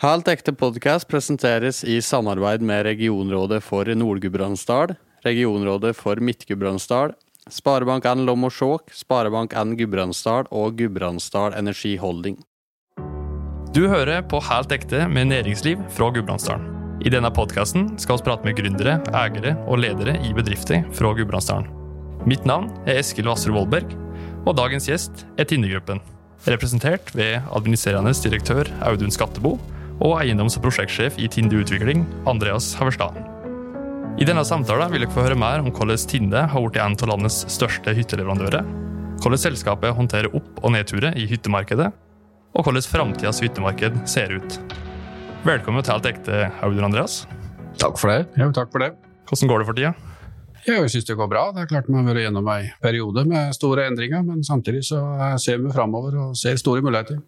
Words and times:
Helt 0.00 0.28
ekte 0.32 0.54
podkast 0.56 1.04
presenteres 1.12 1.82
i 1.84 1.98
samarbeid 2.00 2.62
med 2.64 2.86
regionrådet 2.86 3.58
for 3.60 3.84
Nord-Gudbrandsdal, 3.84 4.94
regionrådet 5.26 5.90
for 5.98 6.16
Midt-Gudbrandsdal, 6.24 7.10
Sparebank1 7.52 8.22
Lom 8.24 8.46
og 8.48 8.54
Skjåk, 8.56 8.94
Sparebank1 8.96 9.74
Gudbrandsdal 9.76 10.46
og 10.48 10.78
Gudbrandsdal 10.78 11.52
Energi 11.58 11.98
Holding. 12.00 12.38
Du 13.76 13.82
hører 13.92 14.22
på 14.24 14.40
Helt 14.46 14.72
ekte 14.72 15.02
med 15.04 15.28
næringsliv 15.34 15.82
fra 15.92 16.08
Gudbrandsdalen. 16.14 16.70
I 17.04 17.12
denne 17.12 17.28
podkasten 17.36 17.90
skal 18.00 18.22
vi 18.22 18.24
prate 18.30 18.48
med 18.48 18.56
gründere, 18.56 18.94
eiere 19.12 19.52
og 19.66 19.82
ledere 19.82 20.14
i 20.24 20.32
bedrifter 20.32 20.86
fra 20.96 21.10
Gudbrandsdalen. 21.18 21.68
Mitt 22.24 22.48
navn 22.48 22.70
er 22.86 23.02
Eskil 23.02 23.28
Vassrud 23.28 23.52
Vollberg, 23.58 23.92
og 24.46 24.56
dagens 24.56 24.88
gjest 24.88 25.26
er 25.36 25.44
Tindegruppen. 25.44 26.00
Representert 26.48 27.12
ved 27.12 27.36
administrerende 27.52 28.16
direktør 28.16 28.72
Audun 28.88 29.12
Skattebo 29.12 29.58
og 30.00 30.16
eiendoms- 30.22 30.56
og 30.56 30.64
prosjektsjef 30.64 31.18
i 31.20 31.28
Tinde 31.28 31.60
Utvikling, 31.60 32.06
Andreas 32.28 32.72
Haverstad. 32.78 33.16
I 34.20 34.26
denne 34.28 34.44
samtalen 34.44 34.90
vil 34.92 35.04
dere 35.04 35.12
få 35.12 35.24
høre 35.24 35.38
mer 35.38 35.60
om 35.62 35.70
hvordan 35.72 36.00
Tinde 36.08 36.44
har 36.52 36.64
blitt 36.64 36.80
en 36.80 36.96
av 36.96 37.10
landets 37.12 37.44
største 37.52 37.92
hytteleverandører, 37.96 38.64
hvordan 39.20 39.40
selskapet 39.40 39.96
håndterer 39.96 40.32
opp- 40.32 40.62
og 40.64 40.72
nedturer 40.72 41.16
i 41.20 41.26
hyttemarkedet, 41.28 41.90
og 42.56 42.64
hvordan 42.64 42.82
framtidas 42.82 43.40
hyttemarked 43.44 44.00
ser 44.08 44.32
ut. 44.40 44.60
Velkommen 45.44 45.84
til 45.84 45.94
Alt 45.94 46.08
ekte, 46.08 46.46
Audun 46.64 46.88
Andreas. 46.90 47.26
Takk 47.80 48.00
for 48.00 48.12
det. 48.12 48.26
Jo, 48.40 48.50
takk 48.56 48.72
for 48.72 48.82
det. 48.82 48.94
Hvordan 49.28 49.52
går 49.52 49.62
det 49.62 49.68
for 49.68 49.78
tida? 49.78 49.92
Ja, 50.66 50.74
jeg 50.82 50.90
syns 50.92 51.06
det 51.08 51.16
går 51.16 51.28
bra. 51.30 51.46
Det 51.56 51.62
er 51.62 51.68
klart 51.70 51.86
Vi 51.88 51.96
har 51.96 52.04
vært 52.04 52.20
gjennom 52.26 52.48
en 52.52 52.66
periode 52.82 53.24
med 53.28 53.54
store 53.56 53.86
endringer, 53.88 54.24
men 54.26 54.44
samtidig 54.44 54.82
så 54.90 55.00
ser 55.40 55.62
vi 55.62 55.72
framover 55.72 56.16
og 56.20 56.36
ser 56.36 56.56
store 56.60 56.82
muligheter. 56.84 57.20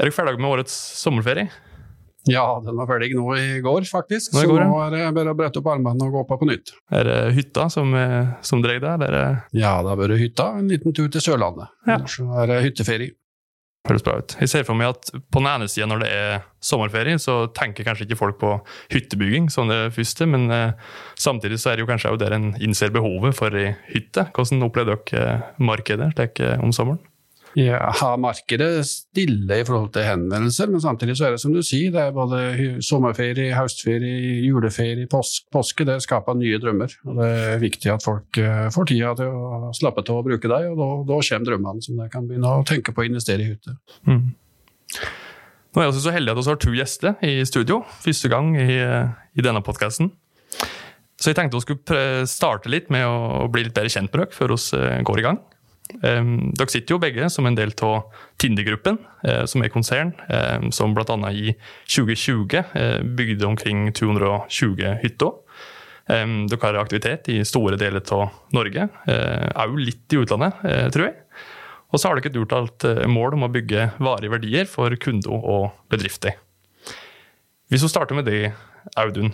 Er 0.00 0.08
dere 0.08 0.16
ferdig 0.16 0.40
med 0.40 0.48
årets 0.48 0.72
sommerferie? 1.02 1.50
Ja, 2.28 2.44
den 2.64 2.76
var 2.76 2.88
ferdig 2.88 3.14
nå 3.16 3.30
i 3.36 3.60
går, 3.64 3.84
faktisk. 3.88 4.34
Nå 4.36 4.42
i 4.44 4.48
går, 4.48 4.60
så 4.60 4.68
nå 4.68 4.80
er 4.84 4.90
det 4.92 5.04
bare 5.16 5.32
å 5.32 5.36
brette 5.36 5.60
opp 5.60 5.70
armene 5.72 6.04
og 6.08 6.12
gå 6.18 6.22
på 6.28 6.36
på 6.40 6.48
nytt. 6.48 6.72
Er 6.92 7.04
det 7.08 7.18
hytta 7.36 7.68
som, 7.72 7.94
eh, 7.96 8.34
som 8.44 8.60
dreier 8.64 8.80
deg, 8.80 8.92
eller 9.00 9.14
er 9.20 9.38
Ja, 9.56 9.78
det 9.82 9.88
har 9.92 9.96
vært 10.00 10.20
hytta. 10.20 10.50
En 10.58 10.68
liten 10.68 10.92
tur 10.96 11.08
til 11.08 11.20
Sørlandet. 11.20 11.68
Ja. 11.86 11.96
Ellers 11.96 12.16
Så 12.16 12.28
er 12.42 12.46
det 12.46 12.62
hytteferie. 12.64 13.14
høres 13.88 14.02
bra 14.04 14.18
ut? 14.18 14.36
Jeg 14.38 14.48
ser 14.48 14.64
for 14.64 14.74
meg 14.76 14.88
at 14.90 15.10
på 15.32 15.40
den 15.40 15.48
ene 15.48 15.66
sida 15.68 15.86
når 15.88 16.00
det 16.04 16.10
er 16.12 16.42
sommerferie, 16.60 17.16
så 17.18 17.48
tenker 17.56 17.84
kanskje 17.84 18.06
ikke 18.06 18.18
folk 18.18 18.38
på 18.38 18.60
hyttebygging 18.92 19.50
som 19.50 19.68
det 19.68 19.92
første, 19.96 20.28
men 20.28 20.50
eh, 20.50 20.72
samtidig 21.16 21.58
så 21.58 21.72
er 21.72 21.76
det 21.76 21.86
jo 21.86 21.92
kanskje 21.92 22.12
også 22.12 22.18
der 22.24 22.36
en 22.36 22.54
innser 22.60 22.92
behovet 22.92 23.34
for 23.34 23.48
ei 23.56 23.76
hytte. 23.88 24.28
Hvordan 24.36 24.62
opplevde 24.68 24.98
dere 25.08 25.24
eh, 25.36 25.40
markedet 25.58 26.12
slik 26.14 26.40
eh, 26.40 26.60
om 26.60 26.72
sommeren? 26.72 27.00
Ja, 27.58 27.90
markedet 28.20 28.84
stille 28.86 29.56
i 29.58 29.64
forhold 29.66 29.90
til 29.94 30.04
henvendelser, 30.06 30.70
men 30.70 30.82
samtidig 30.82 31.16
så 31.18 31.26
er 31.26 31.34
det 31.34 31.40
som 31.42 31.54
du 31.54 31.62
sier, 31.66 31.90
det 31.90 32.04
er 32.04 32.14
både 32.14 32.78
sommerferie, 32.86 33.54
høstferie, 33.56 34.36
juleferie, 34.46 35.08
påsk, 35.10 35.48
påske. 35.50 35.86
Det 35.88 35.98
skaper 36.04 36.38
nye 36.38 36.60
drømmer. 36.62 36.94
og 37.08 37.18
Det 37.18 37.30
er 37.30 37.64
viktig 37.64 37.90
at 37.90 38.06
folk 38.06 38.38
eh, 38.38 38.68
får 38.74 38.90
tida 38.92 39.16
til 39.18 39.34
å 39.34 39.72
slappe 39.76 40.06
av 40.06 40.20
og 40.20 40.28
bruke 40.28 40.52
deg, 40.52 40.70
og 40.70 40.78
da, 40.78 40.90
da 41.10 41.18
kommer 41.26 41.50
drømmene 41.50 41.86
som 41.86 41.98
de 41.98 42.08
kan 42.12 42.30
begynne 42.30 42.54
å 42.60 42.66
tenke 42.66 42.94
på 42.94 43.02
å 43.02 43.10
investere 43.10 43.42
i 43.42 43.50
hytte. 43.50 43.74
Mm. 44.06 44.30
Nå 45.70 45.82
er 45.82 45.90
også 45.90 46.06
så 46.06 46.14
heldig 46.14 46.32
at 46.32 46.40
vi 46.40 46.48
har 46.50 46.62
to 46.62 46.72
gjester 46.74 47.26
i 47.26 47.34
studio, 47.46 47.82
første 48.02 48.30
gang 48.30 48.54
i, 48.58 48.78
i 48.78 49.44
denne 49.44 49.62
podkasten. 49.66 50.10
Så 51.20 51.30
jeg 51.30 51.36
tenkte 51.36 51.58
vi 51.58 51.66
skulle 51.66 52.26
starte 52.30 52.70
litt 52.72 52.88
med 52.92 53.04
å 53.04 53.46
bli 53.52 53.66
litt 53.66 53.76
bedre 53.76 53.92
kjent 53.92 54.08
med 54.14 54.22
dere 54.22 54.34
før 54.34 54.54
vi 54.54 54.78
eh, 54.78 55.00
går 55.06 55.20
i 55.20 55.26
gang. 55.26 55.40
Dere 56.00 56.70
sitter 56.70 56.94
jo 56.94 57.00
begge 57.02 57.28
som 57.32 57.48
en 57.48 57.58
del 57.58 57.74
av 57.86 58.14
Tinder-gruppen, 58.40 58.98
eh, 59.26 59.44
som 59.50 59.64
er 59.64 59.72
konsern, 59.74 60.14
eh, 60.28 60.70
som 60.70 60.94
bl.a. 60.94 61.16
i 61.32 61.54
2020 61.90 62.58
eh, 62.60 62.98
bygde 63.02 63.46
omkring 63.46 63.88
220 63.92 64.98
hytter. 65.02 65.38
Dere 66.10 66.58
har 66.64 66.80
aktivitet 66.80 67.28
i 67.30 67.36
store 67.46 67.76
deler 67.78 68.02
av 68.16 68.32
Norge, 68.50 68.88
òg 69.62 69.76
litt 69.78 70.10
i 70.10 70.18
utlandet, 70.18 70.64
eh, 70.66 70.88
tror 70.90 71.06
jeg. 71.06 71.20
Og 71.90 71.98
så 71.98 72.08
har 72.08 72.18
dere 72.18 72.30
et 72.30 72.38
uttalt 72.38 72.86
eh, 72.86 73.06
mål 73.10 73.36
om 73.36 73.46
å 73.46 73.52
bygge 73.52 73.90
varige 73.98 74.34
verdier 74.36 74.68
for 74.70 74.94
kunder 75.02 75.34
og 75.34 75.70
bedrifter. 75.90 76.36
Hvis 77.70 77.84
vi 77.86 77.90
starter 77.90 78.18
med 78.18 78.26
det, 78.30 78.52
Audun. 78.98 79.32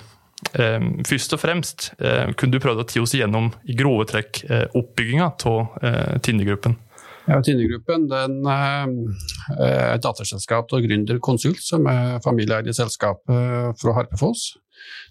Eh, 0.53 0.81
først 1.09 1.33
og 1.33 1.41
fremst, 1.41 1.91
eh, 1.99 2.33
kunne 2.37 2.53
du 2.53 2.61
prøvd 2.63 2.83
å 2.83 2.89
ti 2.89 3.01
oss 3.01 3.15
igjennom 3.17 3.53
i 3.65 3.77
grove 3.79 4.05
trekk 4.09 4.43
eh, 4.51 4.67
oppbygginga 4.77 5.31
av 5.49 5.79
eh, 5.83 6.19
Tinde-gruppen? 6.25 6.77
Ja, 7.27 7.41
eh, 8.47 8.85
er 9.57 9.97
et 9.97 10.05
datterselskap 10.05 10.71
av 10.77 10.85
Gründer 10.85 11.19
Konsult, 11.25 11.63
som 11.65 11.89
er 11.91 12.21
familieeide 12.25 12.75
selskap 12.77 13.25
eh, 13.33 13.73
fra 13.81 13.97
Harpefoss. 13.97 14.53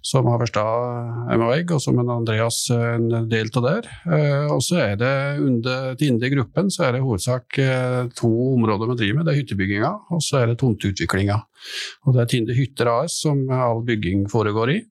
Som 0.05 0.27
har 0.29 0.37
forstått 0.37 1.33
MHEG, 1.33 1.71
og 1.73 1.81
som 1.81 1.97
en 2.01 2.11
Andreas 2.13 2.59
er 2.73 2.99
en 2.99 3.29
del 3.29 3.49
av 3.57 3.65
der. 3.65 3.87
Eh, 4.05 4.45
Og 4.53 4.61
så 4.61 4.77
er 4.83 4.95
det 5.01 5.13
under 5.41 5.95
Tinde-gruppen 5.99 6.69
så 6.69 6.87
er 6.87 6.95
det 6.95 7.05
hovedsak 7.05 7.57
eh, 7.57 8.01
to 8.17 8.31
områder 8.53 8.91
vi 8.91 8.99
driver 9.01 9.19
med. 9.19 9.25
Det 9.25 9.33
er 9.33 9.39
hyttebygginga, 9.41 9.93
og 10.13 10.21
så 10.21 10.43
er 10.43 10.51
det 10.51 10.59
tomteutviklinga. 10.61 11.39
Og 12.05 12.13
det 12.13 12.21
er 12.21 12.29
Tinde 12.35 12.57
Hytter 12.57 12.91
AS 12.91 13.21
som 13.23 13.47
all 13.49 13.81
bygging 13.87 14.27
foregår 14.29 14.75
i. 14.75 14.81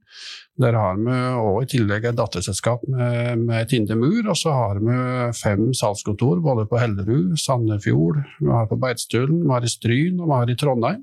Der 0.63 0.77
har 0.79 0.95
vi 0.95 1.11
også 1.11 1.63
i 1.65 1.71
tillegg 1.73 2.05
et 2.07 2.19
datterselskap 2.19 2.85
med, 2.87 3.41
med 3.49 3.71
Tinde 3.71 3.97
Mur, 3.99 4.21
og 4.31 4.37
så 4.39 4.53
har 4.55 4.79
vi 4.79 4.99
fem 5.35 5.73
salgskontor 5.75 6.43
både 6.45 6.67
på 6.71 6.79
Hellerud, 6.79 7.33
Sandefjord, 7.43 8.21
vi 8.39 8.53
har 8.53 8.69
på 8.71 8.79
Beitstølen, 8.79 9.43
vi 9.43 9.51
har 9.51 9.67
i 9.67 9.73
Stryn 9.73 10.21
og 10.21 10.29
vi 10.31 10.39
har 10.39 10.53
i 10.53 10.57
Trondheim. 10.59 11.03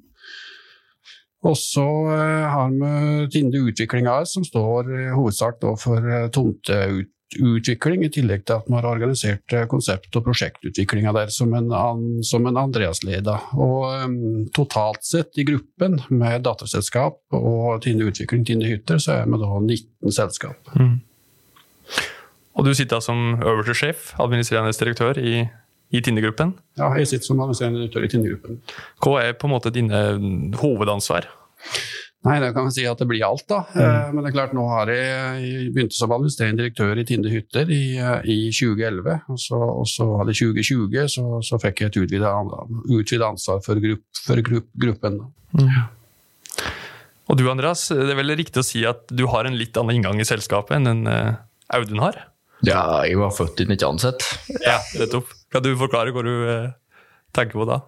Og 1.47 1.57
så 1.57 1.87
eh, 2.13 2.51
har 2.53 2.69
vi 2.69 3.25
Tinde 3.33 3.63
Utvikling 3.65 4.07
AS, 4.09 4.35
som 4.35 4.45
står 4.45 4.91
hovedsak 5.15 5.63
for 5.81 6.05
eh, 6.05 6.27
tomteutvikling, 6.33 8.03
i 8.05 8.11
tillegg 8.13 8.43
til 8.45 8.59
at 8.59 8.67
vi 8.69 8.77
har 8.77 8.87
organisert 8.89 9.55
eh, 9.57 9.65
konsept- 9.71 10.19
og 10.19 10.27
prosjektutviklinga 10.27 11.13
der 11.17 11.33
som 11.33 11.55
en, 11.57 11.73
som 12.27 12.45
en 12.45 12.59
Andreas 12.61 13.01
leder. 13.07 13.47
Og 13.57 13.87
eh, 13.95 14.05
totalt 14.53 15.01
sett 15.07 15.41
i 15.41 15.47
gruppen, 15.49 15.97
med 16.13 16.45
datterselskap 16.45 17.39
og 17.39 17.81
Tinde 17.87 18.11
Utvikling, 18.11 18.45
Tinde 18.45 18.69
Hytter, 18.69 19.01
så 19.01 19.23
er 19.23 19.31
vi 19.31 19.41
da 19.41 19.55
19 19.57 20.13
selskap. 20.13 20.75
Og 22.51 22.67
du 22.67 22.75
sitter 22.77 23.01
som 23.01 23.39
øverste 23.39 23.73
sjef, 23.79 24.11
administrerende 24.21 24.77
direktør 24.77 25.17
i, 25.17 25.47
i 25.91 26.01
Tinder-gruppen? 26.03 26.53
Ja, 26.79 26.91
jeg 26.99 27.09
sitter 27.11 27.31
som 27.31 27.41
administrerende 27.43 27.83
direktør 27.83 28.05
i 28.07 28.11
Tinder-gruppen. 28.11 28.61
Hva 29.03 29.17
er 29.25 29.35
på 29.37 29.49
en 29.49 29.55
måte 29.55 29.73
dine 29.75 30.03
hovedansvar? 30.61 31.27
Nei, 32.21 32.35
det 32.37 32.51
kan 32.53 32.67
vi 32.67 32.73
si 32.75 32.83
at 32.85 32.99
det 33.01 33.07
blir 33.09 33.23
alt, 33.25 33.47
da. 33.49 33.63
Mm. 33.73 34.11
Men 34.13 34.21
det 34.21 34.29
er 34.29 34.35
klart, 34.35 34.51
nå 34.53 34.67
har 34.69 34.91
jeg, 34.93 35.71
begynt 35.73 35.95
som 35.97 36.11
administrerende 36.13 36.61
direktør 36.61 36.99
i 37.01 37.05
Tinde 37.09 37.31
Hytter 37.33 37.71
i, 37.73 37.81
eh, 37.97 38.27
i 38.29 38.37
2011. 38.53 39.15
Og 39.33 39.39
så, 39.41 39.57
og 39.57 39.87
så 39.89 40.05
var 40.11 40.29
det 40.29 40.37
2020, 40.37 41.09
så, 41.15 41.25
så 41.47 41.59
fikk 41.63 41.81
jeg 41.81 41.91
et 41.91 41.99
utvidet 42.03 43.25
ansvar 43.25 43.63
for, 43.65 43.81
grupp, 43.81 44.05
for 44.21 44.45
grupp, 44.45 44.69
gruppen. 44.85 45.17
da. 45.57 45.87
Og 47.31 47.39
du 47.39 47.47
Andreas, 47.49 47.87
det 47.89 48.11
er 48.11 48.19
vel 48.19 48.35
riktig 48.37 48.61
å 48.61 48.67
si 48.67 48.85
at 48.85 49.07
du 49.09 49.25
har 49.31 49.49
en 49.49 49.57
litt 49.57 49.77
annen 49.79 49.97
inngang 49.97 50.21
i 50.21 50.27
selskapet 50.27 50.77
enn 50.77 50.91
en 50.93 51.09
eh, 51.09 51.41
Audun 51.73 52.03
har? 52.03 52.27
Ja, 52.67 52.83
jeg 53.07 53.17
var 53.17 53.33
født 53.33 53.63
inn 53.63 53.73
et 53.73 53.81
annet 53.87 54.03
sett. 54.03 54.25
Ja, 54.61 54.77
nettopp. 54.99 55.31
Kan 55.51 55.63
du 55.65 55.73
forklare 55.79 56.13
hva 56.15 56.23
du 56.23 56.31
eh, 56.47 56.69
tenker 57.35 57.59
på 57.59 57.65
da? 57.69 57.81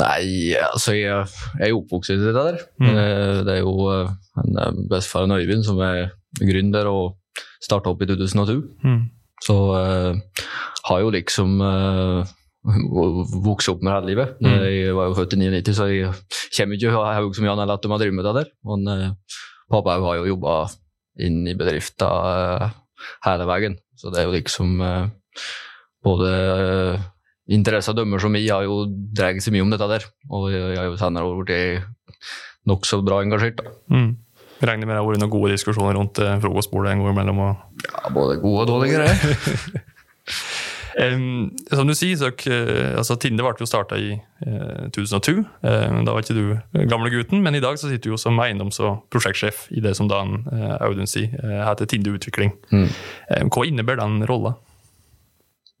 Nei, 0.00 0.54
altså 0.56 0.94
jeg, 0.96 1.26
jeg 1.60 1.68
er 1.68 1.76
oppvokst 1.76 2.14
i 2.14 2.16
det 2.16 2.32
der. 2.32 2.60
Mm. 2.80 2.92
Eh, 2.92 3.40
Det 3.44 3.56
er 3.58 3.60
jo 3.60 3.74
eh, 3.92 4.12
en 4.40 4.60
eh, 4.62 4.78
bestefaren 4.88 5.34
Øyvind 5.36 5.66
som 5.66 5.80
er 5.84 6.14
gründer 6.40 6.88
og 6.88 7.18
starta 7.62 7.92
opp 7.92 8.00
i 8.04 8.08
2002. 8.08 8.56
Mm. 8.86 9.02
Så 9.44 9.56
eh, 9.76 10.46
har 10.88 11.02
jo 11.04 11.10
liksom 11.12 11.60
eh, 11.60 12.32
vokst 13.44 13.68
opp 13.74 13.82
med 13.84 13.92
hele 13.92 14.12
livet. 14.14 14.36
Mm. 14.40 14.56
Jeg 14.64 14.96
var 14.96 15.10
jo 15.10 15.18
født 15.20 15.36
i 15.36 15.42
99, 15.42 15.74
så 15.76 15.88
jeg 15.92 16.12
kommer 16.56 16.78
ikke 16.78 16.92
ihåg 16.94 17.36
så 17.36 17.44
mye 17.44 17.52
annet 17.52 17.66
enn 17.66 17.74
at 17.76 17.84
de 17.84 17.92
har 17.92 18.00
drevet 18.00 18.16
med 18.16 18.28
det 18.30 18.34
der. 18.40 18.52
Men 18.70 18.88
eh, 18.94 19.38
pappa 19.72 19.98
har 20.00 20.22
jo 20.22 20.30
jobba 20.32 20.56
inn 21.20 21.42
i 21.50 21.56
bedrifta 21.58 22.08
eh, 22.32 22.68
hele 23.26 23.44
veien, 23.50 23.76
så 24.00 24.08
det 24.14 24.22
er 24.22 24.30
jo 24.30 24.36
liksom 24.38 24.78
både 26.02 26.30
eh, 27.48 27.54
interesse 27.56 27.90
og 27.92 27.98
dømmer 27.98 28.22
som 28.22 28.34
jeg 28.38 28.50
har 28.50 28.66
jo 28.68 28.84
dreget 28.88 29.44
seg 29.44 29.56
mye 29.56 29.66
om 29.66 29.72
dette 29.74 29.88
der, 29.90 30.08
og 30.30 30.50
jeg 30.52 30.78
har 30.78 30.90
jo 30.90 30.98
senere 31.00 31.38
blitt 31.42 31.88
nokså 32.70 33.02
bra 33.04 33.22
engasjert. 33.22 33.58
da. 33.58 33.72
Mm. 33.90 34.12
Regner 34.62 34.86
med 34.86 34.94
det 34.94 35.00
har 35.00 35.08
vært 35.08 35.22
noen 35.22 35.32
gode 35.32 35.54
diskusjoner 35.56 35.96
rundt 35.98 36.20
eh, 36.22 36.36
frokostbordet 36.42 36.92
en 36.92 37.02
gang 37.02 37.16
imellom. 37.16 37.40
Og, 37.48 37.80
Ja, 37.88 38.12
både 38.14 38.38
gode 38.42 38.62
og 38.62 38.68
dårlige 38.70 39.00
greier. 39.00 39.82
um, 41.16 41.50
som 41.72 41.88
du 41.90 41.94
sier, 41.98 42.14
så, 42.20 42.30
eh, 42.46 42.92
altså, 42.94 43.16
Tinde 43.18 43.42
ble 43.42 43.56
jo 43.58 43.66
starta 43.66 43.98
i 43.98 44.12
eh, 44.14 44.84
2002. 44.94 45.34
Eh, 45.66 45.98
da 46.06 46.14
var 46.14 46.22
ikke 46.22 46.38
du 46.38 46.86
gamle 46.92 47.10
gutten, 47.10 47.42
men 47.42 47.58
i 47.58 47.64
dag 47.64 47.80
så 47.80 47.90
sitter 47.90 48.06
du 48.06 48.14
jo 48.14 48.20
som 48.20 48.38
eiendoms- 48.38 48.78
og 48.86 49.02
prosjektsjef 49.10 49.66
i 49.74 49.82
det 49.82 49.96
som 49.98 50.10
da 50.10 50.22
eh, 50.22 50.76
Audun 50.86 51.10
sier 51.10 51.34
eh, 51.42 51.62
heter 51.66 51.90
Tinde 51.90 52.14
Utvikling. 52.14 52.54
Mm. 52.70 52.86
Eh, 52.86 53.42
hva 53.50 53.66
innebærer 53.66 54.04
den 54.04 54.28
rolla? 54.30 54.54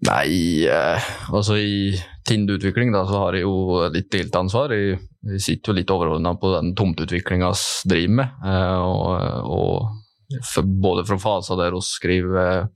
Nei, 0.02 0.66
eh, 0.66 1.10
altså 1.30 1.56
i 1.62 1.92
Tind-utvikling 2.26 2.90
da, 2.94 3.04
så 3.06 3.20
har 3.24 3.36
jeg 3.36 3.44
jo 3.44 3.82
litt 3.94 4.08
delt 4.10 4.34
ansvar. 4.38 4.74
Jeg, 4.74 4.96
jeg 5.30 5.42
sitter 5.44 5.70
jo 5.70 5.76
litt 5.78 5.92
overordna 5.94 6.32
på 6.38 6.50
den 6.56 6.72
tomteutviklinga 6.78 7.50
vi 7.54 7.92
driver 7.92 8.16
med. 8.18 8.40
Eh, 8.46 8.82
og, 8.82 9.46
og 9.46 10.40
for, 10.48 10.66
både 10.86 11.06
fra 11.06 11.20
faser 11.22 11.60
der 11.60 11.76
vi 11.76 11.84
skriver 11.86 12.66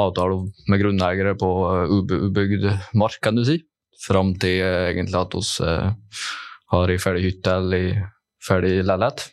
avtaler 0.00 0.46
med 0.70 0.80
grunneiere 0.80 1.34
på 1.36 1.50
ubygd 1.90 2.68
mark, 2.96 3.18
kan 3.20 3.36
du 3.36 3.44
si, 3.44 3.58
fram 4.00 4.32
til 4.40 4.62
egentlig 4.62 5.18
at 5.18 5.36
vi 5.36 5.70
har 6.72 6.92
ei 6.94 7.00
ferdig 7.02 7.24
hytte 7.26 7.56
eller 7.60 7.88
ei 7.90 7.96
ferdig 8.46 8.76
leilighet. 8.86 9.26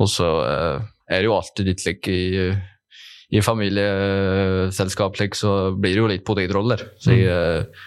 Og 0.00 0.08
så 0.08 0.28
er 0.46 1.18
det 1.18 1.26
jo 1.26 1.34
alltid 1.36 1.68
litt 1.68 1.84
like 1.84 2.14
i 2.14 2.28
i 3.34 3.42
familieselskap 3.42 5.18
så 5.34 5.72
blir 5.74 5.96
det 5.96 6.00
jo 6.02 6.10
litt 6.10 6.24
potetroller. 6.26 6.86
Så 7.02 7.16
jeg 7.16 7.26
uh, 7.26 7.84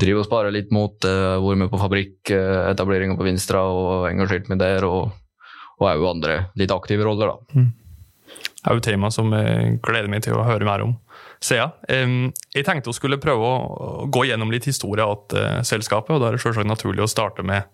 driver 0.00 0.20
og 0.20 0.28
sparer 0.28 0.52
litt 0.52 0.72
mot 0.74 0.92
uh, 1.08 1.40
vært 1.40 1.62
med 1.62 1.70
på 1.72 1.80
fabrikketableringer 1.80 3.16
uh, 3.16 3.20
på 3.20 3.28
Vinstra 3.28 3.62
og 3.64 4.08
engasjert 4.10 4.50
meg 4.52 4.60
der, 4.60 4.84
og 4.84 5.14
òg 5.80 6.04
andre 6.10 6.40
litt 6.60 6.74
aktive 6.74 7.06
roller, 7.08 7.32
da. 7.32 7.56
Mm. 7.56 7.70
Det 8.60 8.68
er 8.68 8.76
jo 8.76 8.84
tema 8.84 9.08
som 9.08 9.32
jeg 9.32 9.78
gleder 9.80 10.10
meg 10.12 10.20
til 10.26 10.36
å 10.36 10.44
høre 10.44 10.68
mer 10.68 10.84
om. 10.84 10.92
Sea. 11.40 11.70
ja, 11.88 12.26
jeg 12.52 12.66
tenkte 12.68 12.92
å 12.92 12.96
skulle 12.96 13.16
prøve 13.22 13.48
å 13.48 14.08
gå 14.12 14.26
gjennom 14.28 14.52
litt 14.52 14.68
historie 14.68 15.00
av 15.00 15.32
selskapet, 15.64 16.12
og 16.12 16.20
da 16.20 16.28
er 16.28 16.36
det 16.36 16.42
selvsagt 16.44 16.68
naturlig 16.68 17.06
å 17.06 17.08
starte 17.08 17.40
med, 17.40 17.64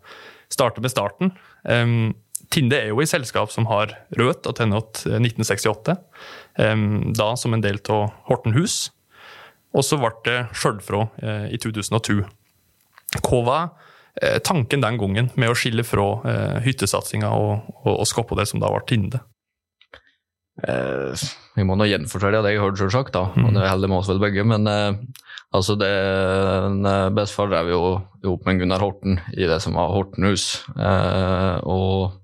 starte 0.55 0.85
med 0.85 0.95
starten. 0.95 1.35
Um, 1.67 2.15
Tinde 2.53 2.79
er 2.79 2.91
jo 2.93 3.03
i 3.03 3.09
selskap 3.09 3.51
som 3.53 3.67
har 3.71 3.95
rødt 4.19 4.47
og 4.47 4.57
til 4.57 4.73
1968, 4.73 5.97
da 7.19 7.27
som 7.37 7.57
en 7.57 7.65
del 7.65 7.81
av 7.93 8.13
Hortenhus. 8.29 8.87
Og 9.77 9.85
så 9.85 9.99
ble 10.01 10.13
det 10.25 10.39
Skjørdfrå 10.57 11.03
eh, 11.21 11.47
i 11.53 11.61
2002. 11.61 12.23
Hva 13.21 13.41
var 13.45 13.65
eh, 14.23 14.39
tanken 14.45 14.85
den 14.85 14.99
gangen 15.01 15.31
med 15.37 15.53
å 15.53 15.57
skille 15.59 15.85
fra 15.85 16.07
eh, 16.25 16.59
hyttesatsinga 16.65 17.33
og, 17.37 17.67
og, 17.83 17.93
og 17.99 18.09
skape 18.09 18.39
det 18.39 18.49
som 18.49 18.63
da 18.63 18.73
ble 18.73 18.85
Tinde? 18.89 19.21
Eh, 20.65 21.27
vi 21.57 21.65
må 21.69 21.77
nå 21.77 21.89
gjenfortelle 21.91 22.41
det 22.45 22.55
jeg 22.55 22.63
hørte, 22.63 22.81
selvsagt. 22.85 23.13
da, 23.17 23.29
og 23.37 23.57
det 23.57 23.69
holder 23.69 23.93
med 23.93 24.01
oss 24.01 24.11
vel 24.13 24.23
begge. 24.23 24.45
Men 24.49 24.69
eh, 24.71 25.01
altså 25.57 25.77
det, 25.81 25.93
bestefar 27.17 27.53
drev 27.53 27.73
jo 27.75 27.83
opp 28.33 28.49
med 28.49 28.63
Gunnar 28.63 28.85
Horten 28.85 29.21
i 29.37 29.49
det 29.49 29.61
som 29.65 29.77
var 29.77 29.93
Hortenhus. 29.93 30.65
Eh, 30.73 31.57
og 31.69 32.23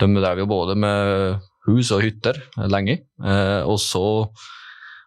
de 0.00 0.08
drev 0.16 0.42
jo 0.42 0.48
både 0.50 0.76
med 0.78 1.40
hus 1.68 1.90
og 1.94 2.04
hytter 2.04 2.38
lenge. 2.70 3.00
Eh, 3.20 3.60
og 3.68 3.78
så, 3.82 4.04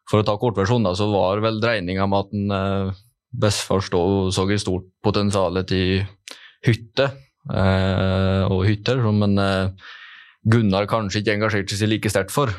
for 0.10 0.22
å 0.22 0.28
ta 0.28 0.38
kortversjonen, 0.40 0.94
så 0.98 1.10
var 1.12 1.44
vel 1.44 1.60
dreininga 1.64 2.08
med 2.10 2.28
at 2.28 2.38
en 2.38 2.56
eh, 2.60 3.02
bestefar 3.34 3.84
så 3.84 4.46
et 4.46 4.62
stort 4.62 4.88
potensial 5.04 5.58
til 5.66 6.04
hytte 6.64 7.10
eh, 7.50 8.44
og 8.46 8.66
hytter, 8.70 9.04
som 9.04 9.28
en 9.30 9.44
Gunnar 10.44 10.84
kanskje 10.92 11.22
ikke 11.22 11.38
engasjerte 11.38 11.78
seg 11.80 11.88
like 11.88 12.10
sterkt 12.12 12.34
for. 12.36 12.52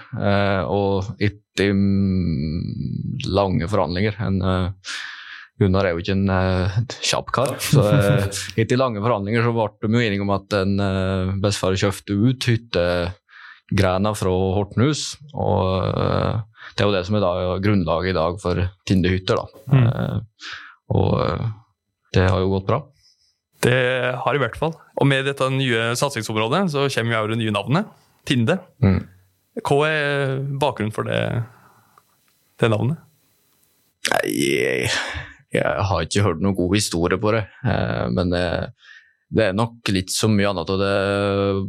Og 0.72 1.10
etter 1.20 1.75
mm, 1.76 3.26
lange 3.28 3.69
forhandlinger 3.69 4.16
en 4.25 4.38
Gunnar 5.60 5.86
er 5.86 5.94
jo 5.94 6.02
ikke 6.02 6.16
en 6.16 6.30
uh, 6.30 6.78
kjapp 7.04 7.30
kar. 7.34 7.52
så 7.62 7.84
uh, 7.90 8.40
Etter 8.58 8.80
lange 8.80 9.02
forhandlinger 9.02 9.44
så 9.44 9.52
ble 9.54 9.68
de 9.84 10.00
jo 10.00 10.02
enige 10.02 10.24
om 10.24 10.32
at 10.34 10.56
en 10.58 10.74
uh, 10.82 11.34
bestefar 11.42 11.76
kjøpte 11.78 12.16
ut 12.16 12.48
hyttegrena 12.50 14.14
fra 14.18 14.32
Hortenhus. 14.58 15.04
Og 15.30 15.94
uh, 15.94 16.42
det 16.74 16.82
er 16.82 16.90
jo 16.90 16.96
det 16.96 17.04
som 17.06 17.18
er 17.18 17.22
da, 17.22 17.34
grunnlaget 17.62 18.14
i 18.14 18.16
dag 18.16 18.40
for 18.42 18.64
Tinde-hytter. 18.88 19.44
Mm. 19.70 20.24
og 20.94 21.12
det 22.14 22.24
har 22.30 22.40
jo 22.42 22.50
gått 22.54 22.66
bra. 22.66 22.80
Det 23.64 23.78
har 24.20 24.36
i 24.36 24.40
hvert 24.42 24.56
fall. 24.58 24.74
Og 25.00 25.08
med 25.08 25.26
dette 25.28 25.46
nye 25.52 25.92
satsingsområdet 25.98 26.66
så 26.74 26.86
kommer 26.92 27.16
jo 27.16 27.30
det 27.32 27.40
nye 27.40 27.54
navnet, 27.54 27.90
Tinde. 28.28 28.58
Mm. 28.82 29.00
Hva 29.62 29.78
er 29.86 30.38
bakgrunnen 30.60 30.94
for 30.94 31.06
det, 31.06 31.20
det 32.60 32.70
navnet? 32.72 32.98
Nei, 34.10 34.88
jeg 35.60 35.86
har 35.90 36.06
ikke 36.06 36.24
hørt 36.26 36.42
noen 36.42 36.56
god 36.58 36.74
historie 36.76 37.20
på 37.20 37.34
det, 37.36 37.44
eh, 37.66 38.06
men 38.14 38.32
det, 38.32 38.46
det 39.34 39.48
er 39.48 39.56
nok 39.56 39.92
litt 39.94 40.12
så 40.14 40.30
mye 40.30 40.50
annet 40.50 40.72
av 40.74 40.80
det 40.80 40.96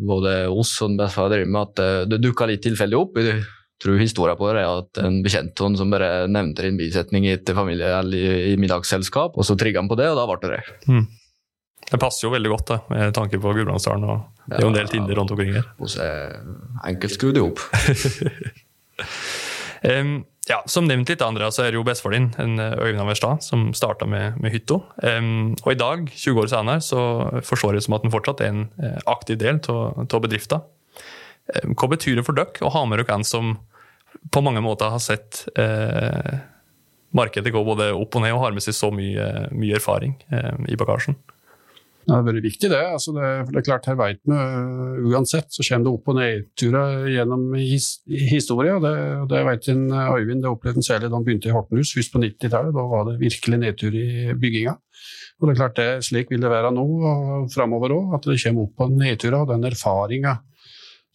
både 0.05 0.33
oss 0.53 0.73
og 0.85 0.97
bestefar 0.99 1.31
driver 1.33 1.51
med, 1.51 1.69
at 1.69 1.77
det, 1.79 1.91
det 2.13 2.23
dukka 2.25 2.49
litt 2.49 2.63
tilfeldig 2.65 2.99
opp. 2.99 3.19
Jeg 3.21 3.43
tror 3.81 3.99
historien 3.99 4.39
på 4.39 4.49
det 4.51 4.63
er 4.63 4.81
at 4.83 5.01
en 5.03 5.19
bekjent 5.25 5.61
av 5.65 5.77
som 5.79 5.91
bare 5.93 6.11
nevnte 6.31 6.65
en 6.67 6.79
bisetning 6.79 7.27
i 7.27 7.35
et 7.35 7.53
familie 7.57 7.91
eller 7.99 8.41
i, 8.51 8.57
middagsselskap, 8.61 9.37
og 9.37 9.47
så 9.47 9.57
trigga 9.59 9.83
han 9.83 9.91
på 9.91 9.99
det, 9.99 10.09
og 10.11 10.19
da 10.19 10.27
ble 10.29 10.41
det 10.45 10.57
det. 10.57 10.91
Mm. 10.91 11.05
Det 11.85 11.99
passer 12.01 12.25
jo 12.25 12.33
veldig 12.33 12.49
godt 12.49 12.69
da, 12.71 12.77
med 12.89 13.11
tanke 13.13 13.37
på 13.41 13.51
Gudbrandsdalen. 13.53 14.07
og 14.09 14.45
Det 14.47 14.57
er 14.57 14.63
jo 14.65 14.71
en 14.71 14.77
del 14.79 14.87
tinder 14.89 15.19
rundt 15.19 15.33
omkring 15.35 15.51
her. 15.53 15.67
Er 16.01 16.39
enkelt 16.89 17.13
skrudd 17.13 17.37
i 17.37 17.43
hop. 17.43 17.61
um, 19.91 20.15
Ja, 20.45 20.59
Som 20.69 20.85
nevnt 20.85 21.09
litt, 21.09 21.23
andre, 21.25 21.47
så 21.49 21.63
er 21.63 21.73
det 21.73 21.79
jo 21.79 21.85
bestefaren 21.85 22.29
din, 22.35 22.59
eh, 22.61 22.77
Øyvind 22.77 23.01
Averstad, 23.01 23.41
som 23.41 23.71
starta 23.73 24.05
med, 24.05 24.37
med 24.37 24.53
hytta. 24.53 24.77
Um, 25.01 25.55
og 25.65 25.71
i 25.71 25.79
dag, 25.79 26.05
20 26.11 26.41
år 26.43 26.51
senere, 26.51 26.81
så 26.85 27.41
forstår 27.41 27.73
jeg 27.73 27.85
som 27.87 27.95
at 27.97 28.05
den 28.05 28.13
fortsatt 28.13 28.43
er 28.45 28.51
en 28.53 28.67
uh, 28.77 28.99
aktiv 29.09 29.39
del 29.41 29.57
av 29.73 30.21
bedrifta. 30.21 30.61
Um, 31.49 31.73
hva 31.73 31.89
betyr 31.89 32.19
det 32.19 32.27
for 32.27 32.37
dere 32.37 32.61
å 32.61 32.69
ha 32.69 32.85
med 32.85 33.01
dere 33.01 33.17
en 33.17 33.25
som 33.25 33.55
på 34.31 34.41
mange 34.45 34.61
måter 34.61 34.93
har 34.93 35.01
sett 35.01 35.47
uh, 35.57 36.37
markedet 37.17 37.53
gå 37.53 37.65
både 37.65 37.89
opp 37.97 38.13
og 38.13 38.21
ned, 38.21 38.37
og 38.37 38.45
har 38.45 38.53
med 38.53 38.61
seg 38.61 38.77
så 38.77 38.91
mye, 38.93 39.49
mye 39.49 39.79
erfaring 39.81 40.13
uh, 40.29 40.53
i 40.69 40.77
bagasjen? 40.77 41.17
Det 42.05 42.13
har 42.13 42.25
vært 42.25 42.45
viktig, 42.45 42.69
det. 42.69 42.81
Altså 42.95 43.13
det, 43.15 43.29
det, 43.49 43.59
er 43.59 43.65
klart, 43.65 43.87
her 43.89 43.97
vet 43.97 44.19
vi 44.29 45.09
uansett, 45.09 45.49
så 45.49 45.65
kommer 45.65 45.87
det 45.87 45.93
opp- 45.95 46.11
og 46.11 46.17
nedturer 46.19 47.07
gjennom 47.09 47.45
his, 47.57 47.87
historien. 48.05 48.77
Det, 48.83 48.93
det 49.31 49.41
vet 49.47 49.69
en 49.73 49.85
uh, 49.89 50.13
Øyvind, 50.13 50.43
det 50.43 50.51
opplevde 50.51 50.83
han 50.83 50.85
særlig 50.85 51.09
da 51.09 51.17
han 51.17 51.25
begynte 51.25 51.49
i 51.49 51.55
Hortenhus, 51.55 51.95
først 51.97 52.13
på 52.13 52.21
90-tallet. 52.21 52.75
Da 52.77 52.85
var 52.91 53.07
det 53.09 53.17
virkelig 53.23 53.61
nedtur 53.63 53.97
i 53.97 54.35
bygginga. 54.37 54.75
Og 55.41 55.47
det 55.47 55.55
er 55.55 55.59
klart, 55.59 55.79
det, 55.79 56.05
slik 56.07 56.29
vil 56.31 56.45
det 56.45 56.51
være 56.53 56.71
nå 56.75 56.85
og 56.85 57.49
framover 57.53 57.97
òg, 57.97 58.13
at 58.19 58.29
det 58.29 58.37
kommer 58.43 58.69
opp- 58.69 58.85
og 58.85 58.93
nedturer. 59.01 59.41
Og 59.41 59.49
den 59.49 59.65
erfaringa 59.71 60.37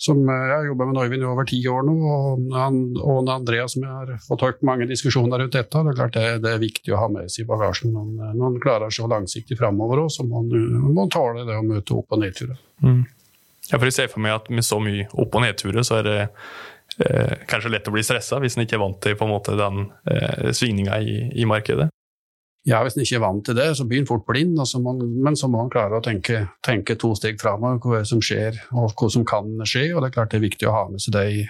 som 0.00 0.22
eh, 0.28 0.42
jeg 0.48 0.54
har 0.54 0.66
jobba 0.70 0.86
med 0.88 0.96
Norvin 0.96 1.22
i 1.22 1.28
over 1.28 1.48
ti 1.48 1.60
år 1.68 1.84
nå, 1.84 1.94
og, 2.08 2.44
han, 2.56 2.80
og 2.96 3.28
som 3.68 3.84
jeg 3.84 3.90
har 3.90 4.12
fått 4.24 4.44
hørt 4.46 4.62
mange 4.64 4.88
diskusjoner 4.88 5.42
rundt 5.42 5.56
dette. 5.58 5.84
Det 5.84 5.92
er 5.92 5.98
klart 5.98 6.16
det, 6.16 6.26
det 6.44 6.54
er 6.54 6.62
viktig 6.62 6.94
å 6.94 7.02
ha 7.02 7.10
med 7.12 7.28
seg 7.28 7.44
i 7.44 7.50
bagasjen 7.50 7.92
når 7.92 8.34
man 8.40 8.56
klarer 8.64 8.92
seg 8.94 9.10
langsiktig 9.12 9.58
framover 9.60 10.06
òg, 10.06 10.10
så 10.14 10.24
må 10.24 10.42
man 10.46 11.12
tåle 11.12 11.44
det 11.44 11.58
å 11.58 11.66
møte 11.66 11.98
opp- 11.98 12.16
og 12.16 12.24
nedturer. 12.24 12.56
Mm. 12.80 13.04
Ja, 13.70 13.76
for 13.76 13.86
jeg 13.86 13.98
ser 13.98 14.10
for 14.10 14.24
meg 14.24 14.38
at 14.38 14.48
med 14.50 14.66
så 14.66 14.80
mye 14.82 15.06
opp- 15.12 15.36
og 15.36 15.44
nedturer, 15.44 15.84
så 15.86 16.00
er 16.00 16.08
det 16.08 16.18
eh, 16.24 17.36
kanskje 17.50 17.76
lett 17.76 17.92
å 17.92 17.94
bli 17.94 18.04
stressa 18.06 18.40
hvis 18.40 18.56
en 18.56 18.64
ikke 18.64 18.78
er 18.80 18.84
vant 18.86 19.00
til 19.04 19.20
på 19.20 19.28
en 19.28 19.34
måte 19.34 19.58
den 19.58 19.84
eh, 20.08 20.48
svingninga 20.56 20.96
i, 21.04 21.18
i 21.36 21.48
markedet. 21.48 21.90
Ja, 22.70 22.84
Hvis 22.84 22.94
en 22.94 23.02
ikke 23.02 23.18
er 23.18 23.24
vant 23.24 23.42
til 23.46 23.56
det, 23.58 23.66
så 23.74 23.86
blir 23.88 24.02
en 24.02 24.06
fort 24.06 24.22
blind. 24.28 24.60
Så 24.68 24.78
man, 24.82 25.00
men 25.24 25.38
så 25.38 25.48
må 25.50 25.64
en 25.64 25.72
klare 25.72 25.98
å 25.98 26.04
tenke, 26.04 26.44
tenke 26.66 26.94
to 27.00 27.12
steg 27.18 27.40
framover, 27.42 27.80
hva 27.82 28.04
som 28.06 28.22
skjer 28.22 28.60
og 28.70 28.94
hva 28.94 29.08
som 29.10 29.26
kan 29.26 29.50
skje. 29.66 29.88
og 29.94 30.04
Det 30.04 30.10
er 30.10 30.14
klart 30.18 30.30
det 30.30 30.38
er 30.38 30.46
viktig 30.46 30.68
å 30.70 30.76
ha 30.76 30.84
med 30.92 31.02
seg 31.02 31.16
det 31.16 31.24
i, 31.34 31.42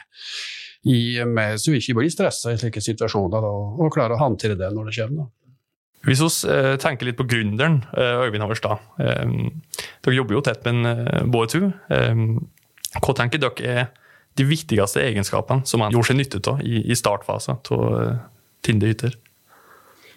i 0.88 1.00
med, 1.28 1.60
så 1.60 1.74
vi 1.74 1.82
ikke 1.82 1.98
blir 2.00 2.12
stressa 2.12 2.54
i 2.54 2.60
slike 2.60 2.80
situasjoner 2.80 3.44
da, 3.44 3.52
og 3.52 3.92
klare 3.92 4.16
å 4.16 4.22
håndtere 4.22 4.56
det 4.56 4.72
når 4.72 4.88
det 4.88 4.96
kommer. 4.96 5.26
Da. 5.26 5.28
Hvis 6.08 6.22
vi 6.24 6.54
eh, 6.54 6.74
tenker 6.80 7.10
litt 7.10 7.18
på 7.20 7.28
gründeren, 7.28 7.82
eh, 7.92 8.24
Øyvind 8.24 8.46
Haverstad. 8.46 8.80
Eh, 9.04 9.34
dere 10.00 10.16
jobber 10.16 10.38
jo 10.38 10.44
tett 10.46 10.64
med 10.64 10.88
en 10.88 11.04
eh, 11.04 11.48
to, 11.52 11.66
Eh, 11.92 12.24
hva 12.96 13.14
tenker 13.14 13.42
dere 13.42 13.74
er 13.74 13.90
de 14.38 14.46
viktigste 14.48 15.02
egenskapene 15.04 15.66
som 15.68 15.84
han 15.84 15.92
gjorde 15.92 16.08
seg 16.08 16.16
nytte 16.16 16.40
av 16.48 16.62
i, 16.64 16.80
i 16.88 16.96
startfasen 16.96 17.60
av 17.60 18.00
eh, 18.00 18.14
Tinde 18.64 18.88
hytter? 18.88 19.14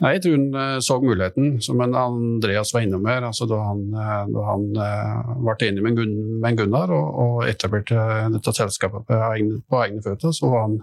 Nei, 0.01 0.13
Jeg 0.15 0.23
tror 0.23 0.35
han 0.37 0.55
uh, 0.57 0.79
så 0.83 0.97
muligheten, 1.01 1.61
som 1.61 1.81
Andreas 1.83 2.73
var 2.73 2.85
innom 2.85 3.05
her. 3.09 3.27
altså 3.29 3.47
Da 3.49 3.59
han, 3.67 3.83
uh, 3.93 4.23
da 4.33 4.45
han 4.49 4.65
uh, 4.77 5.33
ble 5.43 5.69
enig 5.69 5.85
med 5.85 6.57
Gunnar 6.57 6.93
og, 6.93 7.07
og 7.25 7.47
etablerte 7.49 8.07
dette 8.33 8.55
selskapet 8.57 9.05
på 9.07 9.19
egne, 9.29 9.61
på 9.69 9.81
egne 9.83 10.03
føtter, 10.05 10.33
så 10.35 10.49
var 10.51 10.67
han 10.67 10.79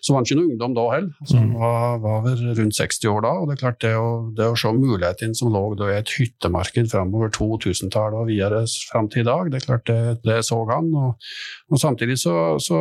så 0.00 0.12
var 0.12 0.20
han 0.20 0.28
ikke 0.28 0.38
noe 0.38 0.50
ungdom 0.50 0.74
da 0.76 0.84
heller. 0.94 1.10
Altså, 1.20 1.36
han 1.36 1.50
var, 1.60 1.98
var, 2.04 2.22
vel 2.24 2.54
rundt 2.58 2.76
60 2.76 3.10
år 3.10 3.24
da. 3.26 3.32
og 3.40 3.48
Det 3.48 3.56
er 3.56 3.62
klart 3.62 3.80
det 3.84 3.92
å, 3.98 4.08
det 4.36 4.48
å 4.48 4.56
se 4.58 4.72
mulighetene 4.74 5.36
som 5.36 5.52
lå 5.52 5.62
i 5.86 5.96
et 5.96 6.14
hyttemarked 6.16 6.90
framover 6.92 7.32
2000-tallet 7.36 8.18
og 8.22 8.30
videre 8.30 8.62
fram 8.90 9.10
til 9.12 9.24
i 9.24 9.28
dag, 9.28 9.50
det 9.50 9.60
er 9.60 9.66
klart 9.66 9.86
det, 9.90 9.98
det 10.24 10.38
så 10.46 10.60
han. 10.70 10.88
Og, 10.96 11.28
og 11.70 11.82
samtidig 11.82 12.16
så, 12.20 12.34
så, 12.62 12.78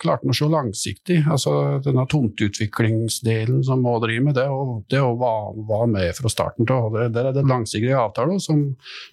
klarte 0.00 0.26
han 0.26 0.34
å 0.34 0.38
se 0.38 0.50
langsiktig. 0.50 1.20
altså 1.30 1.54
Denne 1.84 2.06
tomteutviklingsdelen 2.10 3.64
som 3.66 3.82
må 3.84 3.96
drive 4.04 4.28
med 4.28 4.38
det, 4.38 4.46
og 4.50 4.84
det 4.92 5.02
å 5.02 5.14
være 5.16 5.88
med 5.90 6.12
fra 6.18 6.32
starten 6.32 6.68
av. 6.70 7.00
Der 7.14 7.30
er 7.30 7.36
det 7.36 7.46
langsiktige 7.48 7.98
avtaler 7.98 8.40
som, 8.42 8.66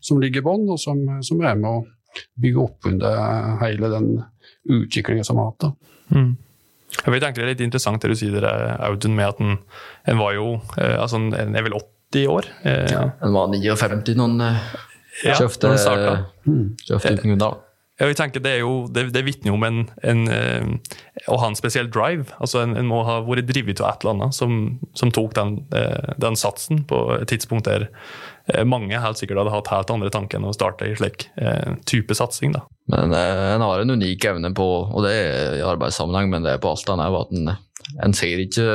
som 0.03 0.21
ligger 0.21 0.43
i 0.43 0.47
bånn, 0.50 0.69
og 0.71 0.79
som, 0.81 1.03
som, 1.25 1.41
er 1.41 1.57
med 1.59 1.69
å 1.71 2.21
bygge 2.41 2.63
opp 2.63 2.88
under 2.91 3.57
hele 3.63 3.91
den 3.91 4.09
utviklinga 4.69 5.23
som 5.25 5.39
har 5.41 5.53
hatt. 5.53 5.71
Mm. 6.11 6.33
Jeg 6.91 7.13
vet 7.13 7.24
egentlig 7.24 7.41
Det 7.41 7.48
er 7.48 7.53
litt 7.53 7.65
interessant 7.65 8.03
det 8.03 8.12
du 8.12 8.17
sier, 8.19 8.36
der, 8.43 8.75
Audun, 8.86 9.15
med 9.15 9.29
at 9.31 9.41
en, 9.43 9.57
en 10.12 10.21
var 10.21 10.36
jo 10.36 10.48
eh, 10.77 10.98
altså 11.00 11.21
en 11.21 11.55
er 11.55 11.63
vel 11.65 11.77
80 11.79 12.27
år. 12.27 12.48
Eh, 12.67 12.95
Den 13.21 13.36
var 13.38 13.51
59 13.53 14.15
noen 14.19 14.41
eh, 14.43 14.63
ja, 15.24 15.36
kjøpte, 15.39 15.67
når 15.69 15.77
den 15.77 15.83
startet. 15.86 16.81
kjøpte 16.88 17.13
uten 17.17 17.36
grunn. 17.38 17.62
Ja, 18.01 18.07
jeg 18.10 18.17
tenker 18.17 18.41
Det 18.41 18.51
er 18.55 18.62
jo, 18.63 18.88
det, 18.89 19.03
det 19.13 19.21
vitner 19.27 19.51
jo 19.51 19.57
om 19.60 19.63
en, 19.67 19.81
en, 20.10 20.21
eh, 20.33 20.95
å 21.29 21.38
ha 21.38 21.48
en 21.51 21.57
spesiell 21.60 21.89
drive. 21.93 22.33
altså 22.41 22.63
En, 22.63 22.74
en 22.79 22.88
må 22.89 23.03
ha 23.05 23.19
vært 23.27 23.45
drevet 23.51 23.79
av 23.83 23.91
et 23.93 24.03
eller 24.03 24.15
annet 24.15 24.33
som, 24.38 24.55
som 24.98 25.12
tok 25.13 25.36
den, 25.38 25.60
eh, 25.77 26.15
den 26.17 26.36
satsen 26.39 26.81
på 26.89 27.03
et 27.19 27.27
tidspunkt 27.29 27.69
der 27.69 27.86
eh, 27.88 27.91
mange 28.67 29.00
helt 29.00 29.20
sikkert 29.20 29.41
hadde 29.41 29.53
hatt 29.53 29.72
helt 29.72 29.91
andre 29.93 30.12
tanker 30.13 30.39
enn 30.39 30.48
å 30.50 30.53
starte 30.55 30.88
i 30.89 30.96
slik 30.98 31.27
eh, 31.41 31.75
type 31.89 32.15
satsing. 32.17 32.55
da. 32.55 32.63
Men 32.91 33.15
eh, 33.15 33.43
en 33.55 33.65
har 33.65 33.81
en 33.81 33.96
unik 33.96 34.27
evne 34.34 34.53
på, 34.58 34.67
og 34.91 35.05
det 35.05 35.12
er 35.17 35.60
i 35.60 35.65
arbeidssammenheng, 35.65 36.31
men 36.34 36.48
det 36.48 36.55
er 36.55 36.63
på 36.63 36.72
alt 36.74 36.89
annet 36.93 37.20
at 37.22 37.36
en, 37.38 37.51
en 38.08 38.15
ser 38.17 38.41
ikke 38.43 38.65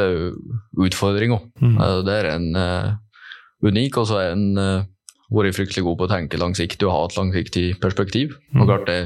utfordringa. 0.87 1.40
Mm. 1.62 1.76
Eh, 1.76 1.99
Det 2.06 2.18
er 2.21 2.30
en 2.35 2.49
eh, 2.56 2.92
unik, 3.66 3.99
og 4.02 4.09
så 4.11 4.21
er 4.23 4.35
en 4.35 4.47
eh, 4.61 4.87
vært 5.33 5.56
fryktelig 5.56 5.85
god 5.87 5.99
på 5.99 6.06
å 6.06 6.12
tenke 6.12 6.40
langsiktig 6.40 6.87
og 6.87 6.95
ha 6.95 7.04
et 7.06 7.16
langsiktig 7.18 7.66
perspektiv. 7.83 8.37
Mm. 8.52 8.62
Og 8.62 8.68
klart 8.71 8.87
det, 8.90 9.00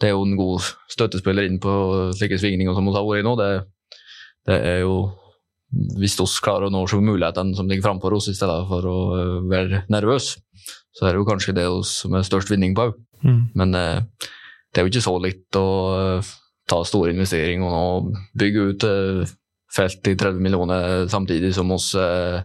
det 0.00 0.10
er 0.10 0.14
jo 0.14 0.26
en 0.26 0.36
god 0.38 0.68
støttespiller 0.92 1.48
inn 1.48 1.58
på 1.62 1.72
slike 2.16 2.38
svingninger 2.38 2.76
som 2.76 2.86
vi 2.86 2.94
har 2.94 3.06
vært 3.08 3.24
i 3.24 3.26
nå. 3.26 3.34
Det, 3.40 3.50
det 4.48 4.58
er 4.74 4.78
jo 4.84 4.94
hvis 5.70 6.16
vi 6.18 6.26
klarer 6.44 6.68
å 6.68 6.72
nå 6.72 6.84
så 6.88 7.00
mulighetene 7.04 7.56
som 7.56 7.68
ligger 7.68 7.90
framfor 7.90 8.16
oss, 8.16 8.30
i 8.30 8.36
stedet 8.36 8.62
for 8.70 8.88
å 8.88 8.98
eh, 9.18 9.34
være 9.50 9.82
nervøs, 9.92 10.34
så 10.96 11.06
er 11.06 11.14
det 11.14 11.20
jo 11.20 11.28
kanskje 11.28 11.56
det 11.58 11.66
som 11.86 12.16
er 12.16 12.26
størst 12.26 12.50
vinning 12.52 12.76
på 12.76 12.88
òg. 12.88 13.00
Mm. 13.26 13.42
Men 13.58 13.74
eh, 13.76 14.28
det 14.72 14.80
er 14.80 14.86
jo 14.86 14.92
ikke 14.92 15.04
så 15.04 15.16
litt 15.22 15.58
å 15.58 15.68
eh, 15.98 16.32
ta 16.68 16.80
store 16.86 17.12
investeringer 17.14 17.68
og 17.68 17.74
nå 17.74 18.22
bygge 18.40 18.64
ut 18.70 18.88
eh, 18.88 19.36
felt 19.72 20.08
i 20.08 20.16
30 20.16 20.40
millioner 20.40 21.04
samtidig 21.12 21.52
som 21.56 21.70
oss 21.76 21.90
eh, 21.98 22.40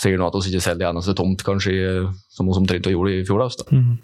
sier 0.00 0.18
nå 0.18 0.26
at 0.26 0.38
vi 0.40 0.50
ikke 0.50 0.64
selger 0.66 0.90
eneste 0.90 1.14
tomt, 1.18 1.44
kanskje, 1.46 1.76
eh, 1.78 2.10
som 2.34 2.50
oss 2.50 2.58
omtrent 2.60 2.90
gjorde 2.90 3.14
i 3.14 3.24
fjor 3.26 3.44
høst. 3.44 3.64
Mm. 3.70 3.96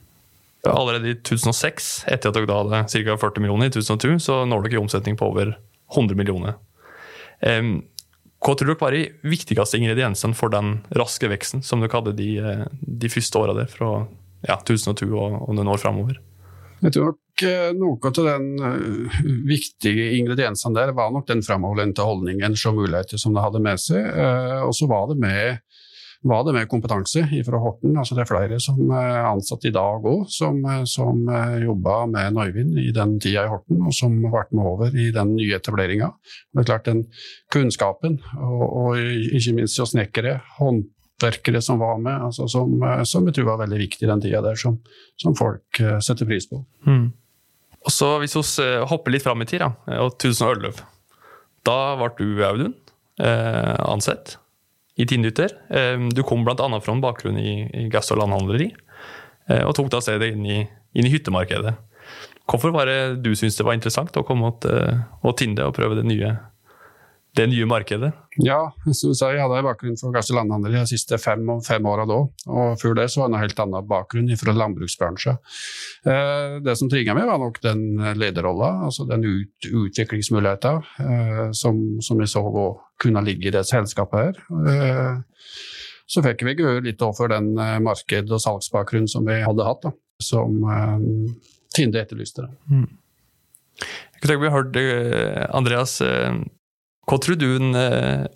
Allerede 0.70 1.14
i 1.14 1.18
2006, 1.24 1.90
etter 2.12 2.30
at 2.30 2.36
dere 2.36 2.48
da 2.48 2.58
hadde 2.60 2.82
ca. 2.92 3.16
40 3.22 3.42
millioner 3.42 3.70
i 3.70 3.74
2002, 3.74 4.18
så 4.22 4.42
når 4.48 4.68
dere 4.68 4.82
omsetning 4.82 5.16
på 5.18 5.30
over 5.32 5.54
100 5.96 6.18
millioner. 6.18 6.58
Em, 7.40 7.78
hva 8.40 8.54
tror 8.56 8.73
dere 8.73 8.80
var 8.80 8.97
de 8.97 9.04
viktigste 9.28 9.76
ingrediensene 9.76 10.37
for 10.37 10.52
den 10.52 10.78
raske 10.97 11.28
veksten 11.28 11.61
som 11.66 11.82
dere 11.82 11.92
hadde 11.92 12.16
de, 12.16 12.30
eh, 12.40 12.66
de 12.80 13.11
første 13.12 13.37
åra 13.37 13.56
der, 13.56 13.68
fra 13.68 14.06
ja, 14.49 14.56
2002 14.56 15.11
og, 15.12 15.37
og 15.44 15.56
noen 15.59 15.68
år 15.75 15.82
framover? 15.82 16.20
Jeg 16.80 16.94
tror 16.97 17.11
nok 17.11 17.44
eh, 17.44 17.66
noe 17.76 18.09
av 18.09 18.23
den 18.30 18.47
eh, 18.64 19.18
viktige 19.44 20.14
ingrediensene 20.16 20.78
der 20.78 20.94
var 20.97 21.12
nok 21.12 21.28
den 21.28 21.44
framoverlente 21.44 22.06
holdningen 22.06 22.56
så 22.56 22.73
muligheter 22.73 23.20
som 23.20 23.37
det 23.37 23.44
hadde 23.44 23.61
med 23.61 23.82
seg. 23.82 24.09
Og 24.64 24.73
så 24.76 24.88
var 24.88 25.11
det 25.12 25.20
med 25.20 25.61
var 26.22 26.44
det 26.44 26.52
med 26.52 26.68
kompetanse 26.68 27.22
fra 27.46 27.58
Horten. 27.62 27.96
altså 27.96 28.14
Det 28.14 28.22
er 28.22 28.28
flere 28.28 28.60
som 28.60 28.90
er 28.92 29.24
ansatt 29.24 29.64
i 29.64 29.72
dag 29.72 30.04
òg, 30.04 30.26
som, 30.28 30.58
eh, 30.64 30.84
som 30.84 31.24
jobba 31.62 32.06
med 32.10 32.34
Nøyvind 32.36 32.78
i 32.78 32.90
den 32.92 33.18
tida 33.20 33.46
i 33.46 33.52
Horten, 33.52 33.80
og 33.86 33.94
som 33.96 34.18
ble 34.20 34.44
med 34.50 34.66
over 34.66 34.96
i 34.96 35.10
den 35.14 35.34
nye 35.36 35.56
etableringa. 35.56 36.12
Det 36.52 36.60
er 36.60 36.68
klart 36.68 36.90
den 36.90 37.06
kunnskapen, 37.52 38.20
og, 38.36 38.64
og 38.66 38.98
ikke 39.00 39.56
minst 39.56 39.80
hos 39.80 39.94
snekkere, 39.94 40.40
håndverkere 40.58 41.62
som 41.64 41.80
var 41.80 41.96
med, 41.98 42.20
altså 42.28 42.48
som, 42.48 42.76
eh, 42.82 43.04
som 43.04 43.26
jeg 43.26 43.38
tror 43.38 43.54
var 43.54 43.64
veldig 43.64 43.80
viktig 43.86 44.10
den 44.10 44.20
tida 44.20 44.44
der, 44.44 44.60
som, 44.60 44.80
som 45.16 45.36
folk 45.38 45.80
eh, 45.80 45.98
setter 46.04 46.28
pris 46.28 46.48
på. 46.50 46.60
Mm. 46.86 47.08
Og 47.80 47.92
så 47.94 48.18
Hvis 48.20 48.36
vi 48.36 48.66
eh, 48.66 48.84
hopper 48.88 49.14
litt 49.14 49.24
fram 49.24 49.40
i 49.40 49.48
tid, 49.48 49.64
da, 49.64 49.72
og 50.04 50.18
2011. 50.20 50.84
Da 51.64 51.80
ble 51.96 52.12
du, 52.18 52.44
Audun, 52.44 52.76
eh, 53.20 53.76
ansett 53.88 54.36
i 54.97 55.06
Tindytter. 55.06 55.54
Eh, 55.70 56.09
du 56.14 56.23
kom 56.26 56.44
bl.a. 56.47 56.56
fra 56.56 56.97
en 56.97 57.04
bakgrunn 57.04 57.38
i, 57.38 57.88
gass- 57.92 58.11
og 58.14 58.20
landhandleri, 58.23 58.70
eh, 59.50 59.62
og 59.64 59.75
tok 59.78 59.92
da 59.92 60.02
stedet 60.04 60.32
inn 60.35 60.44
i, 60.47 60.61
inn 60.94 61.09
i 61.09 61.14
hyttemarkedet. 61.14 61.76
Hvorfor 62.50 62.73
var 62.75 62.90
det 62.90 63.23
du 63.25 63.35
syntes 63.37 63.59
det 63.59 63.66
var 63.66 63.76
interessant 63.78 64.16
å 64.18 64.26
komme 64.26 64.50
til 64.62 64.97
uh, 65.23 65.35
Tinde 65.38 65.68
og 65.68 65.76
prøve 65.76 65.94
det 66.00 66.06
nye, 66.09 66.32
det 67.38 67.47
nye 67.47 67.68
markedet? 67.68 68.11
Ja, 68.42 68.59
som 68.90 69.12
du 69.12 69.14
sa, 69.14 69.30
jeg 69.30 69.44
hadde 69.44 69.61
en 69.61 69.68
bakgrunn 69.68 69.99
for 70.00 70.14
gass- 70.14 70.32
og 70.32 70.40
landhandel 70.40 70.75
de 70.80 70.82
siste 70.90 71.18
fem, 71.23 71.47
fem 71.66 71.87
åra 71.87 72.09
da. 72.11 72.18
Og 72.50 72.80
før 72.80 72.97
det 72.99 73.06
så 73.12 73.23
var 73.23 73.30
det 73.30 73.38
en 73.38 73.44
helt 73.44 73.62
annen 73.62 73.88
bakgrunn 73.90 74.35
fra 74.40 74.56
landbruksbransjen. 74.56 75.38
Eh, 76.11 76.59
det 76.66 76.75
som 76.80 76.90
trigga 76.90 77.14
meg, 77.14 77.30
var 77.30 77.38
nok 77.42 77.62
den 77.62 77.85
lederrolla, 78.18 78.73
altså 78.88 79.06
den 79.06 79.28
ut, 79.28 79.70
utviklingsmuligheten 79.70 80.82
eh, 81.06 81.44
som, 81.54 81.85
som 82.02 82.23
jeg 82.25 82.35
så 82.35 82.42
å 82.42 82.70
kunne 83.00 83.25
ligge 83.25 83.49
i 83.49 83.54
det 83.54 83.64
selskapet 83.69 84.21
her. 84.21 84.40
Eh, 84.71 85.50
så 86.11 86.23
fikk 86.26 86.45
vi 86.47 86.57
gå 86.59 86.76
litt 86.85 87.02
overfor 87.02 87.33
den 87.33 87.52
eh, 87.59 87.78
marked- 87.83 88.33
og 88.35 88.42
salgsbakgrunnen 88.42 89.11
som 89.11 89.26
vi 89.28 89.40
hadde 89.45 89.66
hatt, 89.66 89.87
da, 89.87 89.95
som 90.23 90.61
eh, 90.66 90.97
Tinde 91.71 92.00
etterlyste. 92.00 92.49
Mm. 92.66 92.88
Jeg 93.78 94.23
kunne 94.25 94.33
tenke 94.33 94.42
meg 94.42 94.49
å 94.49 94.57
høre, 94.57 95.45
Andreas, 95.54 95.92
hva 97.07 97.19
tror 97.23 97.37
du 97.38 97.47
en, 97.47 97.76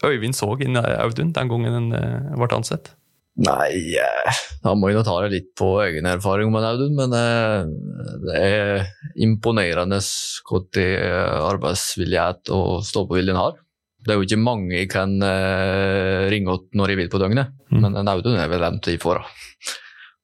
Øyvind 0.07 0.39
så 0.39 0.47
i 0.63 0.69
Audun 0.71 1.33
den 1.35 1.51
gangen 1.51 1.91
han 1.91 2.39
ble 2.39 2.49
ansett? 2.55 2.93
Nei, 3.43 3.99
da 4.63 4.77
må 4.79 4.93
jeg 4.93 5.01
nå 5.01 5.03
ta 5.03 5.17
det 5.25 5.33
litt 5.33 5.51
på 5.59 5.73
egen 5.83 6.07
erfaring 6.07 6.55
med 6.55 6.69
Audun, 6.69 6.95
men 6.95 7.11
det 8.23 8.39
er 8.39 8.87
imponerende 9.27 9.99
hvor 10.47 10.63
arbeidsvillighet 11.51 12.55
og 12.55 12.87
stå-på-viljen 12.87 13.43
har. 13.43 13.59
Det 14.05 14.13
er 14.13 14.19
jo 14.21 14.27
ikke 14.27 14.41
mange 14.41 14.75
jeg 14.77 14.91
kan 14.93 15.17
uh, 15.25 16.29
ringe 16.33 16.53
opp 16.53 16.67
når 16.77 16.93
jeg 16.93 17.01
vil 17.03 17.13
på 17.13 17.21
døgnet, 17.23 17.53
Mm. 17.75 17.81
men 17.81 17.97
en 17.99 18.09
Audun 18.13 18.37
er 18.39 18.47
vel 18.53 18.63
den 18.63 18.77
tid 18.85 19.01
for. 19.03 19.19
da. 19.19 19.25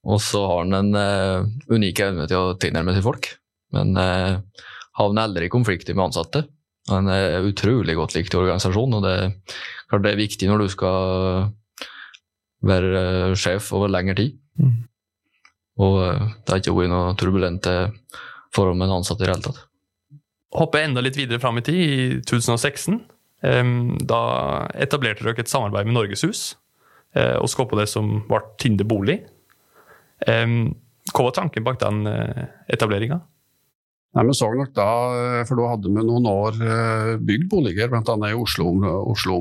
Og 0.06 0.20
så 0.22 0.42
har 0.46 0.60
han 0.62 0.76
en 0.76 0.94
uh, 0.94 1.48
unik 1.72 2.02
evne 2.04 2.28
til 2.30 2.38
å 2.38 2.56
tilnærme 2.60 2.94
seg 2.94 3.02
folk, 3.02 3.26
men 3.74 3.96
uh, 3.98 4.38
havner 5.00 5.26
aldri 5.26 5.48
i 5.48 5.52
konflikter 5.52 5.96
med 5.96 6.10
ansatte. 6.10 6.44
Han 6.90 7.08
er 7.12 7.44
utrolig 7.46 7.96
godt 7.98 8.14
likt 8.16 8.34
i 8.34 8.38
organisasjonen, 8.38 8.98
og 8.98 9.04
det, 9.04 9.16
er 9.16 9.90
klart 9.90 10.04
det 10.06 10.12
er 10.14 10.22
viktig 10.22 10.48
når 10.50 10.64
du 10.64 10.68
skal 10.72 11.50
være 12.66 13.02
eh, 13.30 13.34
sjef 13.38 13.70
over 13.76 13.92
lengre 13.92 14.16
tid. 14.18 14.36
Mm. 14.60 14.76
Og 15.80 15.98
eh, 16.04 16.24
det 16.44 16.54
har 16.54 16.62
ikke 16.62 16.76
vært 16.76 16.92
noe 16.92 17.14
turbulente 17.20 17.74
forhold 18.54 18.78
med 18.80 18.88
en 18.88 18.98
ansatt 18.98 19.20
i 19.20 19.26
det 19.26 19.32
hele 19.32 19.46
tatt. 19.46 19.62
Hoppe 20.56 20.82
enda 20.82 21.02
litt 21.04 21.18
videre 21.18 21.38
fram 21.42 21.60
i 21.60 21.64
tid, 21.64 21.78
i 21.78 22.20
2016. 22.26 22.98
em, 23.42 23.96
Da 24.06 24.22
etablerte 24.74 25.24
dere 25.26 25.40
et 25.40 25.50
samarbeid 25.52 25.88
med 25.88 25.96
Norgeshus 25.96 26.54
eh, 27.14 27.36
og 27.36 27.50
skapte 27.52 27.78
det 27.80 27.88
som 27.90 28.20
ble 28.28 28.42
Tinde 28.60 28.86
bolig. 28.88 29.22
Hva 30.20 31.24
var 31.24 31.32
tanken 31.32 31.64
bak 31.64 31.78
den 31.80 32.04
etableringa? 32.68 33.22
Nei, 34.10 34.24
Vi 34.26 34.34
så 34.34 34.48
nok 34.50 34.72
da, 34.74 34.88
eh, 35.14 35.42
for 35.46 35.60
da 35.60 35.68
hadde 35.70 35.90
vi 35.90 36.02
noen 36.02 36.24
år 36.26 36.56
eh, 36.66 37.10
bygd 37.22 37.46
boliger, 37.52 37.90
bl.a. 37.92 38.16
i 38.26 38.34
Oslo-området, 38.34 39.04
Oslo 39.12 39.36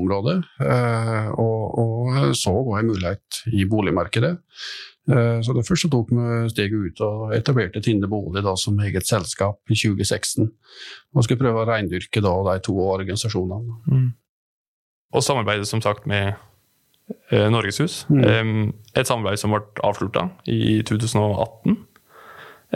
eh, 0.62 1.30
og, 1.34 1.64
og 1.82 2.36
så 2.38 2.54
en 2.78 2.92
mulighet 2.92 3.40
i 3.50 3.66
boligmarkedet. 3.66 4.36
Eh, 5.08 5.40
Så 5.40 5.54
det 5.56 5.64
så 5.66 5.88
tok 5.90 6.10
vi 6.12 6.48
steget 6.52 6.72
ut 6.72 7.00
og 7.00 7.32
etablerte 7.34 7.80
Tinde 7.82 8.08
Bolig 8.08 8.42
da, 8.44 8.54
som 8.56 8.78
eget 8.80 9.06
selskap 9.08 9.58
i 9.70 9.74
2016. 9.74 10.50
Og 11.14 11.24
skulle 11.24 11.40
prøve 11.40 11.62
å 11.62 11.68
reindyrke 11.68 12.20
da, 12.20 12.34
de 12.50 12.60
to 12.60 12.76
organisasjonene. 12.76 14.12
Og 15.12 15.22
samarbeidet 15.24 15.66
som 15.66 15.80
sagt 15.82 16.06
med 16.06 16.34
eh, 17.30 17.48
Norgeshus. 17.50 18.04
Mm. 18.10 18.24
Em, 18.24 18.72
et 18.94 19.06
samarbeid 19.08 19.40
som 19.40 19.50
ble 19.54 19.64
avslutta 19.82 20.28
i 20.46 20.82
2018. 20.86 21.78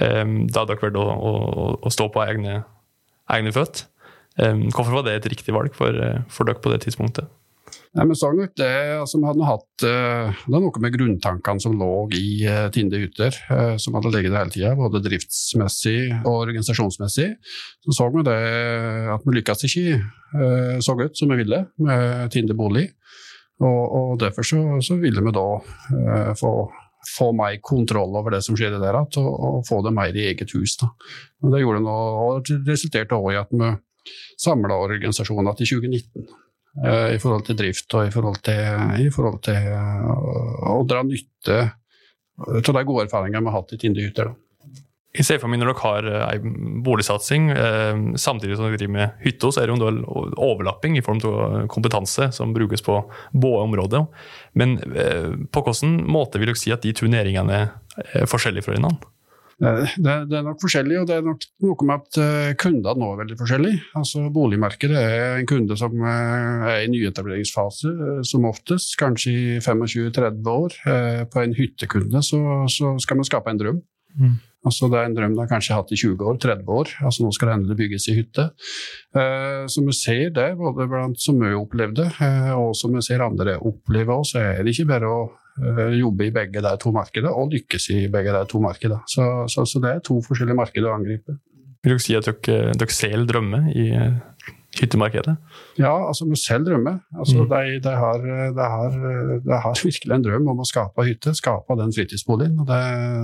Em, 0.02 0.38
da 0.50 0.64
dere 0.66 0.80
valgt 0.80 0.98
å, 0.98 1.04
å, 1.14 1.34
å 1.78 1.92
stå 1.92 2.08
på 2.10 2.24
egne, 2.24 2.64
egne 3.30 3.52
føtter. 3.54 3.86
Em, 4.42 4.64
hvorfor 4.74 4.96
var 4.96 5.06
det 5.06 5.20
et 5.20 5.30
riktig 5.30 5.54
valg 5.54 5.76
for, 5.78 5.94
eh, 5.94 6.24
for 6.28 6.48
dere 6.48 6.58
på 6.58 6.72
det 6.72 6.80
tidspunktet? 6.82 7.28
Nei, 7.94 8.04
men 8.10 8.16
sånn 8.18 8.40
det, 8.58 8.70
altså, 8.98 9.20
hadde 9.22 9.46
hatt, 9.46 9.84
eh, 9.86 10.38
det 10.48 10.56
er 10.58 10.62
noe 10.64 10.80
med 10.82 10.94
grunntankene 10.96 11.62
som 11.62 11.76
lå 11.78 11.90
i 12.18 12.42
eh, 12.42 12.66
Tinde 12.74 12.98
Hytter, 12.98 13.36
eh, 13.54 13.76
som 13.78 13.94
hadde 13.94 14.10
ligget 14.10 14.34
der 14.34 14.40
hele 14.42 14.54
tida, 14.54 14.72
både 14.78 15.02
driftsmessig 15.04 15.98
og 16.24 16.32
organisasjonsmessig. 16.40 17.28
Så 17.86 17.94
så 17.94 18.08
vi 18.10 18.24
det 18.26 18.38
at 19.14 19.22
vi 19.22 19.36
lykkes 19.36 19.66
ikke 19.68 20.00
så 20.82 20.96
godt 20.98 21.14
som 21.14 21.30
vi 21.30 21.38
ville 21.44 21.60
med 21.86 22.32
Tinde 22.34 22.56
bolig. 22.58 22.88
Og, 23.62 23.82
og 23.94 24.16
derfor 24.18 24.42
så, 24.42 24.58
så 24.82 24.96
ville 24.98 25.22
vi 25.22 25.32
da 25.36 25.46
få, 26.34 26.50
få 27.14 27.30
mer 27.38 27.60
kontroll 27.62 28.16
over 28.18 28.34
det 28.34 28.42
som 28.42 28.58
skjedde 28.58 28.82
der, 28.82 28.98
og, 28.98 29.30
og 29.30 29.62
få 29.68 29.78
det 29.86 29.94
mer 29.94 30.16
i 30.16 30.26
eget 30.32 30.50
hus. 30.56 30.74
Da. 30.80 30.90
Og 31.44 31.54
det 31.54 31.62
gjorde 31.62 31.84
noe, 31.84 32.08
og 32.24 32.54
resulterte 32.66 33.14
også 33.14 33.36
i 33.36 33.38
at 33.38 33.54
vi 33.54 33.70
samla 34.40 34.76
organisasjonen 34.84 35.54
til 35.58 35.76
2019 35.78 36.24
eh, 36.24 36.40
i 36.74 37.18
forhold 37.22 37.44
til 37.46 37.58
drift 37.58 37.94
og 37.94 38.08
i 38.08 38.10
forhold 38.10 38.40
til, 38.42 38.80
i 38.98 39.10
forhold 39.14 39.40
til 39.46 39.68
eh, 39.70 40.08
å 40.74 40.80
dra 40.88 41.04
nytte 41.06 41.58
av 42.34 42.72
de 42.74 42.82
gode 42.82 43.04
erfaringene 43.06 43.44
vi 43.44 43.52
har 43.52 43.60
hatt 43.60 43.76
i 43.76 43.78
Tinde 43.78 44.02
Hytter. 44.02 44.32
da. 44.32 44.44
Jeg 45.14 45.28
ser 45.28 45.38
for 45.38 45.50
meg 45.50 45.60
når 45.60 45.70
dere 45.70 45.82
har 45.84 46.06
eh, 46.10 46.22
en 46.40 46.80
boligsatsing, 46.82 47.50
eh, 47.54 48.00
samtidig 48.18 48.56
som 48.58 48.66
dere 48.66 48.80
driver 48.80 48.94
med 48.96 49.20
hytta, 49.22 49.52
så 49.54 49.62
er 49.62 49.68
det 49.70 49.74
jo 49.74 49.78
en 49.78 49.84
del 49.84 50.00
overlapping 50.42 50.98
i 50.98 51.04
form 51.06 51.20
av 51.30 51.68
kompetanse 51.70 52.32
som 52.34 52.54
brukes 52.56 52.82
på 52.82 52.98
både 53.30 53.62
områder. 53.68 54.08
Men 54.58 54.80
eh, 54.90 55.30
på 55.54 55.62
hvilken 55.62 56.00
måte 56.10 56.42
vil 56.42 56.50
dere 56.50 56.58
si 56.58 56.74
at 56.74 56.82
de 56.82 56.94
turneringene 56.98 57.60
er 57.62 58.26
forskjellige 58.30 58.66
fra 58.66 58.74
hverandre? 58.74 59.13
Det, 59.60 60.14
det, 60.28 60.34
er 60.34 60.44
nok 60.44 60.62
forskjellig, 60.62 60.96
og 61.00 61.08
det 61.08 61.18
er 61.18 61.26
nok 61.26 61.44
noe 61.62 61.86
med 61.86 62.02
at 62.02 62.18
uh, 62.18 62.54
kundene 62.58 62.94
nå 62.98 63.10
er 63.12 63.20
veldig 63.22 63.36
forskjellige. 63.38 63.82
Altså, 64.00 64.24
boligmarkedet 64.34 64.98
er 64.98 65.38
en 65.38 65.50
kunde 65.50 65.76
som 65.78 65.94
uh, 66.02 66.64
er 66.72 66.84
i 66.84 66.90
nyetableringsfase, 66.90 67.92
uh, 67.94 68.22
som 68.26 68.48
oftest, 68.50 68.96
kanskje 69.00 69.34
i 69.34 69.44
25-30 69.60 70.50
år. 70.50 70.80
på 71.30 71.40
en 71.40 71.54
hyttekunde 71.54 72.22
så, 72.22 72.40
så, 72.70 72.96
skal 73.02 73.20
man 73.20 73.28
skape 73.28 73.52
en 73.52 73.60
drøm. 73.60 73.78
Mm. 74.18 74.34
Altså, 74.64 74.88
det 74.88 74.98
er 74.98 75.08
en 75.08 75.16
drøm 75.16 75.36
de 75.36 75.46
kanskje 75.50 75.74
har 75.74 75.82
hatt 75.82 75.92
i 75.92 76.00
20 76.00 76.24
år, 76.24 76.38
30 76.40 76.74
år. 76.74 76.92
Altså, 77.04 77.24
nå 77.24 77.32
skal 77.36 77.50
det 77.50 77.56
endelig 77.58 77.78
bygges 77.82 78.08
i 78.08 78.16
hytte. 78.16 78.48
som 79.70 79.86
vi 79.86 79.94
ser 79.96 80.30
det, 80.34 80.48
både 80.56 80.88
blant 80.88 81.20
som 81.20 81.38
vi 81.40 81.52
opplevde, 81.54 82.08
og 82.56 82.72
som 82.78 82.96
vi 82.96 83.04
ser 83.04 83.24
andre 83.26 83.58
oppleve 83.60 84.16
òg, 84.16 84.24
så 84.30 84.40
er 84.40 84.62
det 84.64 84.72
ikke 84.72 84.88
bare 84.94 85.10
å 85.10 85.18
Eh, 85.28 85.43
jobbe 85.54 86.28
i 86.28 86.34
begge 86.34 86.62
de 86.64 86.74
to 86.82 86.90
markedene 86.94 87.30
og 87.30 87.52
lykkes 87.54 87.90
i 87.94 87.98
begge 88.12 88.34
de 88.34 88.44
to 88.50 88.60
markedene. 88.62 89.00
Så, 89.10 89.24
så, 89.50 89.66
så, 89.68 89.82
det 89.82 89.90
er 89.92 90.04
to 90.04 90.18
forskjellige 90.24 90.58
markeder 90.58 90.90
å 90.90 90.98
angripe. 90.98 91.38
Vil 91.84 91.98
du 91.98 92.02
si 92.02 92.16
at 92.16 92.26
dere, 92.26 92.72
dere 92.80 92.96
selv 92.96 93.28
drømmer 93.28 93.66
i 93.76 93.90
eh, 93.92 94.52
hyttemarkedet? 94.80 95.34
Ja, 95.78 95.92
altså 96.08 96.26
vi 96.28 96.38
selv 96.40 96.66
drømmer. 96.68 96.96
Altså, 97.18 97.42
mm. 97.42 97.50
de, 97.50 97.74
de, 97.84 97.92
har, 98.00 98.24
de, 98.56 98.68
har, 98.74 98.96
de, 99.44 99.58
har, 99.66 99.82
virkelig 99.84 100.16
en 100.16 100.24
drøm 100.24 100.48
om 100.54 100.62
å 100.64 100.68
skape 100.68 101.04
hytte, 101.06 101.34
skape 101.36 101.76
den 101.78 101.92
fritidsboligen 101.94 102.64
det, 102.68 102.80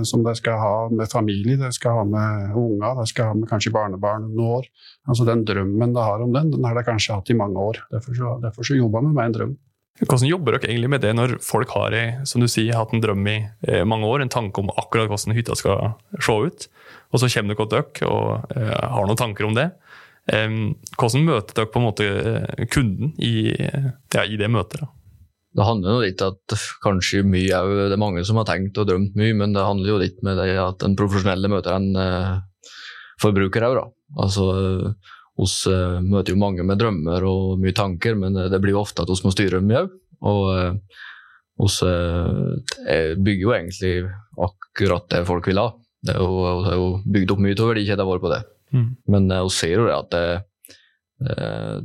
som 0.09 0.23
de 0.25 0.35
skal 0.37 0.61
ha 0.61 0.75
med 0.93 1.11
familie, 1.11 1.57
de 1.59 1.71
skal 1.75 2.01
ha 2.01 2.05
med 2.07 2.55
unger, 2.55 3.01
de 3.01 3.07
skal 3.09 3.31
ha 3.31 3.39
med 3.39 3.49
kanskje 3.49 3.73
barnebarn 3.75 4.29
noen 4.29 4.61
år. 4.61 4.69
Altså 5.09 5.27
Den 5.27 5.43
drømmen 5.47 5.97
de 5.97 6.05
har 6.05 6.23
om 6.23 6.37
den, 6.37 6.53
den 6.53 6.69
har 6.69 6.77
de 6.77 6.85
kanskje 6.87 7.17
hatt 7.17 7.33
i 7.33 7.37
mange 7.37 7.67
år. 7.71 7.83
Derfor 7.91 8.17
så, 8.17 8.37
derfor 8.45 8.67
så 8.67 8.77
jobber 8.77 9.03
vi 9.07 9.15
med 9.17 9.25
en 9.25 9.37
drøm. 9.39 9.59
Hvordan 10.01 10.29
jobber 10.29 10.55
dere 10.55 10.71
egentlig 10.71 10.89
med 10.89 11.03
det 11.03 11.11
når 11.13 11.35
folk 11.45 11.73
har 11.75 11.93
som 12.25 12.41
du 12.41 12.47
sier, 12.49 12.73
hatt 12.73 12.93
en 12.95 13.03
drøm 13.03 13.27
i 13.29 13.35
eh, 13.67 13.83
mange 13.85 14.07
år, 14.09 14.23
en 14.23 14.33
tanke 14.33 14.61
om 14.61 14.71
akkurat 14.73 15.11
hvordan 15.11 15.35
hytta 15.37 15.57
skal 15.57 15.93
se 16.17 16.37
ut, 16.47 16.65
og 17.11 17.21
så 17.21 17.29
kommer 17.29 17.53
dere 17.53 17.67
til 17.67 17.75
dere 17.75 18.09
og 18.09 18.55
eh, 18.55 18.71
har 18.95 19.05
noen 19.05 19.19
tanker 19.19 19.45
om 19.45 19.57
det. 19.57 19.69
hvordan 20.97 21.27
møter 21.27 21.53
dere 21.57 21.69
på 21.69 21.79
en 21.79 21.85
måte 21.85 22.07
eh, 22.07 22.65
kunden 22.73 23.13
i, 23.21 23.53
ja, 23.53 24.25
i 24.25 24.41
det 24.41 24.49
møtet? 24.49 24.81
da? 24.81 24.89
Det 25.51 25.67
handler 25.67 25.91
jo 25.91 26.03
litt 26.05 26.21
at 26.23 26.53
kanskje 26.81 27.25
mye 27.27 27.51
er 27.51 27.89
det 27.91 27.97
er 27.97 27.99
mange 27.99 28.23
som 28.23 28.37
har 28.39 28.47
tenkt 28.47 28.77
og 28.79 28.87
drømt 28.87 29.17
mye, 29.19 29.35
men 29.35 29.53
det 29.53 29.67
handler 29.67 29.91
jo 29.91 30.01
litt 30.01 30.21
med 30.23 30.39
det 30.39 30.55
at 30.55 30.79
den 30.81 30.95
profesjonelle 30.97 31.51
møter 31.51 31.75
en 31.75 31.89
forbruker 33.21 33.67
òg, 33.67 33.81
da. 33.81 33.89
Altså 34.23 34.45
vi 35.41 35.73
uh, 35.73 35.99
møter 36.05 36.35
jo 36.35 36.41
mange 36.41 36.65
med 36.67 36.79
drømmer 36.81 37.25
og 37.27 37.61
mye 37.61 37.75
tanker, 37.75 38.17
men 38.19 38.37
uh, 38.37 38.49
det 38.51 38.61
blir 38.61 38.75
jo 38.75 38.83
ofte 38.83 39.03
at 39.03 39.09
vi 39.09 39.25
må 39.25 39.33
styre 39.33 39.61
dem 39.61 39.73
òg. 39.79 39.89
Og 40.29 40.41
vi 41.61 41.69
uh, 41.87 43.15
bygger 43.17 43.43
jo 43.45 43.55
egentlig 43.55 43.93
akkurat 44.37 45.09
det 45.13 45.25
folk 45.29 45.49
vil 45.49 45.61
ha. 45.61 45.71
Det 46.01 46.15
er 46.15 46.21
jo, 46.21 46.45
er 46.65 46.77
jo 46.77 46.87
bygd 47.13 47.33
opp 47.33 47.43
mye 47.43 47.57
av 47.57 47.73
verdikjeden 47.73 48.09
vår 48.09 48.21
på 48.21 48.31
det. 48.31 48.41
Mm. 48.71 48.87
Men 49.13 49.27
vi 49.33 49.53
ser 49.53 49.75
jo 49.75 49.89
det 49.89 49.97
at 49.97 50.15
det, 50.15 50.23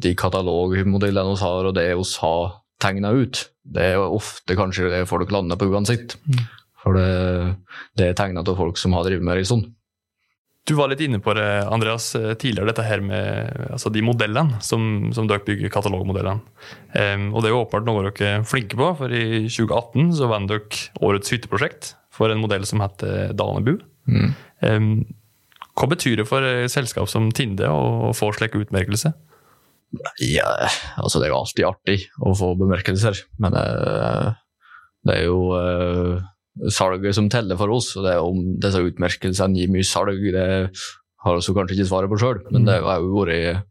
de 0.00 0.12
katalogmodellene 0.16 1.34
vi 1.34 1.42
har, 1.42 1.68
og 1.68 1.74
det 1.76 1.90
vi 1.90 2.06
har 2.22 2.54
tegna 2.80 3.10
ut, 3.12 3.42
det 3.66 3.82
er 3.90 3.98
jo 3.98 4.06
ofte 4.16 4.56
kanskje 4.56 4.88
det 4.92 5.02
folk 5.10 5.32
lander 5.34 5.60
på 5.60 5.68
uansett. 5.68 6.16
Mm. 6.24 6.40
For 6.80 6.96
det, 6.96 7.10
det 7.98 8.08
er 8.08 8.16
tegna 8.16 8.44
av 8.46 8.56
folk 8.56 8.80
som 8.80 8.96
har 8.96 9.04
drevet 9.04 9.26
med 9.26 9.36
det 9.36 9.44
en 9.44 9.50
stund. 9.50 9.75
Du 10.66 10.74
var 10.74 10.90
litt 10.90 11.02
inne 11.04 11.20
på 11.22 11.30
det, 11.38 11.46
Andreas, 11.70 12.08
eh, 12.18 12.32
tidligere, 12.34 12.72
dette 12.72 12.86
her 12.86 13.02
med 13.04 13.68
altså 13.70 13.90
de 13.94 14.02
modellene 14.02 14.58
som, 14.64 15.12
som 15.14 15.28
dere 15.30 15.44
bygger 15.46 15.70
katalogmodellene. 15.70 16.42
Um, 16.96 17.28
og 17.30 17.42
det 17.42 17.50
er 17.50 17.54
jo 17.54 17.60
åpenbart 17.60 17.86
noe 17.86 18.02
dere 18.08 18.32
er 18.40 18.48
flinke 18.48 18.78
på, 18.78 18.88
for 18.98 19.14
i 19.14 19.44
2018 19.46 20.16
så 20.18 20.30
vant 20.32 20.50
dere 20.50 21.04
årets 21.06 21.30
hytteprosjekt 21.30 21.92
for 22.16 22.34
en 22.34 22.42
modell 22.42 22.66
som 22.66 22.82
heter 22.82 23.36
Danebu. 23.38 23.76
Mm. 24.10 24.34
Um, 24.66 24.90
hva 25.76 25.90
betyr 25.92 26.18
det 26.18 26.26
for 26.26 26.42
selskap 26.72 27.10
som 27.12 27.30
Tinde 27.36 27.70
å 27.70 28.10
få 28.16 28.32
slik 28.34 28.56
utmerkelse? 28.58 29.12
Ja, 30.24 30.50
altså 30.98 31.20
det 31.20 31.28
er 31.28 31.34
jo 31.34 31.40
alltid 31.44 31.68
artig 31.68 31.98
å 32.18 32.32
få 32.36 32.54
bemerkelser, 32.58 33.20
men 33.38 33.54
det, 33.54 33.62
eh, 33.62 34.32
det 35.06 35.20
er 35.20 35.28
jo 35.28 35.38
salget 36.72 37.16
som 37.16 37.28
teller 37.32 37.58
for 37.60 37.72
oss. 37.74 37.92
og 37.96 38.06
det 38.06 38.14
er 38.14 38.22
Om 38.24 38.56
disse 38.62 38.84
utmerkelsene 38.84 39.58
gir 39.58 39.72
mye 39.72 39.86
salg, 39.86 40.22
det 40.32 40.46
har 41.26 41.36
vi 41.36 41.54
kanskje 41.58 41.76
ikke 41.76 41.88
svaret 41.90 42.12
på 42.12 42.20
sjøl. 42.22 42.40
Men 42.50 42.68
det 42.68 42.80
har 42.84 43.02
jo 43.02 43.12
vært 43.16 43.66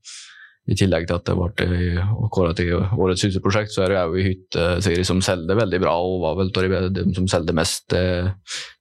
i 0.65 0.73
tillegg 0.73 1.05
til 1.05 1.19
at 1.19 1.27
det 1.27 1.35
ble 1.37 2.05
kåra 2.33 2.55
til 2.57 2.79
årets 2.81 3.21
hytteprosjekt, 3.27 3.73
så 3.73 3.83
er 3.85 3.93
det 3.93 4.01
òg 4.01 4.15
en 4.17 4.27
hytteserie 4.31 5.05
som 5.05 5.21
selger 5.21 5.59
veldig 5.59 5.79
bra, 5.83 5.93
og 6.01 6.23
var 6.23 6.39
vel 6.39 6.49
de 6.95 7.05
som 7.13 7.27
selger 7.29 7.57
mest 7.57 7.93
eh, 7.93 8.31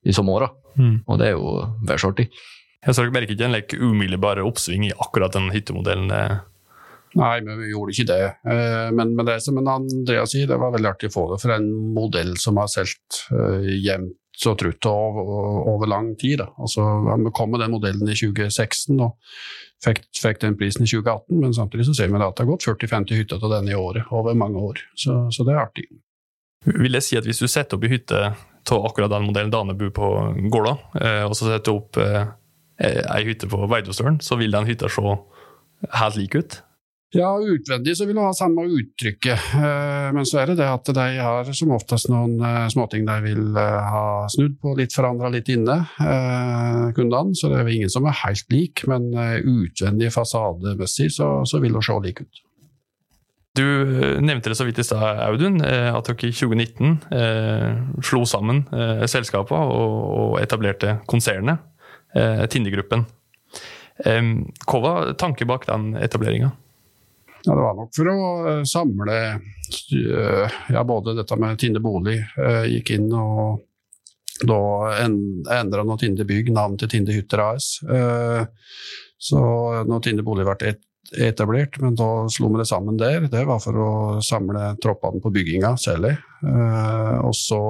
i 0.08 0.14
sommeråra. 0.16 0.48
Mm. 0.80 0.96
Og 1.04 1.20
det 1.20 1.28
er 1.28 1.36
jo 1.36 1.58
værsartig. 1.84 2.30
Jeg 2.84 2.96
så 2.96 3.04
dere 3.04 3.14
merker 3.16 3.36
ikke 3.36 3.46
en 3.48 3.56
like, 3.56 3.76
umiddelbar 3.80 4.40
oppsving 4.44 4.88
i 4.88 4.94
akkurat 4.96 5.36
den 5.36 5.52
hyttemodellen? 5.52 6.08
Eh? 7.14 7.20
Nei, 7.20 7.38
men 7.46 7.60
vi 7.62 7.70
gjorde 7.70 7.94
ikke 7.94 8.10
det. 8.10 8.24
Eh, 8.50 8.90
men, 8.94 9.14
men 9.16 9.28
det 9.28 9.38
som 9.44 9.58
Andrea 9.62 10.26
sier, 10.28 10.48
det 10.50 10.58
var 10.60 10.74
veldig 10.74 10.90
artig 10.90 11.10
å 11.10 11.14
få 11.14 11.26
det 11.32 11.40
for 11.42 11.54
en 11.54 11.70
modell 11.94 12.34
som 12.40 12.58
har 12.60 12.70
solgt 12.72 13.24
uh, 13.32 13.62
jevnt 13.62 14.18
og 14.50 14.56
trutt 14.58 14.86
over, 14.90 15.28
over, 15.70 15.86
lang 15.86 16.14
tid. 16.18 16.40
Da. 16.42 16.48
Altså, 16.58 16.82
vi 17.22 17.34
kom 17.36 17.52
med 17.54 17.62
den 17.62 17.74
modellen 17.76 18.08
i 18.10 18.16
2016 18.18 18.98
og 18.98 19.14
fikk, 19.84 20.02
fikk, 20.18 20.40
den 20.42 20.56
prisen 20.58 20.82
i 20.82 20.90
2018, 20.90 21.38
men 21.38 21.54
samtidig 21.54 21.86
så 21.86 21.94
ser 21.94 22.10
vi 22.10 22.18
at 22.18 22.34
det 22.34 22.42
har 22.42 22.50
gått 22.50 22.66
40-50 22.66 23.20
hytter 23.20 23.42
til 23.42 23.54
denne 23.54 23.70
i 23.70 23.78
året 23.78 24.10
over 24.10 24.34
mange 24.38 24.58
år. 24.58 24.82
Så, 24.98 25.20
så, 25.30 25.46
det 25.46 25.54
er 25.54 25.62
artig. 25.62 25.86
Vil 26.66 26.98
jeg 26.98 27.06
si 27.06 27.20
at 27.20 27.28
hvis 27.28 27.44
du 27.44 27.46
setter 27.46 27.78
opp 27.78 27.86
i 27.86 27.92
hytte 27.92 28.24
av 28.34 28.86
akkurat 28.88 29.12
den 29.12 29.28
modellen 29.28 29.52
Danebu 29.52 29.90
på 29.94 30.10
Gåla, 30.50 30.78
eh, 30.98 31.22
og 31.28 31.36
så 31.36 31.52
setter 31.52 31.68
du 31.68 31.76
opp 31.76 32.00
ei 32.00 33.22
hytte 33.28 33.46
på 33.46 33.68
Veidostølen, 33.70 34.18
så 34.24 34.34
vil 34.40 34.56
den 34.56 34.66
hytta 34.66 34.90
se 34.90 35.14
helt 36.00 36.18
lik 36.18 36.34
ut? 36.40 36.62
Ja, 37.14 37.30
utvendig 37.38 37.94
så 37.96 38.08
vil 38.08 38.16
du 38.18 38.22
ha 38.24 38.32
samme 38.34 38.64
uttrykket, 38.66 39.50
eh, 39.54 40.08
men 40.16 40.26
så 40.26 40.40
er 40.42 40.50
det 40.50 40.56
det 40.58 40.66
at 40.66 40.88
de 40.96 41.04
har 41.22 41.50
som 41.54 41.74
oftest 41.76 42.08
noen 42.10 42.40
eh, 42.42 42.64
småting 42.72 43.04
de 43.06 43.18
vil 43.22 43.58
eh, 43.60 43.90
ha 43.94 44.24
snudd 44.32 44.56
på, 44.58 44.72
litt 44.78 44.94
forandra 44.96 45.30
litt 45.30 45.50
inne, 45.54 45.76
kundene. 46.96 47.36
Så 47.38 47.52
det 47.52 47.60
er 47.60 47.70
ingen 47.70 47.92
som 47.92 48.08
er 48.10 48.18
helt 48.24 48.50
lik, 48.50 48.82
men 48.90 49.12
utvendig 49.14 50.10
fasademessig 50.14 51.12
så, 51.14 51.28
så 51.46 51.62
vil 51.62 51.78
hun 51.78 51.86
se 51.86 52.00
lik 52.02 52.24
ut. 52.24 52.42
Du 53.54 53.62
nevnte 54.18 54.50
det 54.50 54.58
så 54.58 54.66
vidt 54.66 54.80
i 54.82 54.86
stad, 54.86 55.20
Audun, 55.28 55.60
at 55.62 56.08
dere 56.08 56.26
i 56.26 56.34
2019 56.34 56.96
eh, 57.14 57.76
slo 58.02 58.24
sammen 58.26 58.64
eh, 58.74 59.04
selskapene 59.06 59.70
og, 59.70 59.94
og, 60.10 60.34
etablerte 60.42 60.96
konsernet, 61.06 61.62
eh, 62.18 62.42
Tindegruppen. 62.50 63.06
Eh, 64.02 64.34
hva 64.66 64.82
var 64.82 65.14
tanken 65.22 65.46
bak 65.52 65.70
den 65.70 65.92
etableringa? 66.02 66.50
Ja, 67.46 67.54
Det 67.54 67.60
var 67.60 67.74
nok 67.76 67.92
for 67.96 68.08
å 68.08 68.20
eh, 68.48 68.62
samle 68.68 69.18
eh, 69.28 70.56
ja, 70.72 70.84
både 70.84 71.16
dette 71.18 71.36
med 71.40 71.60
Tinde 71.60 71.82
bolig 71.84 72.16
eh, 72.40 72.64
gikk 72.72 72.94
inn 72.96 73.10
og 73.12 73.64
da 74.44 74.56
endra 74.98 75.84
nå 75.86 75.96
Tinde 76.00 76.24
bygg 76.26 76.50
navn 76.52 76.74
til 76.80 76.90
Tinde 76.90 77.14
Hytter 77.14 77.38
AS. 77.38 77.68
Så 79.22 79.42
når 79.86 80.00
Tinde 80.02 80.24
bolig 80.26 80.42
ble 80.48 80.72
etablert, 81.22 81.78
men 81.78 81.94
da 81.94 82.08
slo 82.32 82.50
vi 82.50 82.58
det 82.58 82.66
sammen 82.66 82.98
der. 82.98 83.28
Det 83.30 83.44
var 83.46 83.62
for 83.62 83.78
å 83.78 83.92
samle 84.26 84.72
troppene 84.82 85.22
på 85.22 85.30
bygginga 85.36 85.70
særlig. 85.78 86.16
Og 87.22 87.30
så, 87.38 87.60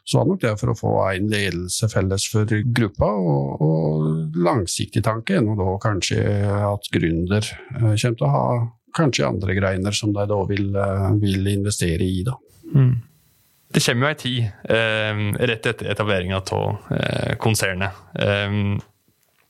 så 0.00 0.22
var 0.22 0.30
nok 0.30 0.40
det 0.46 0.54
for 0.62 0.72
å 0.72 0.78
få 0.80 0.94
en 1.10 1.28
ledelse 1.28 1.92
felles 1.92 2.24
for 2.32 2.56
gruppa, 2.80 3.12
og, 3.12 3.68
og 3.68 4.40
langsiktig 4.48 5.04
tanke 5.04 5.36
er 5.36 5.44
nå 5.44 5.60
da 5.60 5.76
kanskje 5.84 6.24
at 6.72 6.88
gründer 6.96 7.52
kommer 7.76 8.00
til 8.00 8.30
å 8.30 8.32
ha 8.32 8.48
kanskje 8.96 9.28
andre 9.28 9.54
greiner 9.54 9.94
som 9.94 10.12
de 10.12 10.24
da 10.28 10.40
vil, 10.48 10.70
eh, 10.76 11.10
vil 11.20 11.46
investere 11.52 12.04
i. 12.04 12.22
da. 12.26 12.36
Mm. 12.74 12.94
Det 13.68 13.82
kommer 13.84 14.06
jo 14.06 14.12
ei 14.14 14.20
tid 14.20 14.44
eh, 14.72 15.18
rett 15.50 15.66
etter 15.68 15.90
etableringa 15.92 16.40
av 16.40 16.92
eh, 16.94 17.34
konsernet. 17.40 17.98
Eh, 18.16 18.54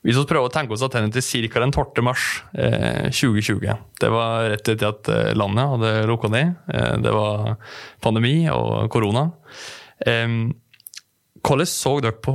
hvis 0.03 0.15
vi 0.15 0.25
prøver 0.27 0.47
å 0.47 0.51
tenke 0.51 0.75
oss 0.75 0.83
tilbake 0.83 1.21
til 1.23 1.47
ca. 1.51 1.59
den 1.63 1.73
12. 1.75 2.03
mars 2.07 2.25
2020 2.55 3.65
eh, 3.67 3.81
Det 3.99 4.11
var 4.11 4.47
rett 4.53 4.71
etter 4.71 4.91
at 4.91 5.11
eh, 5.11 5.33
landet 5.35 5.71
hadde 5.73 5.91
lukka 6.07 6.31
ned. 6.31 6.55
det 7.03 7.11
var 7.15 7.55
pandemi 8.03 8.49
og 8.51 8.89
korona. 8.91 9.29
hvordan 11.39 11.67
så 11.67 11.99
dere 11.99 12.15
på 12.15 12.33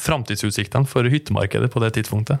framtidsutsiktene 0.00 0.88
for 0.88 1.04
hyttemarkedet 1.04 1.70
på 1.72 1.80
det 1.84 1.94
tidspunktet? 1.96 2.40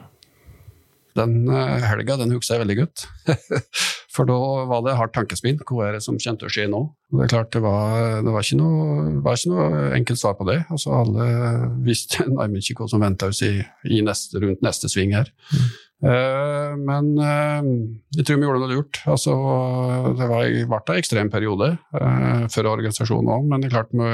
Den 1.16 1.48
helga 1.48 2.16
den 2.16 2.32
husker 2.32 2.56
jeg 2.56 2.64
veldig 2.64 2.78
godt. 2.84 3.08
For 4.18 4.26
da 4.26 4.36
var 4.66 4.82
det 4.82 4.96
hardt 4.98 5.14
tankespinn. 5.14 5.60
Hva 5.62 5.84
er 5.86 5.96
det 5.96 6.02
som 6.02 6.16
kommer 6.18 6.40
til 6.40 6.48
å 6.48 6.54
skje 6.54 6.66
nå? 6.72 6.80
Og 7.12 7.20
det 7.20 7.28
er 7.28 7.34
klart, 7.36 7.52
det 7.54 7.62
var, 7.62 8.16
det 8.26 8.32
var, 8.34 8.46
ikke, 8.46 8.58
noe, 8.58 9.18
var 9.22 9.38
ikke 9.38 9.52
noe 9.52 9.82
enkelt 9.94 10.20
svar 10.20 10.34
på 10.38 10.46
det. 10.48 10.56
Altså, 10.74 10.94
alle 10.98 11.26
visste 11.86 12.26
nærmest 12.32 12.72
ikke 12.72 12.82
hva 12.82 12.90
som 12.90 13.04
venta 13.04 13.30
oss 13.30 13.44
i, 13.46 13.52
i 13.86 14.00
neste, 14.02 14.42
rundt 14.42 14.64
neste 14.66 14.90
sving 14.90 15.14
her. 15.14 15.30
Mm. 15.54 15.68
Uh, 15.98 16.74
men 16.78 17.06
uh, 17.18 17.70
jeg 18.14 18.26
tror 18.26 18.38
vi 18.38 18.46
gjorde 18.46 18.64
noe 18.64 18.74
lurt. 18.74 19.00
Altså, 19.10 19.36
det 20.18 20.28
var, 20.30 20.50
ble 20.74 20.82
en 20.82 20.98
ekstrem 20.98 21.30
periode 21.30 21.72
uh, 21.78 22.44
for 22.50 22.70
organisasjonen 22.70 23.32
òg, 23.38 23.48
men 23.50 23.62
det 23.62 23.70
er 23.70 23.76
klart 23.78 23.94
vi 23.94 24.10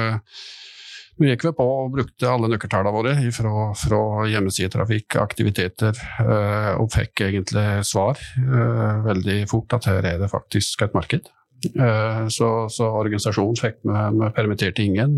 vi 1.21 1.29
gikk 1.31 1.45
vi 1.47 1.53
på 1.55 1.65
og 1.65 1.93
brukte 1.93 2.27
alle 2.27 2.49
nøkkeltallene 2.51 2.91
våre 2.95 3.13
fra, 3.35 3.69
fra 3.79 4.01
hjemmesidetrafikk, 4.31 5.15
aktiviteter, 5.21 5.95
øh, 6.25 6.73
og 6.81 6.91
fikk 6.91 7.23
egentlig 7.29 7.65
svar 7.87 8.19
øh, 8.41 9.05
veldig 9.05 9.39
fort 9.51 9.77
at 9.77 9.87
her 9.91 10.09
er 10.11 10.21
det 10.21 10.31
faktisk 10.31 10.83
et 10.85 10.95
marked. 10.97 11.31
Uh, 11.65 12.27
så, 12.29 12.67
så, 12.69 12.91
organisasjonen 12.99 13.55
fikk 13.57 13.79
med, 13.87 14.19
med 14.19 14.33
permitterte 14.35 14.83
ingen. 14.83 15.15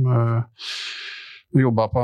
Vi 1.51 1.63
jobba, 1.63 1.88
på, 1.91 2.03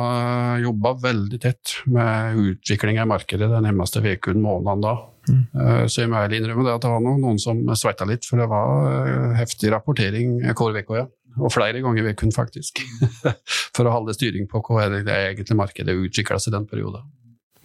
jobba, 0.66 0.92
veldig 1.04 1.40
tett 1.40 1.76
med 1.94 2.42
utviklinga 2.42 3.06
i 3.06 3.12
markedet 3.14 3.48
den 3.52 3.64
nærmeste 3.64 4.02
uken, 4.04 4.42
måneden 4.44 4.84
da. 4.84 4.94
Mm. 5.30 5.44
Så 5.88 6.02
jeg 6.02 6.12
må 6.12 6.20
ærlig 6.20 6.42
innrømme 6.42 6.66
det 6.66 6.74
at 6.74 6.84
det 6.84 6.92
var 6.92 7.04
noen, 7.06 7.40
som 7.40 7.62
sveita 7.78 8.08
litt, 8.10 8.26
for 8.28 8.42
det 8.42 8.50
var 8.52 9.38
heftig 9.38 9.72
rapportering 9.72 10.40
hver 10.42 10.82
uke. 10.82 11.04
Ja 11.04 11.08
og 11.40 11.54
flere 11.54 11.82
ganger 11.84 12.06
i 12.06 12.14
uken, 12.14 12.34
faktisk. 12.36 12.84
for 13.76 13.88
å 13.88 13.96
holde 13.96 14.16
styring 14.18 14.48
på 14.50 14.62
hva 14.68 14.88
det, 14.92 15.06
egentlig 15.08 15.60
markedet 15.60 15.98
utvikla 15.98 16.40
seg 16.42 16.54
i 16.54 16.58
den 16.58 16.70
perioden. 16.70 17.08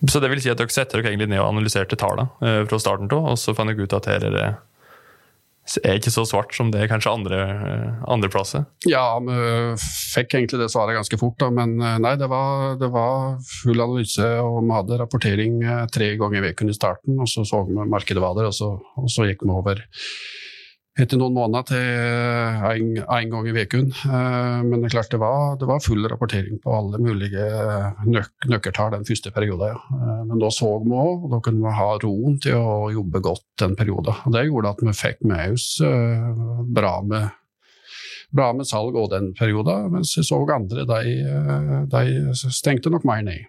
Så 0.07 0.23
det 0.23 0.31
vil 0.31 0.41
si 0.43 0.51
at 0.53 0.61
dere 0.61 0.71
setter 0.71 1.01
dere 1.01 1.11
egentlig 1.13 1.33
ned 1.33 1.43
og 1.43 1.51
analyserte 1.51 1.99
tallene 1.99 2.31
uh, 2.45 2.63
fra 2.71 2.79
starten 2.81 3.11
av, 3.11 3.33
og 3.35 3.39
så 3.41 3.55
fant 3.57 3.73
dere 3.73 3.89
ut 3.89 3.99
at 3.99 4.11
her 4.11 4.27
er 4.31 4.37
det 4.39 4.49
er 5.85 5.99
ikke 5.99 6.09
så 6.09 6.23
svart 6.25 6.55
som 6.57 6.71
det 6.73 6.79
er 6.81 6.89
kanskje 6.89 7.11
andre, 7.13 7.39
andreplasser? 8.09 8.13
andre 8.15 8.29
plasser? 8.33 8.63
Ja, 8.89 9.03
vi 9.21 9.35
fikk 10.15 10.39
egentlig 10.39 10.63
det 10.63 10.71
svaret 10.73 10.97
ganske 10.97 11.19
fort, 11.21 11.37
da, 11.43 11.51
men 11.53 11.75
uh, 11.83 11.99
nei, 12.01 12.15
det 12.17 12.31
var, 12.33 12.79
det 12.81 12.89
var, 12.95 13.37
full 13.45 13.85
analyse, 13.85 14.31
og 14.41 14.63
vi 14.63 14.73
hadde 14.79 15.01
rapportering 15.03 15.61
tre 15.93 16.15
ganger 16.17 16.47
i 16.47 16.55
uken 16.55 16.73
i 16.73 16.79
starten, 16.79 17.21
og 17.21 17.29
så 17.29 17.45
så 17.45 17.67
vi 17.69 17.77
markedet 17.77 18.23
var 18.25 18.39
der, 18.39 18.49
og 18.49 18.57
så, 18.57 18.71
og 18.81 19.13
så 19.13 19.29
gikk 19.29 19.45
vi 19.45 19.53
over 19.53 19.85
etter 20.99 21.19
noen 21.21 21.35
måneder 21.37 21.67
til 21.69 22.99
én 23.07 23.31
gang 23.31 23.47
i 23.47 23.55
uken. 23.55 23.91
Eh, 24.09 24.61
men 24.67 24.83
det 24.83 24.91
klart 24.93 25.13
det 25.13 25.21
var, 25.23 25.57
det 25.61 25.69
var, 25.71 25.83
full 25.85 26.07
rapportering 26.11 26.59
på 26.63 26.75
alle 26.75 27.01
mulige 27.03 27.45
nøk 28.11 28.49
nøkkeltall 28.51 28.93
den 28.97 29.07
første 29.09 29.33
perioden. 29.35 29.77
Ja. 29.77 29.99
Eh, 29.99 30.23
men 30.29 30.43
da 30.43 30.51
så 30.55 30.71
vi 30.83 30.95
òg, 30.95 31.27
og 31.27 31.35
da 31.37 31.43
kunne 31.45 31.63
vi 31.63 31.75
ha 31.79 31.91
roen 32.03 32.39
til 32.43 32.59
å 32.59 32.89
jobbe 32.95 33.23
godt 33.25 33.47
den 33.63 33.77
perioden. 33.79 34.25
Og 34.25 34.35
det 34.35 34.47
gjorde 34.49 34.73
at 34.75 34.83
vi 34.87 34.97
fikk 35.03 35.23
med 35.31 35.59
oss 35.59 35.69
eh, 35.87 36.41
bra 36.79 36.97
med, 37.07 37.29
bra 38.35 38.51
med 38.57 38.69
salg 38.69 38.99
òg 38.99 39.13
den 39.15 39.31
perioden, 39.39 39.93
mens 39.95 40.17
vi 40.19 40.27
så 40.27 40.43
andre 40.55 40.87
de, 40.89 41.15
de 41.95 42.35
stengte 42.35 42.91
nok 42.91 43.07
mer 43.09 43.23
ned. 43.27 43.47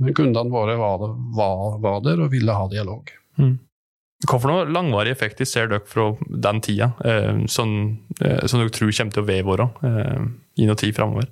Men 0.00 0.14
kundene 0.16 0.52
våre 0.54 0.78
var, 0.80 1.02
var, 1.36 1.74
var 1.82 1.98
der 2.06 2.22
og 2.24 2.30
ville 2.32 2.54
ha 2.56 2.70
dialog. 2.70 3.10
Mm. 3.40 3.58
Hva 4.20 4.36
for 4.36 4.52
noen 4.52 4.72
langvarig 4.74 5.14
effekt 5.14 5.40
ser 5.48 5.70
dere 5.70 5.86
fra 5.88 6.10
den 6.28 6.60
tida, 6.60 6.92
eh, 7.08 7.44
som, 7.48 7.70
eh, 8.20 8.44
som, 8.44 8.60
dere 8.60 8.72
tror 8.74 8.92
kommer 8.92 9.16
til 9.16 9.24
å 9.24 9.28
vedvare 9.30 9.68
eh, 9.88 10.24
i 10.60 10.68
noe 10.68 10.76
tid 10.76 10.96
framover? 10.96 11.30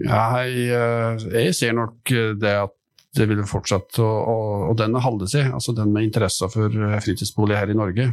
Ja, 0.00 0.40
jeg, 0.46 1.18
jeg, 1.34 1.54
ser 1.58 1.74
nok 1.76 2.12
det 2.40 2.52
at 2.62 2.76
det 3.18 3.26
vil 3.26 3.42
fortsette 3.42 4.00
å, 4.06 4.10
å, 4.30 4.34
og 4.70 4.98
holde 5.02 5.26
seg. 5.28 5.50
Altså 5.50 5.74
den 5.74 5.90
med 5.92 6.06
interesse 6.06 6.46
for 6.48 6.70
fritidsbolig 7.02 7.58
her 7.58 7.72
i 7.72 7.74
Norge. 7.76 8.06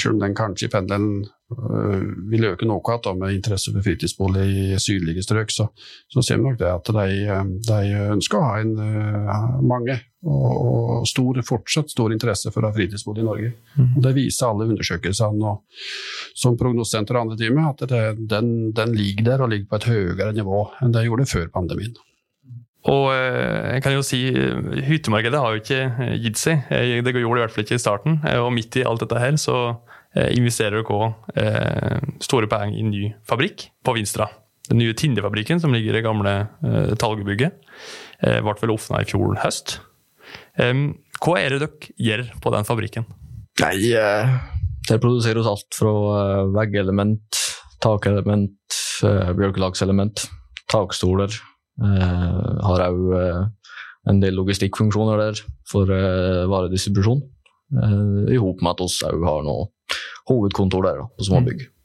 Selv 0.00 0.14
om 0.14 0.22
den 0.22 0.34
kanskje 0.34 0.66
i 0.66 0.72
pendelen 0.72 1.26
vil 2.32 2.48
øke 2.48 2.64
noe 2.64 2.80
igjen 2.80 3.20
med 3.20 3.36
interesse 3.36 3.74
for 3.74 3.84
fritidsbolig 3.84 4.46
i 4.48 4.80
sydlige 4.80 5.26
strøk, 5.26 5.52
så, 5.52 5.68
så 6.08 6.24
ser 6.24 6.40
vi 6.40 6.48
nok 6.48 6.56
det 6.62 6.72
at 6.72 6.88
de, 6.96 7.42
de 7.68 7.82
ønsker 8.16 8.40
å 8.40 8.48
ha 8.48 8.62
en, 8.64 8.72
mange 9.60 10.00
og, 10.20 11.06
stor, 11.08 11.40
fortsatt 11.46 11.92
stor 11.94 12.12
interesse 12.12 12.52
for 12.52 12.64
å 12.64 12.70
ha 12.70 12.76
fritidsbolig 12.76 13.22
i 13.22 13.26
Norge. 13.26 13.52
Mm. 13.76 13.88
Og 13.96 14.02
det 14.04 14.12
viser 14.18 14.50
alle 14.50 14.68
undersøkelsene 14.68 15.48
og, 15.48 15.80
som 16.36 16.58
prognosenter 16.60 17.16
og 17.16 17.24
andre 17.24 17.40
driver 17.40 17.56
med, 17.56 17.70
at 17.72 17.92
det, 17.92 18.28
den, 18.28 18.52
den, 18.76 18.94
ligger 18.98 19.30
der 19.30 19.44
og 19.44 19.52
ligger 19.52 19.70
på 19.70 19.80
et 19.80 19.88
høyere 19.88 20.32
nivå 20.36 20.66
enn 20.84 20.92
det 20.96 21.06
gjorde 21.06 21.28
før 21.30 21.48
pandemien. 21.54 21.96
Og 22.88 23.10
eh, 23.12 23.74
jeg 23.74 23.84
kan 23.84 23.92
jo 23.92 24.04
si, 24.04 24.20
Hyttemarkedet 24.86 25.40
har 25.40 25.52
jo 25.52 25.60
ikke 25.60 25.80
eh, 25.88 26.14
gitt 26.24 26.40
seg. 26.40 26.68
Eh, 26.72 27.00
det 27.04 27.12
gjorde 27.12 27.36
det 27.36 27.42
i 27.42 27.44
hvert 27.44 27.56
fall 27.56 27.66
ikke 27.66 27.76
i 27.76 27.82
starten. 27.82 28.20
Og 28.40 28.52
midt 28.56 28.78
i 28.80 28.84
alt 28.88 29.04
dette 29.04 29.20
her 29.20 29.40
så 29.40 29.56
investerer 30.10 30.80
dere 30.80 30.90
òg 30.90 32.16
store 32.18 32.48
penger 32.50 32.72
i 32.74 32.80
en 32.82 32.88
ny 32.90 33.02
fabrikk 33.30 33.68
på 33.86 33.92
Vinstra. 33.94 34.26
Den 34.66 34.80
nye 34.82 34.96
Tindefabrikken 34.98 35.62
som 35.62 35.70
ligger 35.70 35.92
i 35.92 36.00
det 36.00 36.02
gamle 36.02 36.32
talgebygget. 36.98 37.60
Ble 38.18 38.56
vel 38.58 38.74
åpna 38.74 39.04
i 39.04 39.06
fjor 39.06 39.38
høst. 39.44 39.76
Hva 41.20 41.36
er 41.40 41.54
det 41.54 41.60
dere 41.62 41.94
gjør 42.00 42.28
på 42.40 42.52
den 42.54 42.68
fabrikken? 42.68 43.08
Nei, 43.60 43.92
eh, 43.92 44.96
produserer 44.96 45.42
oss 45.42 45.50
alt 45.50 45.76
fra 45.76 45.92
eh, 46.16 46.44
veggelement, 46.54 47.40
takelement, 47.84 48.78
eh, 49.04 49.32
bjørkelagselement, 49.36 50.26
takstoler. 50.70 51.32
Har 51.80 52.82
òg 52.84 53.06
en 54.10 54.18
del 54.20 54.34
logistikkfunksjoner 54.36 55.16
der 55.16 55.38
for 55.70 55.88
varedistribusjon. 55.88 57.22
I 58.28 58.36
hop 58.42 58.60
med 58.60 58.74
at 58.74 58.82
vi 58.84 59.08
òg 59.16 59.24
har 59.24 59.46
noe 59.46 59.70
hovedkontor 60.28 60.84
der 60.84 61.00
på 61.16 61.24
småbygg. 61.30 61.62
Mm. 61.64 61.79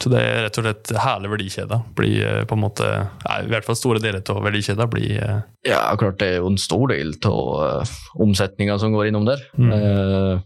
Så 0.00 0.08
det 0.08 0.20
er 0.24 0.38
rett 0.46 0.56
og 0.56 0.64
slett 0.64 0.92
hele 1.02 1.28
verdikjeda 1.28 1.80
blir 1.96 2.20
eh, 2.24 2.44
på 2.48 2.56
en 2.56 2.62
måte 2.62 2.86
I 2.88 3.50
hvert 3.50 3.66
fall 3.66 3.76
store 3.76 4.00
deler 4.00 4.24
av 4.32 4.40
verdikjeda 4.46 4.86
blir 4.88 5.18
eh, 5.20 5.42
Ja, 5.68 5.82
klart 6.00 6.20
det 6.22 6.30
er 6.30 6.40
jo 6.40 6.48
en 6.48 6.60
stor 6.60 6.88
del 6.92 7.12
av 7.28 7.50
uh, 7.84 7.92
omsetninga 8.24 8.78
som 8.80 8.94
går 8.94 9.10
innom 9.10 9.26
der. 9.28 9.42
Mm. 9.60 9.72
Uh, 9.74 10.40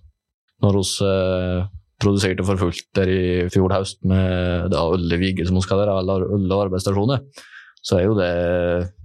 når 0.64 0.78
vi 0.80 1.06
uh, 1.06 1.68
produserte 2.02 2.46
for 2.46 2.58
fullt 2.58 2.88
der 2.98 3.12
i 3.12 3.24
fjor 3.54 3.76
høst 3.76 4.00
med 4.10 4.72
da 4.74 4.82
Ølle 4.96 5.20
som 5.46 5.60
vi 5.60 5.62
skal 5.62 5.84
der, 5.84 5.92
eller 5.94 6.26
Ølle 6.34 6.60
arbeidsstasjoner, 6.66 7.22
så 7.84 8.00
er 8.00 8.08
jo 8.08 8.18
det 8.18 8.32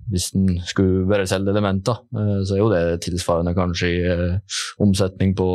hvis 0.10 0.32
en 0.34 0.56
skulle 0.66 1.06
bare 1.06 1.28
selge 1.30 1.52
elementer, 1.54 2.00
så 2.18 2.56
er 2.56 2.62
jo 2.64 2.72
det 2.72 3.04
tilsvarende 3.06 3.54
kanskje 3.54 3.90
i 3.92 4.00
omsetning 4.82 5.36
på 5.38 5.46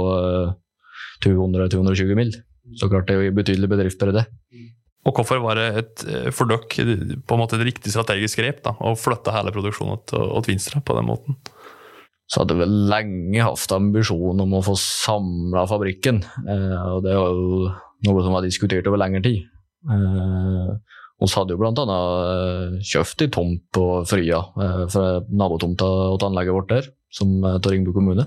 200-220 1.27 2.15
mill. 2.15 2.31
Så 2.79 2.87
klart 2.93 3.09
det 3.09 3.17
er 3.17 3.25
jo 3.25 3.33
en 3.33 3.41
betydelig 3.41 3.73
bedrift 3.73 3.99
bare 3.99 4.15
det. 4.15 4.25
Og 5.05 5.19
hvorfor 5.19 5.43
var 5.45 5.59
det 5.61 5.67
et, 5.81 6.05
eh, 6.09 6.31
for 6.33 6.49
dere 6.49 6.65
på 6.65 7.37
en 7.37 7.43
måte 7.43 7.59
et 7.59 7.67
riktig 7.69 7.93
strategisk 7.93 8.41
grep 8.41 8.63
da, 8.65 8.73
å 8.81 8.95
flytte 8.97 9.35
hele 9.35 9.53
produksjonen 9.53 10.01
til 10.09 10.47
Vinstra 10.49 10.81
på 10.81 10.97
den 10.97 11.09
måten? 11.11 11.37
Så 12.25 12.41
hadde 12.41 12.57
vi 12.57 12.67
lenge 12.67 13.45
hatt 13.45 13.73
ambisjon 13.77 14.41
om 14.41 14.57
å 14.57 14.63
få 14.65 14.75
samla 14.81 15.67
fabrikken. 15.69 16.23
Eh, 16.25 16.79
og 16.95 17.05
det 17.05 17.17
var 17.19 17.37
jo 17.37 17.69
noe 18.09 18.25
som 18.25 18.37
var 18.37 18.47
diskutert 18.47 18.89
over 18.89 19.01
lengre 19.03 19.23
tid. 19.27 19.45
Eh, 19.93 20.73
vi 21.21 21.31
hadde 21.31 21.55
jo 21.55 21.61
bl.a. 21.61 21.85
Eh, 21.85 22.79
kjøpt 22.85 23.25
ei 23.25 23.31
tomt 23.33 23.63
på 23.77 23.85
Frya, 24.09 24.41
eh, 24.61 24.85
fra 24.93 25.21
nabotomta 25.31 25.89
til 26.19 26.29
anlegget 26.31 26.57
vårt 26.57 26.73
der, 26.73 26.89
som 27.13 27.37
er 27.45 27.61
til 27.61 27.77
Ringbu 27.77 27.93
kommune. 27.95 28.27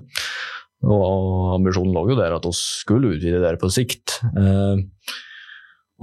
Og 0.86 1.56
ambisjonen 1.58 1.96
lå 1.96 2.06
jo 2.12 2.20
der 2.20 2.36
at 2.38 2.46
vi 2.46 2.54
skulle 2.54 3.16
utvide 3.16 3.42
der 3.42 3.58
på 3.58 3.70
sikt. 3.74 4.20
Eh, 4.30 4.86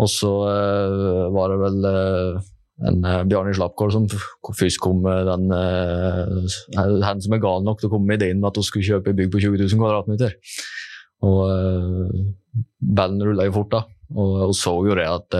og 0.01 0.11
så 0.11 0.31
uh, 0.43 1.31
var 1.35 1.53
det 1.53 1.59
vel 1.61 1.87
uh, 1.87 2.39
en 2.89 3.05
uh, 3.07 3.21
Bjarne 3.31 3.55
Slapkål 3.55 3.93
som 3.95 4.09
først 4.11 4.81
kom 4.83 5.05
med 5.05 5.29
den 5.31 5.53
Han 6.75 7.23
som 7.23 7.37
er 7.37 7.43
gal 7.43 7.63
nok 7.63 7.79
til 7.81 7.87
å 7.91 7.93
komme 7.93 8.11
med 8.11 8.19
ideen 8.19 8.41
med 8.41 8.51
at 8.51 8.59
hun 8.59 8.67
skulle 8.67 8.87
kjøpe 8.89 9.15
bygg 9.15 9.31
på 9.31 9.43
20 9.45 9.61
000 9.63 9.79
kvadratmeter. 9.79 10.35
Og 11.25 11.45
ballen 12.83 13.23
rulla 13.23 13.47
jo 13.47 13.55
fort, 13.55 13.71
da. 13.77 13.85
Og 14.19 14.33
hun 14.49 14.59
så 14.59 14.75
jo 14.85 14.97
det 14.99 15.07
at 15.09 15.37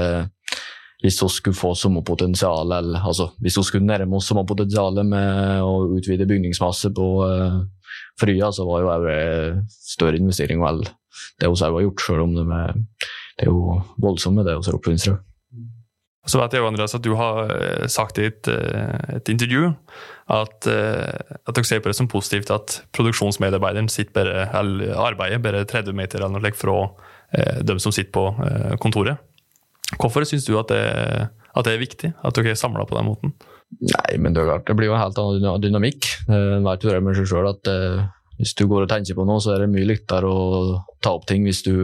hvis 1.03 1.19
vi 1.21 1.29
skulle 1.29 1.59
få 1.59 1.75
samme 1.77 2.01
potensial, 2.07 2.71
eller 2.73 3.03
altså 3.05 3.27
hvis 3.43 3.59
vi 3.59 3.67
skulle 3.67 3.91
nærme 3.91 4.17
oss 4.17 4.31
samme 4.31 4.47
potensial 4.49 5.03
med 5.05 5.67
å 5.67 5.75
utvide 5.99 6.31
bygningsmasse 6.31 6.95
på 6.97 7.09
Frya, 8.23 8.49
så 8.55 8.65
var 8.65 8.87
jo 8.87 8.95
det 9.05 9.19
større 9.75 10.23
investering 10.23 10.63
enn 10.63 10.87
det 11.43 11.51
vi 11.51 11.61
har 11.67 11.85
gjort, 11.85 12.07
selv 12.07 12.25
om 12.25 12.39
det 12.39 12.47
med 12.49 12.87
det 13.35 13.47
er 13.47 13.51
jo 13.51 13.79
voldsomt 14.01 14.39
med 14.39 14.47
det 14.47 14.59
å 14.59 14.65
se 14.65 14.75
opp 14.75 14.87
Lundstrøm. 14.87 15.23
Så 16.25 16.41
vet 16.41 16.55
jeg 16.57 16.63
jo, 16.63 16.69
Andreas, 16.71 16.95
at 16.97 17.05
du 17.05 17.13
har 17.19 17.51
eh, 17.53 17.87
sagt 17.93 18.19
i 18.21 18.31
et, 18.31 18.49
eh, 18.49 19.17
et 19.19 19.29
intervju 19.29 19.75
at, 20.33 20.69
eh, 20.73 21.35
at 21.37 21.53
dere 21.53 21.69
ser 21.69 21.83
på 21.85 21.91
det 21.91 21.99
som 21.99 22.09
positivt 22.09 22.53
at 22.55 22.79
produksjonsmedarbeideren 22.97 23.91
sitter 23.93 24.15
bare, 24.17 24.47
eller 24.57 24.95
arbeider 25.11 25.43
bare 25.45 25.67
30 25.69 25.97
meter 25.97 26.25
eller 26.25 26.41
noe 26.41 26.55
fra 26.57 26.79
dem 27.67 27.81
som 27.83 27.91
sitter 27.91 28.13
på 28.15 28.23
kontoret. 28.79 29.19
Hvorfor 29.99 30.23
syns 30.29 30.45
du 30.47 30.53
at 30.55 30.69
det, 30.71 30.85
at 31.27 31.67
det, 31.67 31.73
er 31.73 31.81
viktig 31.83 32.13
at 32.15 32.37
dere 32.37 32.53
er 32.53 32.59
samla 32.61 32.85
på 32.87 32.95
den 32.95 33.09
måten? 33.09 33.33
Nei, 33.83 34.15
men 34.23 34.37
det, 34.37 34.45
er 34.45 34.53
klart, 34.53 34.69
det 34.69 34.77
blir 34.79 34.93
jo 34.93 34.95
en 34.95 35.03
helt 35.03 35.19
annen 35.19 35.65
dynamikk. 35.65 36.07
En 36.31 36.69
vet 36.69 36.87
jo 36.87 36.93
det 36.93 37.01
med 37.03 37.19
seg 37.19 37.27
sjøl 37.33 37.51
at 37.51 37.73
hvis 38.39 38.55
du 38.59 38.65
går 38.67 38.85
og 38.85 38.91
tenker 38.91 39.15
på 39.15 39.25
noe, 39.29 39.43
så 39.43 39.53
er 39.55 39.63
det 39.63 39.71
mye 39.71 39.87
lettere 39.87 40.27
å 40.27 40.79
ta 41.05 41.13
opp 41.15 41.27
ting 41.29 41.45
hvis 41.47 41.63
du 41.67 41.75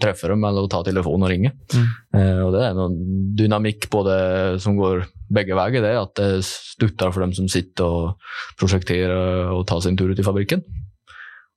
treffer 0.00 0.34
dem, 0.34 0.44
eller 0.44 0.66
å 0.66 0.70
ta 0.70 0.82
telefonen 0.84 1.24
og 1.24 1.32
ringe. 1.32 1.52
Mm. 1.72 1.86
Eh, 2.18 2.40
og 2.44 2.50
det 2.54 2.64
er 2.66 2.76
noen 2.76 2.96
dynamikk 3.38 3.88
på 3.92 4.02
det 4.06 4.24
som 4.64 4.76
går 4.76 5.06
begge 5.34 5.56
veier, 5.56 5.84
det 5.84 5.94
at 5.96 6.12
det 6.20 6.44
stutter 6.46 7.14
for 7.14 7.24
dem 7.24 7.32
som 7.36 7.48
sitter 7.50 7.88
og 7.88 8.58
prosjekterer 8.60 9.54
og 9.54 9.64
tar 9.70 9.80
sin 9.84 9.96
tur 9.96 10.12
ut 10.12 10.20
i 10.20 10.26
fabrikken. 10.26 10.64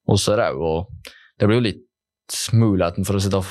Og 0.07 0.21
så 0.21 0.37
er 0.37 0.45
det 0.45 0.51
jo 0.55 0.77
Det 1.37 1.45
blir 1.45 1.59
jo 1.59 1.67
litt 1.67 1.83
muligheten 2.57 3.05
for 3.05 3.17
å 3.17 3.21
sette 3.21 3.41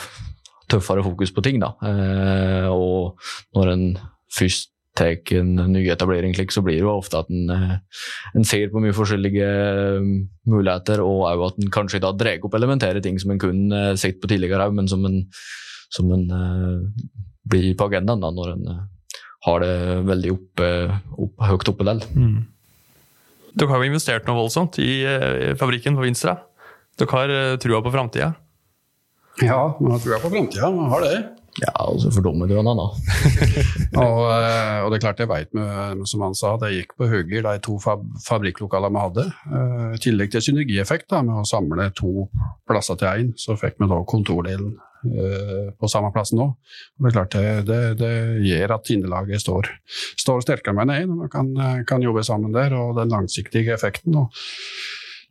tøffere 0.66 1.04
fokus 1.06 1.30
på 1.30 1.44
ting, 1.44 1.60
da. 1.62 1.76
Eh, 1.86 2.66
og 2.72 3.20
når 3.54 3.72
en 3.72 3.84
først 4.32 4.72
tar 4.96 5.36
en 5.36 5.52
ny 5.72 5.84
etablering, 5.92 6.34
slik, 6.36 6.52
så 6.54 6.62
blir 6.64 6.78
det 6.78 6.84
jo 6.84 6.94
ofte 6.94 7.20
at 7.20 7.30
en, 7.32 7.50
eh, 7.52 8.00
en 8.36 8.46
ser 8.48 8.70
på 8.72 8.80
mye 8.82 8.96
forskjellige 8.96 9.46
eh, 9.46 10.08
muligheter, 10.48 11.02
og 11.04 11.26
òg 11.28 11.44
at 11.50 11.60
en 11.62 11.72
kanskje 11.74 12.02
da 12.04 12.12
drar 12.16 12.44
opp 12.46 12.56
elementære 12.58 13.02
ting 13.04 13.20
som 13.22 13.34
en 13.34 13.42
kunne 13.42 13.82
eh, 13.92 13.94
sett 14.00 14.20
på 14.22 14.30
tidligere, 14.30 14.70
men 14.74 14.88
som 14.90 15.04
en, 15.08 15.22
som 15.92 16.10
en 16.10 16.24
uh, 16.32 17.10
blir 17.46 17.76
på 17.78 17.86
agendaen 17.86 18.24
da, 18.24 18.32
når 18.34 18.56
en 18.56 18.64
har 19.46 19.62
det 19.62 19.74
veldig 20.08 20.32
oppe, 20.34 20.70
opp, 21.14 21.44
høyt 21.46 21.70
oppe 21.70 21.86
der. 21.86 22.02
Mm. 22.16 22.40
Dere 23.54 23.70
har 23.70 23.84
jo 23.84 23.92
investert 23.92 24.26
noe 24.26 24.40
voldsomt 24.40 24.80
i 24.82 24.90
i 25.06 25.52
fabrikken 25.56 25.94
på 25.96 26.02
Vinstra. 26.02 26.34
Dere 26.98 27.12
har 27.14 27.60
trua 27.62 27.78
på 27.84 27.92
framtida. 27.94 28.32
Ja, 29.44 29.60
vi 29.78 29.92
tror 30.02 30.16
jeg 30.16 30.24
på 30.24 30.32
framtida, 30.32 30.72
vi 30.74 30.90
har 30.90 31.06
det. 31.06 31.16
Ja, 31.62 31.72
og 31.88 32.00
så 32.02 32.10
fordummer 32.12 32.48
du 32.48 32.56
en 32.58 32.68
da. 32.68 32.86
Og, 34.02 34.22
eh, 34.28 34.80
og 34.84 34.90
det 34.92 34.98
er 34.98 35.02
klart 35.06 35.20
jeg 35.22 35.30
veit, 35.30 35.54
som 36.08 36.24
han 36.26 36.36
sa, 36.36 36.52
det 36.60 36.74
gikk 36.74 36.96
på 36.98 37.08
høyre 37.08 37.44
de 37.46 37.62
to 37.64 37.78
fab 37.80 38.02
fabrikklokalene 38.26 38.92
vi 38.92 39.04
hadde. 39.06 39.24
Eh, 39.48 39.86
I 39.96 40.02
tillegg 40.04 40.34
til 40.34 40.44
synergieffekt 40.44 41.08
da, 41.12 41.22
med 41.24 41.40
å 41.40 41.46
samle 41.48 41.88
to 41.96 42.26
plasser 42.68 43.00
til 43.00 43.08
én, 43.08 43.32
så 43.40 43.56
fikk 43.56 43.80
vi 43.80 43.88
da 43.88 44.02
kontordelen 44.08 44.74
eh, 45.08 45.72
på 45.72 45.90
samme 45.90 46.12
plass 46.12 46.34
nå. 46.36 46.50
Og 46.52 47.06
det 47.06 47.12
er 47.12 47.16
klart 47.16 47.38
det, 47.38 47.48
det, 47.70 47.80
det 48.02 48.12
gjør 48.50 48.76
at 48.76 48.86
Tindelaget 48.90 49.46
står, 49.46 49.72
står 50.26 50.44
sterkere 50.44 50.76
med 50.76 50.92
en 50.92 51.10
når 51.14 51.24
man 51.24 51.32
kan, 51.32 51.52
kan 51.88 52.04
jobbe 52.04 52.26
sammen 52.26 52.52
der, 52.56 52.76
og 52.76 52.98
den 53.00 53.16
langsiktige 53.16 53.72
effekten. 53.78 54.20
og 54.26 54.44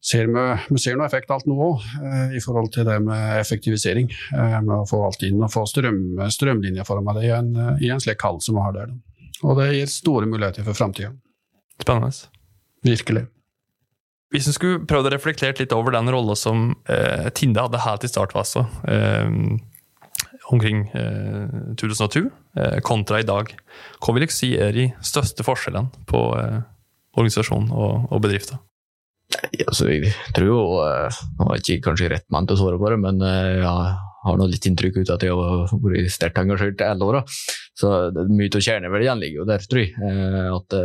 ser 0.05 0.29
vi, 0.29 0.45
vi 0.69 0.81
ser 0.81 0.97
noe 0.99 1.07
effekt 1.09 1.31
alt 1.33 1.47
nå 1.49 1.55
òg, 1.65 1.85
eh, 2.05 2.37
i 2.37 2.41
forhold 2.43 2.71
til 2.75 2.85
det 2.87 2.99
med 3.03 3.39
effektivisering. 3.39 4.11
Eh, 4.35 4.57
med 4.61 4.75
å 4.77 4.87
få 4.89 5.01
alt 5.07 5.25
inn 5.25 5.41
og 5.41 5.51
få 5.53 5.65
strøm, 5.69 6.01
strømlinjeforma 6.31 7.17
det 7.17 7.27
i 7.29 7.35
en, 7.35 7.53
i 7.81 7.91
en 7.93 8.01
slik 8.03 8.21
hall 8.25 8.41
som 8.43 8.59
vi 8.59 8.65
har 8.67 8.75
der. 8.77 8.95
Og 9.43 9.57
det 9.59 9.71
gir 9.73 9.91
store 9.91 10.29
muligheter 10.29 10.65
for 10.67 10.77
framtida. 10.77 11.13
Spennende. 11.81 12.11
Virkelig. 12.85 13.25
Hvis 14.33 14.49
du 14.49 14.53
skulle 14.55 14.83
prøvd 14.89 15.09
å 15.09 15.13
reflektere 15.13 15.55
litt 15.59 15.73
over 15.75 15.95
den 15.95 16.09
rolla 16.11 16.35
som 16.37 16.73
eh, 16.91 17.29
Tinde 17.37 17.63
hadde 17.63 17.81
helt 17.83 18.05
i 18.05 18.09
startfasen, 18.11 18.67
eh, 18.89 19.31
omkring 20.53 20.85
eh, 20.93 21.73
2002, 21.79 22.25
eh, 22.59 22.77
kontra 22.85 23.21
i 23.21 23.27
dag, 23.27 23.51
hva 24.01 24.15
vil 24.15 24.25
jeg 24.25 24.35
si 24.35 24.51
er 24.59 24.75
de 24.75 24.89
største 25.05 25.45
forskjellene 25.45 26.05
på 26.09 26.21
eh, 26.39 26.61
organisasjon 27.17 27.69
og, 27.73 28.09
og 28.11 28.23
bedrifter? 28.25 28.61
Altså, 29.69 29.87
jeg 29.91 30.11
tror 30.35 30.47
jo 30.49 30.57
Jeg 30.85 31.13
Nå 31.39 31.47
er 31.53 31.61
ikke 31.61 31.85
kanskje 31.89 32.09
rett 32.13 32.27
mann 32.33 32.47
til 32.47 32.57
å 32.57 32.61
svare 32.61 32.79
på 32.81 32.91
det, 32.91 32.99
men 33.03 33.21
eh, 33.25 33.61
jeg 33.61 33.69
har 34.25 34.39
nå 34.39 34.47
litt 34.49 34.65
inntrykk 34.65 34.99
ut 35.01 35.09
av 35.11 35.17
at 35.19 35.23
jeg 35.27 35.37
har 35.37 35.73
vært 35.85 36.11
sterkt 36.13 36.39
engasjert 36.41 36.81
i 36.81 36.87
alle 36.89 37.05
åra. 37.05 37.19
Så 37.77 37.91
mye 38.31 38.49
av 38.49 38.63
kjerneverdiene 38.65 39.21
ligger 39.21 39.43
jo 39.43 39.47
der, 39.51 39.65
tror 39.69 39.83
jeg. 39.83 39.91
Eh, 40.01 40.47
At 40.55 40.77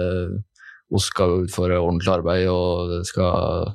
vi 0.90 1.00
skal 1.00 1.36
utføre 1.46 1.78
ordentlig 1.80 2.12
arbeid, 2.12 2.48
og 2.52 2.90
det 2.92 3.04
skal, 3.08 3.70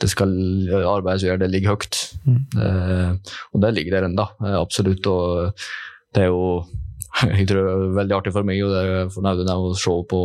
det 0.00 0.08
skal 0.12 0.32
arbeidet 0.78 1.20
som 1.20 1.28
gjør 1.32 1.42
det, 1.42 1.50
ligger 1.52 1.74
høyt. 1.74 2.00
Mm. 2.24 2.40
Eh, 2.64 3.34
Og 3.52 3.64
det 3.64 3.74
ligger 3.76 3.98
der 3.98 4.08
ennå, 4.08 4.28
absolutt. 4.54 5.10
Og 5.10 5.66
det 6.14 6.24
er 6.24 6.30
jo 6.32 6.64
jeg 7.26 7.48
tror 7.50 7.66
det 7.66 7.74
er 7.74 7.96
veldig 7.98 8.16
artig 8.20 8.32
for 8.34 8.46
meg 8.46 8.60
og 8.62 8.70
det 8.70 8.80
er 8.86 9.08
fornøyd 9.10 9.48
å 9.50 9.74
se 9.74 9.94
på 10.12 10.20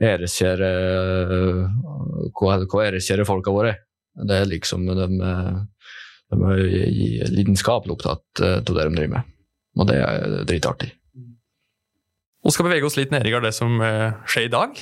æreskjære 0.00 0.70
hva, 2.36 2.56
hva 2.64 2.86
æreskjære 2.86 3.26
folka 3.28 3.54
våre. 3.54 3.74
Det 4.16 4.38
er 4.40 4.48
liksom 4.50 4.86
de, 4.88 5.08
de 6.30 7.10
er 7.20 7.34
lidenskapelig 7.34 7.94
opptatt 7.96 8.42
av 8.44 8.64
det 8.64 8.72
de 8.74 8.96
driver 8.96 9.12
med. 9.18 9.36
Og 9.78 9.86
det 9.90 10.00
er 10.00 10.40
dritartig. 10.48 10.90
Vi 12.40 12.52
skal 12.54 12.66
bevege 12.66 12.88
oss 12.88 12.96
litt 12.96 13.12
ned 13.12 13.28
i 13.28 13.36
det 13.44 13.52
som 13.52 13.80
eh, 13.84 14.16
skjer 14.26 14.48
i 14.48 14.52
dag. 14.52 14.78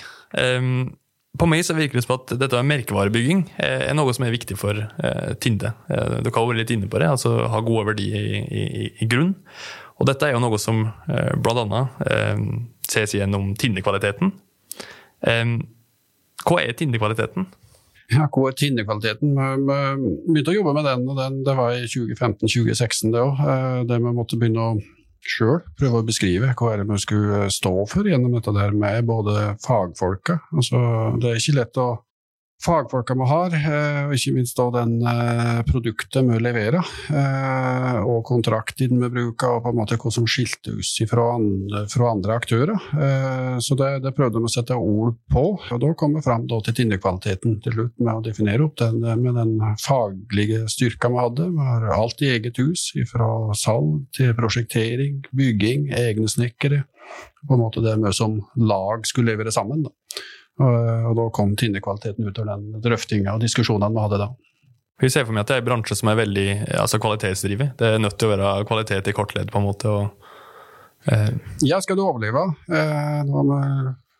På 1.39 1.47
meg 1.47 1.63
så 1.67 1.77
virker 1.77 1.99
det 1.99 2.05
som 2.07 2.17
at 2.17 2.33
dette 2.41 2.59
med 2.63 2.71
merkevarebygging 2.73 3.45
eh, 3.61 3.85
er 3.91 3.97
noe 3.97 4.15
som 4.17 4.25
er 4.27 4.35
viktig 4.35 4.57
for 4.59 4.79
eh, 4.79 5.35
Tinde. 5.43 5.75
Eh, 5.91 6.19
dere 6.25 6.35
har 6.35 6.49
vært 6.49 6.63
litt 6.63 6.73
inne 6.75 6.89
på 6.91 6.99
det, 7.03 7.11
altså 7.13 7.35
ha 7.53 7.61
gode 7.65 7.91
verdier 7.93 8.25
i, 8.25 8.41
i, 8.43 8.89
i 9.05 9.09
grunn. 9.11 9.35
Og 9.99 10.09
dette 10.09 10.27
er 10.27 10.35
jo 10.35 10.43
noe 10.43 10.59
som 10.63 10.87
bl.a. 11.07 11.83
eh, 12.07 12.43
ses 12.89 13.15
gjennom 13.19 13.53
Tinde-kvaliteten. 13.59 14.33
Hva 15.23 16.61
er 16.63 16.77
Tinder-kvaliteten? 16.79 17.49
Ja, 18.09 18.25
hva 18.33 18.47
er 18.49 18.55
tinnekvaliteten? 18.57 19.35
Vi 19.37 20.13
begynte 20.33 20.53
å 20.55 20.57
jobbe 20.57 20.73
med 20.79 20.87
den, 20.89 21.03
og 21.11 21.19
den, 21.19 21.43
det 21.45 21.55
var 21.59 21.75
i 21.77 21.85
2015-2016 21.93 23.13
det 23.13 23.21
òg. 23.21 23.43
Det 23.91 23.99
vi 24.01 24.13
måtte 24.17 24.39
begynne 24.41 24.65
å 24.65 24.79
sjøl 25.29 25.59
prøve 25.77 26.01
å 26.01 26.07
beskrive 26.07 26.55
hva 26.57 26.71
er 26.73 26.81
det 26.81 26.87
vi 26.89 27.01
skulle 27.03 27.41
stå 27.53 27.73
for 27.91 28.09
gjennom 28.09 28.39
dette 28.39 28.55
der 28.57 28.73
med 28.73 29.05
både 29.09 29.59
fagfolka. 29.61 30.39
Altså, 30.55 30.81
det 31.21 31.35
er 31.35 31.43
ikke 31.43 31.59
lett 31.59 31.81
å 31.83 31.89
Fagfolka 32.59 33.14
vi 33.14 33.27
har, 33.31 33.53
eh, 33.55 33.99
og 34.09 34.14
ikke 34.16 34.33
minst 34.35 34.59
den 34.75 34.97
eh, 35.07 35.61
produktet 35.68 36.27
vi 36.27 36.38
leverer, 36.42 36.88
eh, 37.14 37.99
og 38.03 38.25
kontrakten 38.27 38.99
vi 38.99 39.11
bruker, 39.14 39.53
og 39.55 39.62
på 39.62 39.71
en 39.71 39.79
måte 39.79 39.99
hva 40.01 40.11
som 40.11 40.27
skilte 40.27 40.75
oss 40.75 40.97
fra 41.07 41.29
andre, 41.37 41.85
fra 41.92 42.09
andre 42.11 42.38
aktører. 42.40 42.88
Så 43.62 43.77
det, 43.79 43.92
det 44.03 44.14
prøvde 44.16 44.42
vi 44.42 44.51
å 44.51 44.51
sette 44.51 44.75
ord 44.75 45.14
på, 45.31 45.44
og 45.61 45.83
da 45.85 45.92
kom 45.99 46.16
vi 46.18 46.25
fram 46.25 46.49
til 46.51 46.75
tinnekvaliteten 46.81 47.61
til 47.62 47.77
slutt, 47.77 47.94
med 48.03 48.12
å 48.16 48.25
definere 48.27 48.66
opp 48.66 48.77
den 48.83 49.07
med 49.23 49.38
den 49.38 49.55
faglige 49.83 50.64
styrka 50.73 51.12
vi 51.14 51.23
hadde. 51.23 51.49
Vi 51.55 51.71
har 51.71 51.88
alt 51.94 52.27
i 52.27 52.33
eget 52.35 52.59
hus, 52.59 52.90
fra 53.12 53.55
salg 53.59 54.03
til 54.18 54.35
prosjektering, 54.38 55.23
bygging, 55.31 55.92
egne 55.94 56.27
snekkere. 56.31 56.83
På 57.47 57.55
en 57.55 57.62
måte 57.62 57.85
det 57.85 57.94
vi 58.03 58.12
som 58.12 58.40
lag 58.59 59.07
skulle 59.07 59.37
levere 59.37 59.55
sammen. 59.55 59.87
Da. 59.87 59.94
Og, 60.59 60.77
og 61.11 61.16
da 61.18 61.27
kom 61.35 61.55
tynnekvaliteten 61.59 62.27
ut 62.27 62.38
av 62.42 62.49
den 62.51 62.83
drøftinga 62.83 63.37
og 63.37 63.42
diskusjonene 63.44 63.94
vi 63.94 64.05
hadde 64.07 64.23
da. 64.25 64.29
Vi 64.99 65.11
ser 65.14 65.27
for 65.29 65.37
meg 65.37 65.44
at 65.44 65.53
det 65.53 65.59
er 65.59 65.62
en 65.62 65.68
bransje 65.68 65.94
som 66.01 66.11
er 66.11 66.18
veldig 66.18 66.49
altså 66.83 66.99
kvalitetsdrivet. 67.03 67.77
Det 67.79 67.92
er 67.92 68.01
nødt 68.03 68.16
til 68.18 68.27
å 68.27 68.33
være 68.35 68.66
kvalitet 68.66 69.11
i 69.11 69.14
kortledd, 69.14 69.53
på 69.55 69.61
en 69.61 69.68
måte. 69.68 69.92
Og, 69.94 70.33
eh, 71.07 71.31
Ja, 71.62 71.79
skal 71.85 72.01
du 72.01 72.03
overleve 72.03 72.42
eh, 72.66 73.21
er 73.23 73.29
vi, 73.29 73.61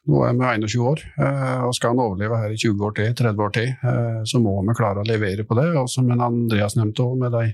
nå 0.09 0.23
er 0.25 0.37
vi 0.39 0.67
21 0.67 0.85
år, 0.89 1.03
eh, 1.21 1.63
og 1.67 1.75
skal 1.77 1.93
han 1.93 2.03
overleve 2.03 2.41
her 2.41 2.55
i 2.55 2.59
20 2.59 2.85
år 2.89 2.97
til, 2.97 3.15
30 3.21 3.45
år 3.45 3.55
til, 3.57 3.69
eh, 3.91 4.21
så 4.29 4.41
må 4.43 4.55
vi 4.67 4.77
klare 4.79 5.03
å 5.03 5.09
levere 5.09 5.45
på 5.45 5.59
det. 5.59 5.69
Og 5.77 5.91
som 5.93 6.09
Andreas 6.15 6.79
nevnte 6.79 7.05
òg, 7.05 7.19
med 7.21 7.37
de 7.37 7.45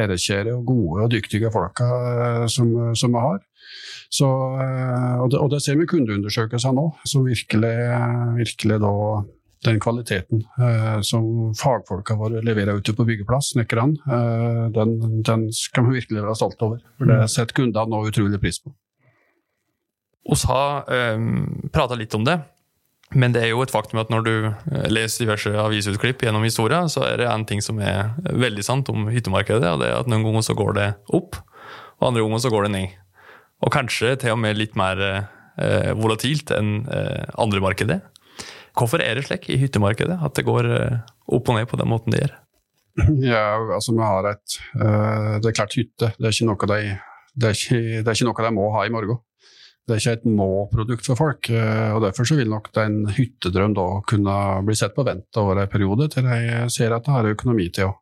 ærekjære 0.00 0.54
og 0.58 0.66
gode 0.68 1.06
og 1.06 1.12
dyktige 1.14 1.52
folka 1.54 1.88
eh, 1.88 2.46
som, 2.52 2.94
som 2.94 3.16
vi 3.16 3.24
har. 3.26 3.40
Så, 4.10 4.26
og, 4.26 5.28
det, 5.30 5.38
og 5.38 5.52
det 5.52 5.60
ser 5.62 5.76
vi 5.78 5.84
i 5.86 5.90
kundeundersøkelsene 5.90 6.74
nå, 6.74 6.88
som 7.06 7.28
virkelig, 7.28 7.76
virkelig 8.40 8.80
da 8.82 8.94
den 9.64 9.80
kvaliteten 9.80 10.44
eh, 10.60 11.00
som 11.04 11.54
fagfolka 11.58 12.16
våre 12.16 12.40
leverer 12.44 12.80
ute 12.80 12.94
på 12.96 13.04
byggeplass, 13.04 13.52
snekkerne, 13.54 13.98
eh, 14.08 14.62
den, 14.76 15.22
den 15.26 15.48
skal 15.52 15.88
vi 15.88 16.00
virkelig 16.00 16.24
være 16.24 16.36
stolte 16.38 16.68
over. 16.68 16.84
For 16.96 17.10
det 17.10 17.20
setter 17.32 17.60
kundene 17.60 17.92
nå 17.92 18.06
utrolig 18.08 18.40
pris 18.40 18.62
på. 18.62 18.72
Oss 20.28 20.44
har 20.48 20.84
um, 21.16 21.70
prata 21.72 21.96
litt 21.96 22.14
om 22.14 22.26
det, 22.26 22.40
men 23.18 23.34
det 23.34 23.42
er 23.42 23.50
jo 23.50 23.62
et 23.64 23.72
faktum 23.72 23.98
at 24.02 24.10
når 24.12 24.26
du 24.26 24.34
eh, 24.46 24.86
leser 24.90 25.24
diverse 25.24 25.50
avisutklipp 25.50 26.22
gjennom 26.22 26.44
historia, 26.46 26.84
så 26.90 27.02
er 27.08 27.18
det 27.18 27.26
en 27.26 27.46
ting 27.46 27.62
som 27.64 27.80
er 27.82 28.12
veldig 28.22 28.62
sant 28.62 28.90
om 28.92 29.08
hyttemarkedet, 29.10 29.66
og 29.66 29.82
det 29.82 29.88
er 29.88 29.98
at 29.98 30.10
noen 30.10 30.22
ganger 30.28 30.44
så 30.46 30.54
går 30.58 30.76
det 30.78 30.88
opp, 31.18 31.40
og 31.98 32.10
andre 32.10 32.22
ganger 32.22 32.44
så 32.44 32.52
går 32.54 32.68
det 32.68 32.72
ned. 32.76 32.94
Og 33.66 33.72
kanskje 33.74 34.14
til 34.22 34.36
og 34.36 34.38
med 34.40 34.60
litt 34.60 34.78
mer 34.78 35.02
eh, 35.10 35.90
volatilt 35.98 36.52
enn 36.54 36.84
eh, 36.86 37.26
andre 37.40 37.62
markeder. 37.64 38.04
Hvorfor 38.78 39.02
er 39.02 39.18
det 39.18 39.26
slik 39.26 39.50
i 39.50 39.58
hyttemarkedet 39.58 40.20
at 40.22 40.38
det 40.38 40.46
går 40.46 40.68
opp 40.70 41.50
og 41.50 41.58
ned 41.58 41.66
på 41.68 41.80
den 41.80 41.90
måten 41.90 42.14
det 42.14 42.22
gjør? 42.22 42.36
Ja, 43.24 43.42
altså 43.74 43.92
vi 43.96 44.02
har 44.02 44.26
et 44.30 44.54
Det 45.42 45.50
er 45.50 45.56
klart 45.56 45.74
hytte, 45.78 46.12
det 46.14 46.28
er 46.28 46.34
ikke 46.34 46.46
noe 46.48 46.68
de, 46.70 46.94
det 47.34 47.50
er 47.50 47.58
ikke, 47.58 47.80
det 47.98 48.06
er 48.06 48.14
ikke 48.14 48.28
noe 48.28 48.46
de 48.46 48.54
må 48.54 48.70
ha 48.76 48.86
i 48.86 48.94
morgen. 48.94 49.18
Det 49.90 49.96
er 49.98 50.02
ikke 50.04 50.18
et 50.20 50.28
må-produkt 50.38 51.06
for 51.10 51.18
folk. 51.18 51.50
eh, 51.50 51.90
og 51.94 52.02
Derfor 52.06 52.28
så 52.30 52.36
vil 52.38 52.48
nok 52.52 52.70
den 52.76 53.02
hyttedrøm 53.16 53.74
da 53.76 53.88
kunne 54.08 54.36
bli 54.66 54.76
sett 54.78 54.94
på 54.96 55.04
vent 55.06 55.36
over 55.42 55.58
en 55.64 55.72
periode, 55.72 56.06
til 56.14 56.22
de 56.30 56.68
ser 56.70 56.94
at 56.96 57.04
de 57.04 57.10
har 57.18 57.28
økonomi 57.34 57.66
til 57.74 57.88
å, 57.90 57.96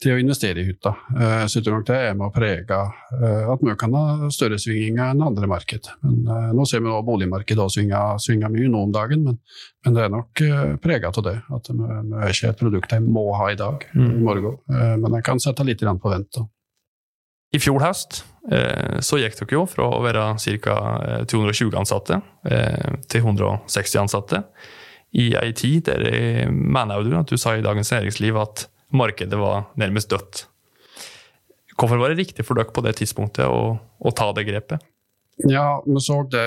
til 0.00 0.14
å 0.14 0.18
investere 0.20 0.62
i 0.62 0.66
hytta. 0.70 0.94
Eh, 1.16 1.44
Så 1.46 1.58
jeg 1.60 1.66
tror 1.66 1.78
nok 1.80 1.86
det 1.90 1.96
er 2.00 2.14
med 2.16 2.26
å 2.28 2.32
prege 2.34 2.78
eh, 3.20 3.50
at 3.54 3.60
vi 3.62 3.74
kan 3.80 3.92
ha 3.94 4.30
større 4.32 4.58
svinginger 4.58 5.10
enn 5.14 5.22
andre 5.26 5.46
marked. 5.50 5.90
Men 6.02 6.54
Nå 6.56 6.64
ser 6.66 6.80
vi 6.80 6.88
nå 6.88 7.00
boligmarkedet 7.06 7.60
også 7.66 7.80
svinger, 7.80 8.18
svinger 8.24 8.50
mye 8.54 8.68
nå 8.72 8.82
om 8.88 8.92
dagen, 8.92 9.22
men, 9.24 9.38
men 9.84 9.94
det 9.98 10.04
er 10.06 10.14
nok 10.14 10.44
prega 10.82 11.12
av 11.12 11.22
det. 11.26 11.36
At 11.54 11.68
vi 11.70 11.90
er 12.24 12.32
ikke 12.34 12.48
et 12.54 12.62
produkt 12.64 12.90
de 12.96 13.00
må 13.04 13.26
ha 13.36 13.50
i 13.52 13.58
dag, 13.60 13.84
Mm. 13.94 14.10
i 14.16 14.24
morgen. 14.24 14.56
Eh, 14.72 14.96
men 14.96 15.14
en 15.14 15.22
kan 15.22 15.38
sette 15.38 15.64
litt 15.68 15.80
på 15.84 16.10
vent. 16.10 16.32
da. 16.36 16.46
I 17.52 17.58
fjor 17.58 17.80
høst 17.82 18.22
så 19.04 19.18
gikk 19.20 19.36
dere 19.36 19.52
jo 19.58 19.64
fra 19.68 19.86
å 19.92 20.00
være 20.04 20.26
ca. 20.64 20.76
220 21.28 21.76
ansatte 21.76 22.20
eh, 22.48 22.96
til 23.12 23.26
160 23.26 24.00
ansatte. 24.00 24.42
I 25.12 25.32
ei 25.36 25.50
tid 25.56 25.88
der 25.90 26.06
jeg 26.06 26.50
mener 26.50 27.02
du 27.04 27.16
at 27.18 27.28
du 27.28 27.36
sa 27.40 27.56
i 27.56 27.64
Dagens 27.64 27.90
Næringsliv 27.92 28.38
at 28.40 28.68
markedet 28.96 29.38
var 29.38 29.68
nærmest 29.78 30.10
dødt. 30.10 30.46
Hvorfor 31.76 32.00
var 32.00 32.12
det 32.12 32.20
riktig 32.20 32.44
for 32.46 32.58
dere 32.58 32.72
på 32.72 32.84
det 32.84 32.96
tidspunktet 33.00 33.48
å, 33.48 33.74
å 33.76 34.12
ta 34.16 34.30
det 34.36 34.46
grepet? 34.48 34.80
Ja, 35.48 35.80
vi 35.86 36.00
så 36.04 36.18
det 36.28 36.44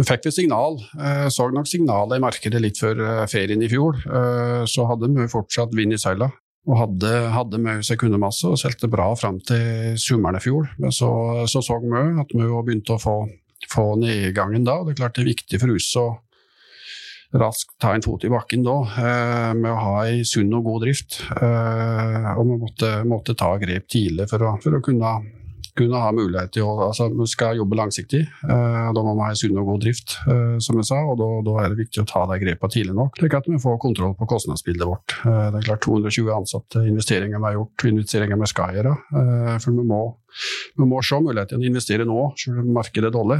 Vi 0.00 0.06
fikk 0.08 0.26
et 0.26 0.34
signal. 0.34 0.80
Vi 0.96 1.30
Så 1.30 1.46
nok 1.54 1.68
signalet 1.70 2.18
i 2.18 2.24
markedet 2.24 2.62
litt 2.62 2.80
før 2.80 3.26
ferien 3.30 3.62
i 3.62 3.68
fjor. 3.70 4.00
Så 4.66 4.86
hadde 4.88 5.10
vi 5.14 5.28
fortsatt 5.30 5.76
vind 5.76 5.94
i 5.94 6.00
seila. 6.00 6.30
Og 6.68 6.76
hadde, 6.76 7.10
hadde 7.32 7.60
mye 7.62 7.84
sekundemasse 7.86 8.50
og 8.50 8.58
solgte 8.60 8.90
bra 8.92 9.08
fram 9.16 9.38
til 9.48 9.96
sommeren 10.00 10.36
i 10.36 10.42
fjor. 10.44 10.68
Men 10.82 10.92
så 10.92 11.10
så, 11.48 11.62
så 11.64 11.78
vi 11.80 12.02
at 12.20 12.34
vi 12.34 12.48
begynte 12.66 12.96
å 12.96 13.00
få, 13.00 13.14
få 13.70 13.86
nedgangen 14.00 14.66
da. 14.68 14.80
og 14.80 14.88
Det 14.88 14.96
er 14.96 15.00
klart 15.04 15.16
det 15.16 15.24
er 15.24 15.32
viktig 15.32 15.62
for 15.62 15.76
oss 15.76 15.94
å 16.00 16.08
raskt 17.40 17.76
ta 17.78 17.94
en 17.94 18.02
fot 18.02 18.24
i 18.26 18.30
bakken 18.30 18.64
da, 18.66 18.76
eh, 18.98 19.50
med 19.54 19.70
å 19.70 19.78
ha 19.78 19.92
ei 20.08 20.24
sunn 20.26 20.52
og 20.56 20.66
god 20.66 20.86
drift. 20.86 21.20
Eh, 21.30 22.30
og 22.34 22.46
vi 22.48 22.56
måtte, 22.64 22.90
måtte 23.06 23.36
ta 23.38 23.52
grep 23.62 23.86
tidlig 23.90 24.26
for 24.30 24.42
å, 24.46 24.56
for 24.62 24.76
å 24.76 24.82
kunne, 24.84 25.12
kunne 25.78 26.00
ha 26.02 26.10
mulighet 26.14 26.52
til 26.54 26.66
å 26.66 26.88
altså, 26.88 27.08
skal 27.30 27.58
jobbe 27.58 27.78
langsiktig, 27.78 28.20
eh, 28.24 28.88
da 28.94 29.04
må 29.04 29.14
vi 29.18 29.26
ha 29.26 29.36
sunn 29.38 29.58
og 29.60 29.68
god 29.68 29.84
drift, 29.84 30.16
eh, 30.30 30.56
som 30.62 30.80
jeg 30.80 30.88
sa. 30.90 31.00
og 31.12 31.20
da, 31.20 31.56
er 31.62 31.72
det 31.72 31.80
viktig 31.80 32.02
å 32.02 32.08
ta 32.08 32.24
de 32.30 32.38
grepene 32.42 32.74
tidlig 32.74 32.96
nok, 32.96 33.18
slik 33.20 33.36
at 33.38 33.48
vi 33.50 33.60
får 33.60 33.78
kontroll 33.82 34.14
på 34.18 34.28
kostnadsbildet 34.30 34.88
vårt. 34.88 35.16
Eh, 35.24 35.46
det 35.50 35.60
er 35.60 35.68
klart 35.68 35.84
220 35.86 36.32
ansatte, 36.34 36.84
investeringer 36.86 37.38
vi 37.38 37.48
har 37.48 37.58
gjort, 37.58 37.86
investeringer 37.90 38.40
vi 38.40 38.50
skal 38.50 38.78
gjøre. 38.78 38.96
for 39.60 39.76
vi 39.76 39.84
må, 39.86 40.00
vi 40.78 40.86
må 40.88 41.00
se 41.02 41.18
muligheten 41.20 41.58
til 41.58 41.66
å 41.66 41.70
investere 41.70 42.06
nå, 42.08 42.20
selv 42.38 42.62
om 42.62 42.72
markedet 42.74 43.10
er 43.10 43.14
dårlig. 43.14 43.38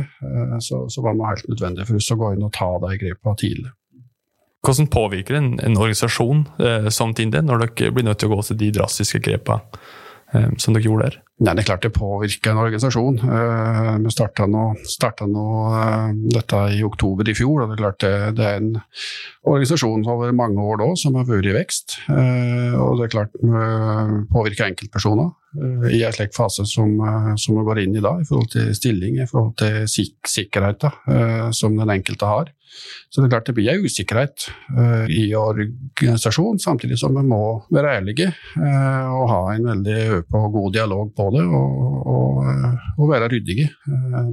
Så, 0.65 0.85
så 0.91 1.03
var 1.05 1.17
det 1.17 1.29
helt 1.29 1.49
nødvendig 1.53 1.87
for 1.89 2.01
oss 2.01 2.11
å 2.13 2.19
gå 2.21 2.33
inn 2.35 2.47
og 2.47 2.53
ta 2.57 2.71
de 2.83 2.99
grepene 3.01 3.41
tidlig. 3.41 3.73
Hvordan 4.67 4.91
påvirker 4.93 5.39
en, 5.39 5.51
en 5.65 5.79
organisasjon 5.81 6.45
som 6.93 7.15
Tinder 7.17 7.45
når 7.47 7.65
dere 7.65 7.95
blir 7.97 8.05
nødt 8.05 8.21
til 8.21 8.29
å 8.29 8.37
gå 8.37 8.45
til 8.51 8.61
de 8.61 8.73
drastiske 8.77 9.23
grepene 9.25 9.63
som 10.59 10.77
dere 10.77 10.87
gjorde 10.87 11.09
der? 11.09 11.21
Nei, 11.41 11.55
det 11.57 11.63
er 11.63 11.69
klart 11.71 11.85
det 11.87 11.95
påvirker 11.97 12.53
en 12.53 12.59
organisasjon. 12.61 13.15
Eh, 13.25 13.95
vi 14.05 14.11
starta 14.13 14.45
nå, 14.45 14.65
nå 15.33 15.45
eh, 15.79 16.11
dette 16.37 16.59
i 16.77 16.83
oktober 16.85 17.31
i 17.33 17.35
fjor, 17.37 17.63
og 17.63 17.71
det 17.71 17.79
er 17.79 17.81
klart 17.81 18.05
det, 18.05 18.13
det 18.37 18.45
er 18.45 18.59
en 18.59 18.75
organisasjon 19.49 20.05
over 20.05 20.35
mange 20.37 20.61
år 20.61 20.83
da, 20.83 20.91
som 21.01 21.17
har 21.17 21.25
vært 21.31 21.49
i 21.49 21.57
vekst. 21.57 21.97
Eh, 22.13 22.77
og 22.77 23.01
det 23.01 23.07
er 23.07 23.15
klart 23.17 23.41
vi 23.41 23.65
påvirker 24.35 24.69
enkeltpersoner 24.69 25.31
eh, 25.57 25.89
i 25.97 26.03
en 26.05 26.19
slik 26.19 26.37
fase 26.37 26.69
som, 26.69 26.93
eh, 27.09 27.33
som 27.41 27.57
vi 27.57 27.65
går 27.71 27.85
inn 27.87 27.97
i 27.97 28.05
da, 28.05 28.19
i 28.21 28.29
forhold 28.29 28.53
til 28.53 28.69
stilling, 28.77 29.17
i 29.17 29.29
forhold 29.31 29.57
til 29.65 29.89
sik 29.89 30.29
sikkerheten 30.29 30.93
eh, 31.09 31.49
som 31.57 31.81
den 31.81 31.97
enkelte 31.97 32.29
har. 32.29 32.53
Så 33.11 33.21
det 33.21 33.29
er 33.29 33.33
klart 33.35 33.49
det 33.51 33.57
blir 33.57 33.71
en 33.73 33.87
usikkerhet 33.87 34.47
uh, 34.77 35.07
i 35.11 35.25
organisasjonen, 35.37 36.61
samtidig 36.63 36.99
som 37.01 37.17
vi 37.19 37.25
må 37.27 37.41
være 37.75 37.97
ærlige 37.99 38.31
uh, 38.31 39.09
og 39.21 39.25
ha 39.33 39.41
en 39.55 39.71
veldig 39.73 39.97
øp 40.21 40.39
god 40.59 40.77
dialog 40.77 41.11
på 41.17 41.31
det, 41.37 41.47
og, 41.47 41.81
og, 42.15 42.45
uh, 42.47 42.93
og 42.99 43.11
være 43.11 43.31
ryddige. 43.35 43.71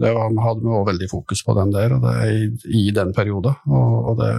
Det 0.02 0.14
hadde 0.14 0.62
vi 0.62 0.70
også 0.74 0.92
veldig 0.92 1.10
fokus 1.12 1.44
på 1.48 1.58
den 1.58 1.74
der, 1.74 1.98
det 2.04 2.20
i, 2.28 2.46
i 2.84 2.86
den 2.96 3.16
perioden. 3.18 3.58
Og, 3.72 3.98
og 4.12 4.22
det, 4.22 4.32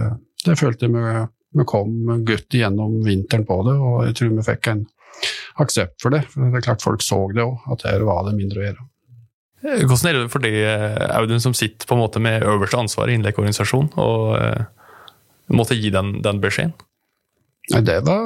det 0.45 0.57
følte 0.59 0.91
vi 0.93 1.03
vi 1.51 1.65
kom 1.65 2.23
godt 2.25 2.53
igjennom 2.53 2.99
vinteren 3.05 3.45
på 3.45 3.61
det, 3.65 3.73
og 3.73 4.03
jeg 4.05 4.17
tror 4.17 4.35
vi 4.35 4.45
fikk 4.45 4.69
en 4.69 4.83
aksept 5.63 5.97
for 6.03 6.13
det. 6.13 6.23
For 6.29 6.45
det 6.45 6.61
er 6.61 6.65
klart 6.67 6.85
folk 6.85 7.03
så 7.05 7.23
det 7.33 7.45
òg, 7.45 7.65
at 7.73 7.85
her 7.89 8.05
var 8.07 8.27
det 8.27 8.37
mindre 8.37 8.61
å 8.61 8.67
gjøre. 8.67 8.85
Hvordan 9.61 10.09
er 10.09 10.19
det 10.21 10.31
for 10.31 10.43
deg, 10.43 10.55
eh, 10.55 11.17
Audun, 11.17 11.41
som 11.43 11.55
sitter 11.57 11.87
på 11.87 11.97
en 11.97 12.03
måte 12.03 12.21
med 12.23 12.45
øverste 12.47 12.79
ansvar 12.79 13.09
i 13.09 13.17
Innlek 13.17 13.39
organisasjon, 13.41 13.91
og 13.99 14.37
eh, 14.39 14.63
måtte 15.51 15.77
gi 15.77 15.91
den, 15.91 16.19
den 16.23 16.39
beskjeden? 16.43 16.77
Det 17.69 17.99
var, 18.07 18.23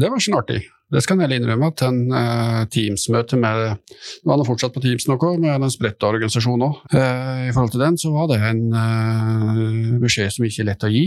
det 0.00 0.08
var 0.08 0.16
ikke 0.16 0.32
noe 0.32 0.42
artig. 0.44 0.62
Det 0.86 1.00
skal 1.02 1.18
jeg 1.18 1.40
innrømme. 1.40 1.66
at 1.66 1.82
en 1.82 1.96
uh, 2.14 2.60
Teams-møte 2.70 3.36
med 3.42 3.58
Nå 3.66 4.30
er 4.30 4.38
han 4.38 4.46
fortsatt 4.46 4.72
på 4.72 4.80
Teams 4.84 5.08
noe, 5.10 5.32
med 5.42 5.58
den 5.64 5.72
spredte 5.74 6.06
organisasjonen 6.06 6.62
òg. 6.62 6.78
I 6.94 7.50
forhold 7.50 7.74
til 7.74 7.82
den 7.82 7.98
så 7.98 8.12
var 8.14 8.30
det 8.30 8.38
en 8.46 8.62
uh, 8.70 9.98
beskjed 10.00 10.30
som 10.36 10.46
ikke 10.46 10.62
er 10.62 10.70
lett 10.70 10.86
å 10.86 10.92
gi. 10.94 11.04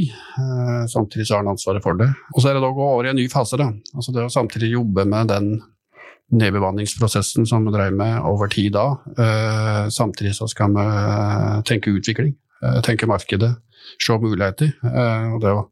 Samtidig 0.91 1.29
så 1.29 1.37
har 1.37 1.45
han 1.45 1.53
ansvaret 1.55 1.85
for 1.85 1.97
det. 1.97 2.11
Og 2.35 2.43
så 2.43 2.51
er 2.51 2.59
det 2.59 2.65
da 2.65 2.73
å 2.73 2.75
gå 2.75 2.89
over 2.91 3.07
i 3.07 3.13
en 3.13 3.21
ny 3.21 3.29
fase. 3.31 3.57
da. 3.57 3.71
Altså 3.95 4.13
Det 4.13 4.27
å 4.27 4.35
samtidig 4.35 4.73
jobbe 4.75 5.07
med 5.07 5.31
den 5.31 5.53
nedbemanningsprosessen 6.29 7.47
som 7.49 7.65
vi 7.65 7.73
drev 7.73 7.95
med 7.97 8.19
over 8.27 8.51
tid 8.51 8.73
da. 8.75 8.85
Eh, 9.17 9.87
samtidig 9.93 10.35
så 10.37 10.47
skal 10.49 10.73
vi 10.75 10.85
eh, 10.85 11.55
tenke 11.67 11.93
utvikling, 11.95 12.35
eh, 12.63 12.79
tenke 12.85 13.09
markedet, 13.09 13.55
se 13.97 14.17
muligheter. 14.21 14.73
Eh, 14.85 15.29
og 15.33 15.41
det 15.43 15.53
å, 15.55 15.63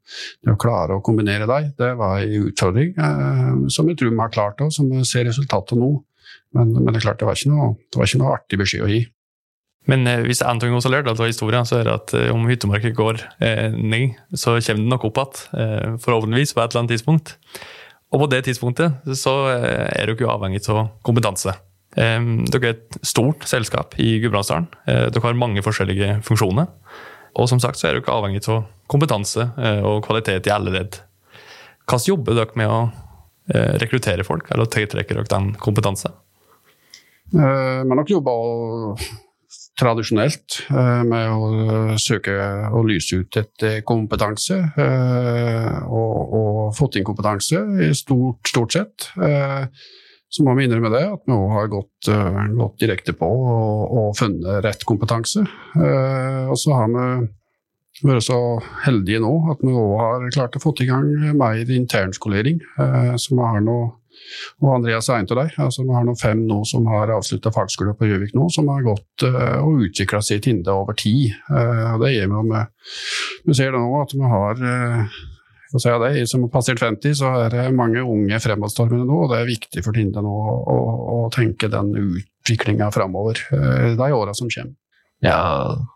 det 0.44 0.56
å 0.56 0.62
klare 0.62 0.98
å 0.98 1.04
kombinere 1.06 1.50
dem, 1.50 1.70
det 1.78 1.92
var 2.00 2.24
en 2.24 2.50
utfordring 2.50 2.96
eh, 2.96 3.54
som 3.74 3.90
jeg 3.90 4.00
tror 4.00 4.14
vi 4.14 4.24
har 4.24 4.34
klart, 4.34 4.64
og 4.66 4.74
som 4.74 4.90
vi 4.92 5.04
ser 5.08 5.30
resultatet 5.30 5.78
nå. 5.80 5.94
Men, 6.56 6.74
men 6.74 6.90
det 6.90 7.02
er 7.02 7.08
klart, 7.10 7.22
det 7.22 7.30
var 7.30 7.38
ikke 7.38 7.54
noe, 7.54 7.70
var 7.96 8.10
ikke 8.10 8.24
noe 8.24 8.34
artig 8.34 8.62
beskjed 8.64 8.86
å 8.88 8.92
gi. 8.92 9.02
Men 9.88 10.10
eh, 10.10 10.24
hvis 10.26 10.42
én 10.44 10.58
er 10.58 10.66
ting 10.66 10.76
har 10.76 10.94
lært 10.96 11.14
av 11.14 11.26
historien, 11.28 11.68
så 11.68 11.80
er 11.80 11.88
det 11.88 11.98
at 12.02 12.16
om 12.34 12.50
hyttemarkedet 12.50 12.98
går 12.98 13.22
ned, 13.78 14.18
så 14.34 14.58
kommer 14.58 14.82
det 14.82 14.92
nok 14.92 15.10
opp 15.12 15.22
igjen, 15.22 16.00
forhåpentligvis 16.02 16.56
på 16.56 16.64
et 16.64 16.72
eller 16.72 16.84
annet 16.84 16.98
tidspunkt. 16.98 17.38
Og 18.14 18.24
på 18.24 18.28
det 18.32 18.44
tidspunktet 18.48 19.10
så 19.20 19.34
eh, 19.52 19.88
er 20.00 20.08
dere 20.08 20.24
jo 20.24 20.30
avhengig 20.32 20.64
av 20.72 20.86
kompetanse. 21.06 21.54
Eh, 21.98 22.30
Dere 22.48 22.70
er 22.70 22.78
et 22.78 23.00
stort 23.06 23.44
selskap 23.50 23.98
i 24.00 24.18
Gudbrandsdalen. 24.24 24.70
Eh, 24.88 25.08
Dere 25.12 25.26
har 25.26 25.40
mange 25.40 25.64
forskjellige 25.66 26.22
funksjoner. 26.28 26.70
Og 27.38 27.50
som 27.52 27.60
sagt 27.62 27.80
så 27.80 27.90
er 27.90 28.00
dere 28.00 28.16
avhengig 28.16 28.42
av 28.50 28.64
kompetanse 28.90 29.44
og 29.86 30.00
kvalitet 30.08 30.48
i 30.48 30.54
alle 30.56 30.72
ledd. 30.74 30.96
Hvordan 31.86 32.08
jobber 32.08 32.38
dere 32.40 32.58
med 32.58 32.72
å 32.72 32.80
rekruttere 33.78 34.26
folk, 34.26 34.48
eller 34.52 34.66
tiltrekker 34.74 35.20
dere 35.20 35.30
den 35.30 35.52
kompetansen? 35.62 36.16
Vi 37.30 37.38
har 37.44 37.86
nok 37.86 38.10
jobba 38.10 38.34
tradisjonelt 39.78 40.58
eh, 40.72 41.04
med 41.08 41.30
å 41.30 41.98
søke 42.02 42.34
og 42.74 42.88
lyse 42.90 43.20
ut 43.22 43.38
etter 43.40 43.82
kompetanse, 43.88 44.58
eh, 44.78 45.78
og, 45.86 46.34
og 46.40 46.76
fått 46.78 46.98
inn 47.00 47.06
kompetanse 47.08 47.62
i 47.88 47.92
stort, 47.98 48.42
stort 48.50 48.74
sett. 48.78 49.10
Eh, 49.22 49.66
Så 50.30 50.44
må 50.44 50.52
vi 50.58 50.66
innrømme 50.68 50.90
det, 50.92 51.06
at 51.08 51.22
vi 51.24 51.32
òg 51.32 51.52
har 51.56 51.68
gått, 51.72 52.08
eh, 52.12 52.40
gått 52.58 52.82
direkte 52.84 53.14
på 53.16 53.28
og, 53.32 53.94
og 53.96 54.10
funnet 54.20 54.60
rett 54.66 54.84
kompetanse. 54.84 55.46
Eh, 55.80 56.50
Og 56.52 56.58
så 56.60 56.74
har 56.76 56.90
vi 56.92 57.06
vært 58.04 58.26
så 58.28 58.40
heldige 58.84 59.22
nå 59.24 59.32
at 59.54 59.64
vi 59.64 59.72
òg 59.72 59.94
har 60.02 60.28
klart 60.36 60.58
å 60.60 60.62
få 60.62 60.74
i 60.84 60.90
gang 60.90 61.08
mer 61.40 61.64
internskolering. 61.72 62.60
eh, 62.78 63.16
Så 63.16 63.38
vi 63.38 63.42
har 63.42 63.62
nå 63.64 63.78
og 64.62 64.74
Andreas 64.76 65.10
er 65.14 65.26
der. 65.28 65.54
Altså, 65.62 65.84
vi 65.86 65.94
har 65.96 66.06
nå 66.08 66.16
fem 66.20 66.44
nå 66.50 66.62
som 66.68 66.88
har 66.92 67.14
avslutta 67.14 67.52
fagskole 67.54 67.94
på 67.98 68.10
Gjøvik 68.10 68.36
nå, 68.38 68.50
som 68.54 68.70
har 68.72 68.86
gått 68.86 69.26
uh, 69.28 69.60
og 69.64 69.88
utvikla 69.88 70.22
i 70.34 70.40
Tinde 70.44 70.74
over 70.74 70.98
tid. 70.98 71.36
Uh, 71.50 71.96
og 71.96 72.04
det 72.06 72.14
gir 72.16 72.30
meg 72.32 72.52
med 72.52 72.94
Vi 73.48 73.58
ser 73.58 73.74
det 73.74 73.82
nå 73.82 74.02
at 74.02 74.16
vi 74.16 74.32
har 74.34 74.64
uh, 74.64 75.20
for 75.68 75.84
si 75.84 75.92
det, 76.00 76.12
Som 76.32 76.46
har 76.46 76.52
passert 76.54 76.80
50, 76.80 77.16
så 77.20 77.34
er 77.44 77.54
det 77.54 77.70
mange 77.76 78.00
unge 78.00 78.40
fremadstormende 78.40 79.08
nå, 79.08 79.24
og 79.26 79.34
det 79.34 79.42
er 79.42 79.50
viktig 79.50 79.84
for 79.86 79.98
Tinde 79.98 80.24
nå 80.24 80.34
å, 80.34 80.58
å, 80.74 80.78
å 81.18 81.24
tenke 81.34 81.70
den 81.72 81.92
utviklinga 82.00 82.88
framover 82.96 83.42
de 83.52 84.12
åra 84.16 84.36
som 84.38 84.48
kommer. 84.48 84.78
Ja, 85.26 85.42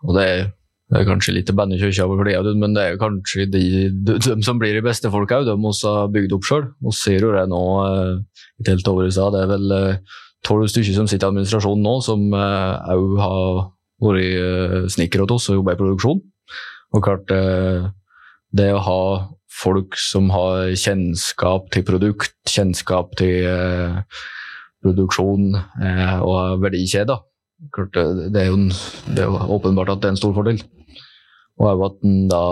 og 0.02 0.16
det 0.18 0.26
er, 0.28 0.50
det 0.92 1.00
er 1.00 1.06
kanskje 1.08 1.32
litt 1.32 1.50
bandekjøkja 1.56 2.04
for 2.04 2.28
de, 2.28 2.34
Audun, 2.36 2.58
men 2.60 2.74
det 2.76 2.82
er 2.84 2.98
kanskje 3.00 3.46
de, 3.48 3.62
de, 4.04 4.18
de 4.20 4.34
som 4.44 4.58
blir 4.60 4.76
de 4.76 4.82
beste 4.84 5.08
folka, 5.12 5.38
de 5.46 5.54
vi 5.56 5.70
har 5.88 6.10
bygd 6.12 6.34
opp 6.36 6.44
sjøl. 6.44 6.66
Vi 6.84 6.92
ser 6.98 7.24
jo 7.24 7.30
det 7.32 7.46
nå 7.48 7.62
eh, 7.86 8.42
et 8.60 8.68
helt 8.68 8.90
over 8.92 9.08
i 9.08 9.14
stad. 9.14 9.32
Det 9.32 9.40
er 9.46 9.52
vel 9.54 9.72
eh, 9.78 10.18
tolv 10.44 10.68
stykker 10.68 10.98
som 10.98 11.08
sitter 11.08 11.30
i 11.30 11.32
administrasjonen 11.32 11.86
nå, 11.86 11.94
som 12.04 12.26
òg 12.36 13.16
har 13.22 13.62
vært 14.04 14.28
eh, 14.28 14.76
snekkere 14.92 15.24
hos 15.24 15.38
oss 15.38 15.48
og 15.54 15.62
jobba 15.62 15.78
i 15.78 15.80
produksjon. 15.80 16.20
Og 16.92 17.04
klart, 17.08 17.32
eh, 17.32 17.88
det 18.52 18.68
å 18.74 18.84
ha 18.84 19.02
folk 19.62 19.96
som 20.00 20.28
har 20.32 20.74
kjennskap 20.76 21.72
til 21.72 21.84
produkt, 21.88 22.36
kjennskap 22.48 23.16
til 23.20 23.48
eh, 23.48 24.00
produksjon 24.84 25.54
eh, 25.56 26.18
og 26.20 26.60
verdikjeder, 26.64 27.24
det, 27.72 28.40
er 28.42 28.48
jo, 28.50 28.56
det 29.14 29.22
er 29.22 29.28
jo 29.30 29.40
åpenbart 29.54 29.94
at 29.94 30.02
det 30.02 30.10
er 30.10 30.16
en 30.16 30.20
stor 30.20 30.32
fordel. 30.36 30.58
Og 31.62 31.86
at 31.86 32.02
en 32.06 32.26
da 32.30 32.42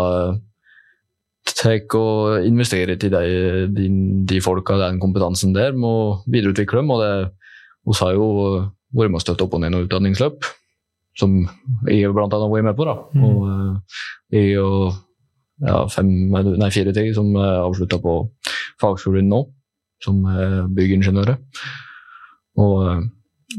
tar 1.60 1.80
og 1.98 2.46
investerer 2.46 2.96
til 3.00 3.12
de, 3.12 3.66
de, 3.74 3.88
de 4.28 4.40
folka, 4.44 4.78
den 4.78 5.00
kompetansen 5.02 5.54
der, 5.56 5.74
må 5.76 6.22
videreutvikle 6.30 6.80
dem. 6.80 6.92
Og 6.94 7.02
det 7.02 7.12
vi 7.88 7.96
har 8.00 8.14
jo 8.14 8.30
vært 8.94 9.12
med 9.12 9.20
å 9.20 9.22
støtte 9.24 9.46
opp 9.46 9.54
og 9.56 9.62
ned 9.62 9.72
noen 9.74 9.86
utdanningsløp, 9.88 10.46
som 11.18 11.36
jeg 11.88 12.10
blant 12.14 12.32
annet 12.32 12.46
har 12.46 12.52
vært 12.52 12.68
med 12.68 12.78
på. 12.78 12.88
da. 12.88 12.96
Mm. 13.14 13.24
Og 13.26 13.46
eh, 13.50 14.02
jeg 14.36 14.60
og 14.62 14.98
ja, 15.60 15.80
fem, 15.92 16.10
nei, 16.32 16.70
fire 16.72 16.94
til 16.96 17.10
som 17.16 17.34
avslutta 17.36 17.98
på 18.00 18.16
fagskolen 18.80 19.28
nå, 19.28 19.42
som 20.04 20.22
eh, 20.28 20.60
byggingeniører. 20.76 21.36
Og 22.60 22.76
eh, 22.86 23.02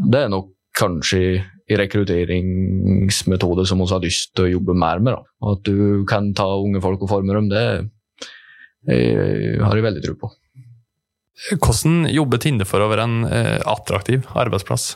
det 0.08 0.26
er 0.26 0.32
nok 0.34 0.54
kanskje 0.78 1.41
rekrutteringsmetode 1.80 3.65
som 3.69 3.82
vi 3.82 3.89
har 3.91 4.03
lyst 4.03 4.34
til 4.36 4.47
å 4.47 4.53
jobbe 4.57 4.76
mer 4.78 5.01
med. 5.03 5.15
Da. 5.15 5.51
At 5.53 5.63
du 5.67 6.03
kan 6.09 6.34
ta 6.38 6.47
unge 6.59 6.82
folk 6.84 7.05
og 7.05 7.11
forme 7.11 7.38
dem, 7.38 7.49
det 7.51 7.65
jeg, 8.89 9.59
har 9.61 9.78
jeg 9.78 9.86
veldig 9.86 10.03
tro 10.05 10.17
på. 10.24 10.32
Hvordan 11.57 12.05
jobber 12.11 12.41
Tinde 12.41 12.67
for 12.69 12.84
å 12.84 12.89
være 12.91 13.07
en 13.07 13.24
eh, 13.30 13.57
attraktiv 13.69 14.28
arbeidsplass? 14.38 14.93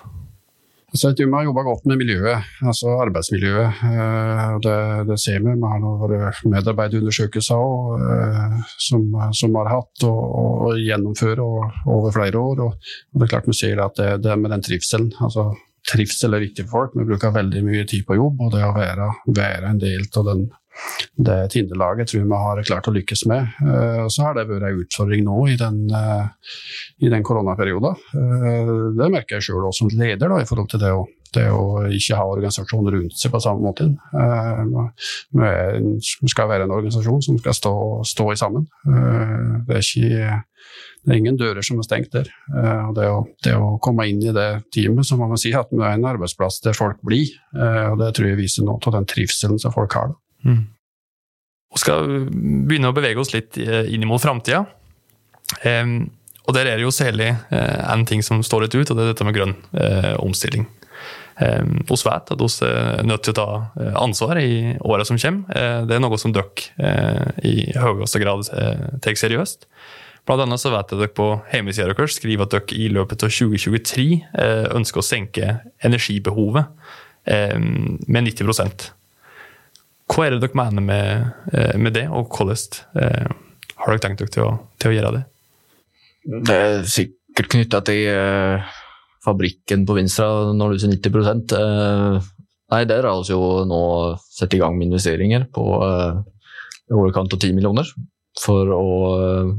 Så 0.96 1.10
tror 1.12 1.28
vi 1.28 1.34
har 1.34 1.44
jobba 1.44 1.64
godt 1.66 1.88
med 1.90 2.00
miljøet, 2.00 2.52
altså 2.64 2.94
arbeidsmiljøet. 3.04 3.82
Eh, 3.90 4.52
det, 4.64 4.76
det 5.10 5.18
ser 5.20 5.42
vi. 5.44 5.56
Vi 5.58 5.72
har 5.72 5.82
noen 5.84 6.54
medarbeiderundersøkelser 6.54 7.60
også, 7.60 7.98
eh, 8.14 8.76
som, 8.88 9.08
som 9.36 9.52
vi 9.52 9.62
har 9.64 9.72
hatt 9.74 10.06
og, 10.08 10.22
og 10.70 10.80
gjennomfører 10.80 11.44
over 11.44 12.16
flere 12.16 12.40
år. 12.42 12.64
Og, 12.68 12.92
det 13.18 13.28
er 13.28 13.34
klart 13.34 13.50
vi 13.50 13.58
ser 13.58 13.82
at 13.84 13.98
det, 14.00 14.12
det 14.24 14.38
med 14.40 14.54
den 14.56 14.64
trivselen 14.66 15.12
altså 15.26 15.50
Trivsel 15.86 16.34
er 16.34 16.46
viktig 16.48 16.66
for 16.68 16.86
folk. 16.86 16.96
Vi 16.98 17.08
bruker 17.08 17.34
veldig 17.36 17.64
mye 17.66 17.88
tid 17.90 18.06
på 18.08 18.18
jobb, 18.18 18.40
og 18.42 18.54
det 18.56 18.64
å 18.66 18.76
være, 18.76 19.10
være 19.38 19.74
en 19.74 19.82
del 19.82 20.08
av 20.10 20.30
den 20.32 20.48
det 21.16 21.36
Tindelaget 21.54 22.10
tror 22.10 22.20
jeg 22.20 22.30
vi 22.30 22.40
har 22.44 22.62
klart 22.68 22.88
å 22.90 22.94
lykkes 22.96 23.26
med. 23.32 23.52
Uh, 23.64 24.06
så 24.12 24.28
har 24.28 24.36
det 24.36 24.48
vært 24.50 24.68
en 24.68 24.82
utfordring 24.84 25.24
nå 25.26 25.38
i 25.54 25.58
den, 25.60 25.86
uh, 25.92 26.28
i 27.00 27.12
den 27.12 27.24
koronaperioden. 27.26 27.96
Uh, 28.12 28.74
det 28.98 29.12
merker 29.14 29.38
jeg 29.38 29.48
sjøl 29.50 29.70
som 29.76 29.92
leder, 29.94 30.28
da, 30.28 30.42
i 30.42 30.50
forhold 30.50 30.70
til 30.74 30.84
det 30.84 30.92
å, 30.92 31.06
det 31.36 31.46
å 31.52 31.86
ikke 31.88 32.20
ha 32.20 32.26
organisasjonen 32.34 32.92
rundt 32.98 33.20
seg 33.20 33.34
på 33.34 33.44
samme 33.44 33.64
måte. 33.64 33.88
Vi 35.36 36.32
skal 36.32 36.52
være 36.52 36.68
en 36.68 36.76
organisasjon 36.76 37.24
som 37.26 37.40
skal 37.42 37.58
stå, 37.58 37.76
stå 38.08 38.28
i 38.32 38.40
sammen. 38.40 38.68
Det 39.68 39.80
er, 39.80 39.84
ikke, 39.84 40.38
det 41.06 41.14
er 41.14 41.20
ingen 41.20 41.38
dører 41.38 41.62
som 41.66 41.78
er 41.78 41.86
stengt 41.86 42.16
der. 42.16 42.30
Det 42.98 43.06
å, 43.06 43.20
det, 43.46 43.52
å, 43.54 43.76
komme 43.84 44.08
inn 44.10 44.24
i 44.26 44.34
det 44.34 44.48
teamet, 44.74 45.06
så 45.06 45.18
må 45.20 45.28
man 45.30 45.38
si 45.38 45.52
at 45.54 45.70
vi 45.70 45.84
er 45.84 46.00
en 46.00 46.08
arbeidsplass 46.10 46.58
der 46.66 46.74
folk 46.78 46.98
blir. 47.06 47.30
Og 47.54 48.00
det 48.02 48.08
tror 48.18 48.32
jeg 48.32 48.40
viser 48.40 48.66
noe 48.66 48.82
av 48.82 48.96
den 48.96 49.06
trivselen 49.12 49.62
som 49.62 49.74
folk 49.76 49.94
har. 49.94 50.16
Mm. 50.48 50.64
Vi 51.76 51.82
skal 51.84 52.10
begynne 52.66 52.90
å 52.90 52.96
bevege 52.96 53.22
oss 53.22 53.36
litt 53.36 53.60
eh, 53.62 53.84
inn 53.94 54.08
mot 54.10 54.24
framtida. 54.24 54.64
Og 56.46 56.54
der 56.58 56.72
er 56.72 56.80
det 56.80 56.86
jo 56.88 56.94
særlig 56.94 57.28
én 57.54 58.06
ting 58.10 58.24
som 58.26 58.42
står 58.46 58.66
litt 58.66 58.78
ut, 58.80 58.90
og 58.90 58.98
det 58.98 59.04
er 59.04 59.12
dette 59.12 59.28
med 59.28 59.36
grønn 59.36 59.54
omstilling. 60.22 60.66
Vi 61.36 61.98
vet 62.06 62.32
at 62.34 62.42
vi 62.42 62.70
er 62.70 63.06
nødt 63.06 63.26
til 63.28 63.36
å 63.36 63.38
ta 63.38 63.48
ansvar 64.02 64.40
i 64.42 64.74
åra 64.82 65.06
som 65.06 65.20
kommer. 65.22 65.86
Det 65.86 65.98
er 65.98 66.02
noe 66.02 66.18
som 66.22 66.34
dere 66.34 67.30
i 67.46 67.70
høyeste 67.78 68.22
grad 68.24 68.50
tar 69.06 69.22
seriøst. 69.22 69.70
Blant 70.26 70.42
annet 70.42 70.62
så 70.62 70.72
vet 70.74 70.90
jeg 70.90 71.02
dere 71.04 71.14
på 71.14 71.30
hjemmesida 71.54 71.92
deres 71.92 72.16
skriver 72.18 72.48
at 72.48 72.54
dere 72.56 72.78
i 72.82 72.88
løpet 72.90 73.26
av 73.28 73.34
2023 73.34 74.06
ønsker 74.74 75.02
å 75.02 75.06
senke 75.06 75.52
energibehovet 75.86 76.72
med 77.26 78.26
90% 78.30 78.88
hva 80.12 80.28
er 80.28 80.36
det 80.36 80.44
dere 80.44 80.60
mener 80.60 80.86
med, 80.86 81.32
eh, 81.54 81.92
det, 81.94 82.06
og 82.14 82.30
hvordan 82.30 82.82
eh, 83.02 83.30
har 83.76 83.92
dere 83.92 84.04
tenkt 84.04 84.22
dere 84.22 84.34
til 84.34 84.46
å, 84.46 84.52
til 84.80 84.92
å, 84.92 84.96
gjøre 84.96 85.14
det? 85.16 85.24
Det 86.46 86.58
er 86.68 86.86
sikkert 86.90 87.52
knytta 87.54 87.82
til 87.86 88.12
eh, 88.12 88.76
fabrikken 89.26 89.86
på 89.88 89.98
Vinstra 89.98 90.54
når 90.54 90.76
du 90.76 90.84
sier 90.84 90.94
90 90.94 91.58
eh, 91.58 92.32
Nei, 92.74 92.82
der 92.90 93.06
har 93.06 93.22
vi 93.22 93.30
jo 93.30 93.62
nå 93.70 93.82
satt 94.34 94.54
i 94.58 94.60
gang 94.62 94.78
med 94.78 94.88
investeringer 94.88 95.46
på 95.54 95.66
i 95.86 96.94
overkant 96.94 97.34
av 97.34 97.38
10 97.38 97.54
millioner 97.58 97.90
for 98.42 98.72
å 98.74 98.88
eh, 99.16 99.52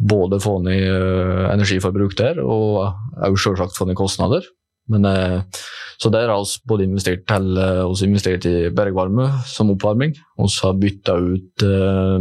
både 0.00 0.40
få 0.40 0.56
ned 0.64 0.86
eh, 0.86 1.44
energiforbruk 1.52 2.16
der, 2.18 2.40
og 2.40 2.96
òg 3.20 3.36
selvsagt 3.40 3.76
få 3.76 3.86
ned 3.88 3.98
kostnader. 3.98 4.46
Men 4.90 5.04
eh, 5.06 5.60
så 6.00 6.10
der 6.10 6.32
har 6.32 6.40
vi 6.40 6.62
både 6.68 6.86
investert, 6.88 7.26
til, 7.28 7.52
eh, 7.60 7.82
også 7.84 8.08
investert 8.08 8.48
i 8.48 8.70
bergvarme 8.74 9.28
som 9.46 9.72
oppvarming. 9.74 10.16
Vi 10.16 10.50
har 10.62 10.80
bytta 10.80 11.16
ut 11.20 11.66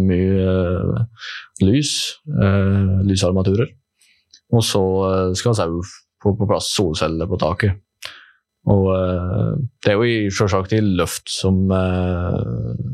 mye 0.04 0.56
lys, 1.64 1.94
lysarmaturer. 3.08 3.72
Og 4.52 4.64
så 4.66 4.82
skal 5.38 5.56
vi 5.56 5.68
òg 5.80 5.94
få 6.20 6.36
på 6.36 6.48
plass 6.50 6.74
solceller 6.76 7.30
på 7.30 7.40
taket. 7.40 7.80
Og 8.70 8.90
det 9.86 9.94
er 9.94 9.96
jo 9.96 10.32
selvsagt 10.36 10.74
i 10.76 10.82
løft 10.84 11.32
som, 11.32 11.72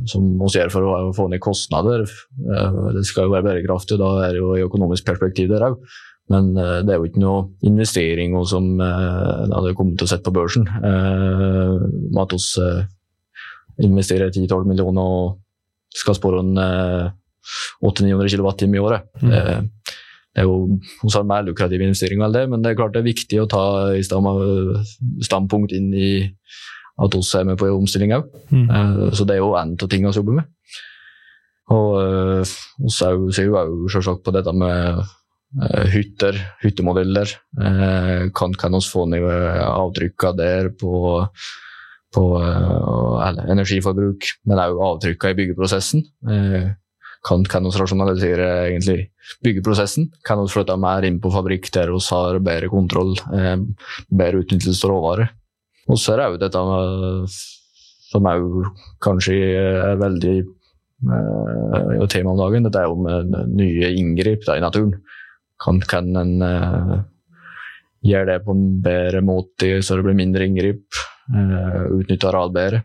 som 0.08 0.28
vi 0.38 0.50
gjør 0.54 0.70
for 0.72 0.86
å 0.88 1.14
få 1.18 1.26
ned 1.32 1.42
kostnader. 1.44 2.06
det 2.06 3.06
skal 3.08 3.26
jo 3.26 3.34
være 3.34 3.48
bærekraftig, 3.50 3.98
da 4.00 4.12
er 4.28 4.36
det 4.36 4.44
jo 4.44 4.54
i 4.56 4.64
økonomisk 4.64 5.08
perspektiv 5.10 5.50
der 5.52 5.66
òg. 5.72 5.80
Men 6.32 6.54
det 6.56 6.94
er 6.94 7.02
jo 7.02 7.10
ikke 7.10 7.22
noe 7.22 7.42
investering 7.66 8.38
som 8.50 8.80
hadde 8.80 9.76
kommet 9.78 10.00
til 10.00 10.08
å 10.08 10.14
sette 10.14 10.30
på 10.30 10.38
børsen. 10.38 10.70
Med 10.70 12.22
at 12.24 12.38
vi 13.76 13.90
investerer 13.90 14.32
10-12 14.32 14.70
millioner 14.70 15.02
og 15.18 15.36
skal 15.96 16.18
spå 16.18 16.34
en 16.40 16.56
800-900 17.84 18.38
kWt 18.38 18.68
i 18.70 18.82
året. 18.82 19.06
Mm. 19.22 19.70
Det, 20.36 20.44
er 20.44 20.50
jo 20.50 20.80
hos 21.02 21.16
har 21.16 21.28
mer 21.28 21.46
lukrativ 21.48 21.82
investering 21.82 22.20
vel 22.20 22.36
det, 22.36 22.46
men 22.52 22.64
det 22.64 22.74
er 22.74 22.80
klart 22.80 22.96
det 22.96 23.04
er 23.04 23.08
viktig 23.08 23.40
å 23.40 23.50
ta 23.52 23.66
i 23.96 24.04
standpunkt 24.04 25.76
inn 25.76 25.94
i 25.96 26.10
at 27.00 27.16
vi 27.16 27.22
er 27.40 27.48
med 27.48 27.60
på 27.60 27.72
omstilling 27.72 28.14
òg. 28.16 28.28
Mm. 28.52 28.68
så 29.16 29.28
det 29.28 29.36
er 29.36 29.42
jo 29.42 29.56
en 29.60 29.74
av 29.76 29.90
tingene 29.92 30.12
vi 30.12 30.20
jobber 30.20 30.38
med. 30.42 30.52
Og 31.76 31.88
vi 32.84 32.92
ser 32.96 33.48
jo 33.48 33.60
òg 33.60 33.88
selvsagt 33.92 34.24
på 34.28 34.36
dette 34.36 34.54
med 34.56 35.06
Eh, 35.56 35.86
hytter, 35.88 36.36
hyttemodeller. 36.60 37.30
Eh, 37.62 38.32
kan, 38.36 38.54
kan 38.54 38.76
oss 38.76 38.90
få 38.92 39.06
ned 39.08 39.24
avtrykkene 39.24 40.36
der 40.36 40.72
på, 40.76 41.22
på 42.16 42.24
eller, 43.24 43.46
energiforbruk, 43.54 44.28
men 44.50 44.60
òg 44.60 44.82
avtrykkene 44.90 45.32
i 45.32 45.40
byggeprosessen. 45.40 46.04
Eh, 47.26 47.46
kan, 47.50 47.66
vi 47.66 47.82
rasjonalisere 47.82 48.50
egentlig 48.70 49.10
byggeprosessen? 49.46 50.12
Kan 50.26 50.44
flytter 50.44 50.52
flytte 50.52 50.78
mer 50.78 51.08
inn 51.08 51.20
på 51.24 51.34
fabrikk 51.34 51.72
der 51.74 51.94
vi 51.94 52.02
har 52.10 52.40
bedre 52.40 52.70
kontroll, 52.70 53.16
bedre 54.10 54.44
utnyttelse 54.44 54.86
av 54.86 54.94
råvarer? 54.94 55.34
Og 55.90 56.00
så 56.02 56.14
er 56.14 56.22
det 56.22 56.30
òg 56.30 56.40
dette 56.42 56.62
som 58.12 58.30
òg 58.30 58.70
kanskje 59.04 59.36
er 59.58 60.00
veldig 60.02 60.38
eh, 60.40 62.06
tema 62.14 62.34
om 62.34 62.40
dagen, 62.40 62.66
dette 62.66 62.82
er 62.82 62.90
jo 62.90 63.02
med 63.02 63.36
nye 63.58 63.92
inngrip 63.98 64.46
i 64.50 64.64
naturen 64.64 64.96
kan, 65.62 65.80
kan 65.82 66.16
en 66.20 66.42
eh, 66.44 66.96
gjøre 68.06 68.30
det 68.34 68.44
på 68.46 68.56
en 68.56 68.66
bedre 68.84 69.22
måte 69.26 69.72
så 69.84 69.98
det 69.98 70.06
blir 70.08 70.18
mindre 70.18 70.48
inngrip. 70.48 70.86
Eh, 71.32 71.82
Utnytte 72.00 72.30
areal 72.30 72.54
bedre. 72.54 72.84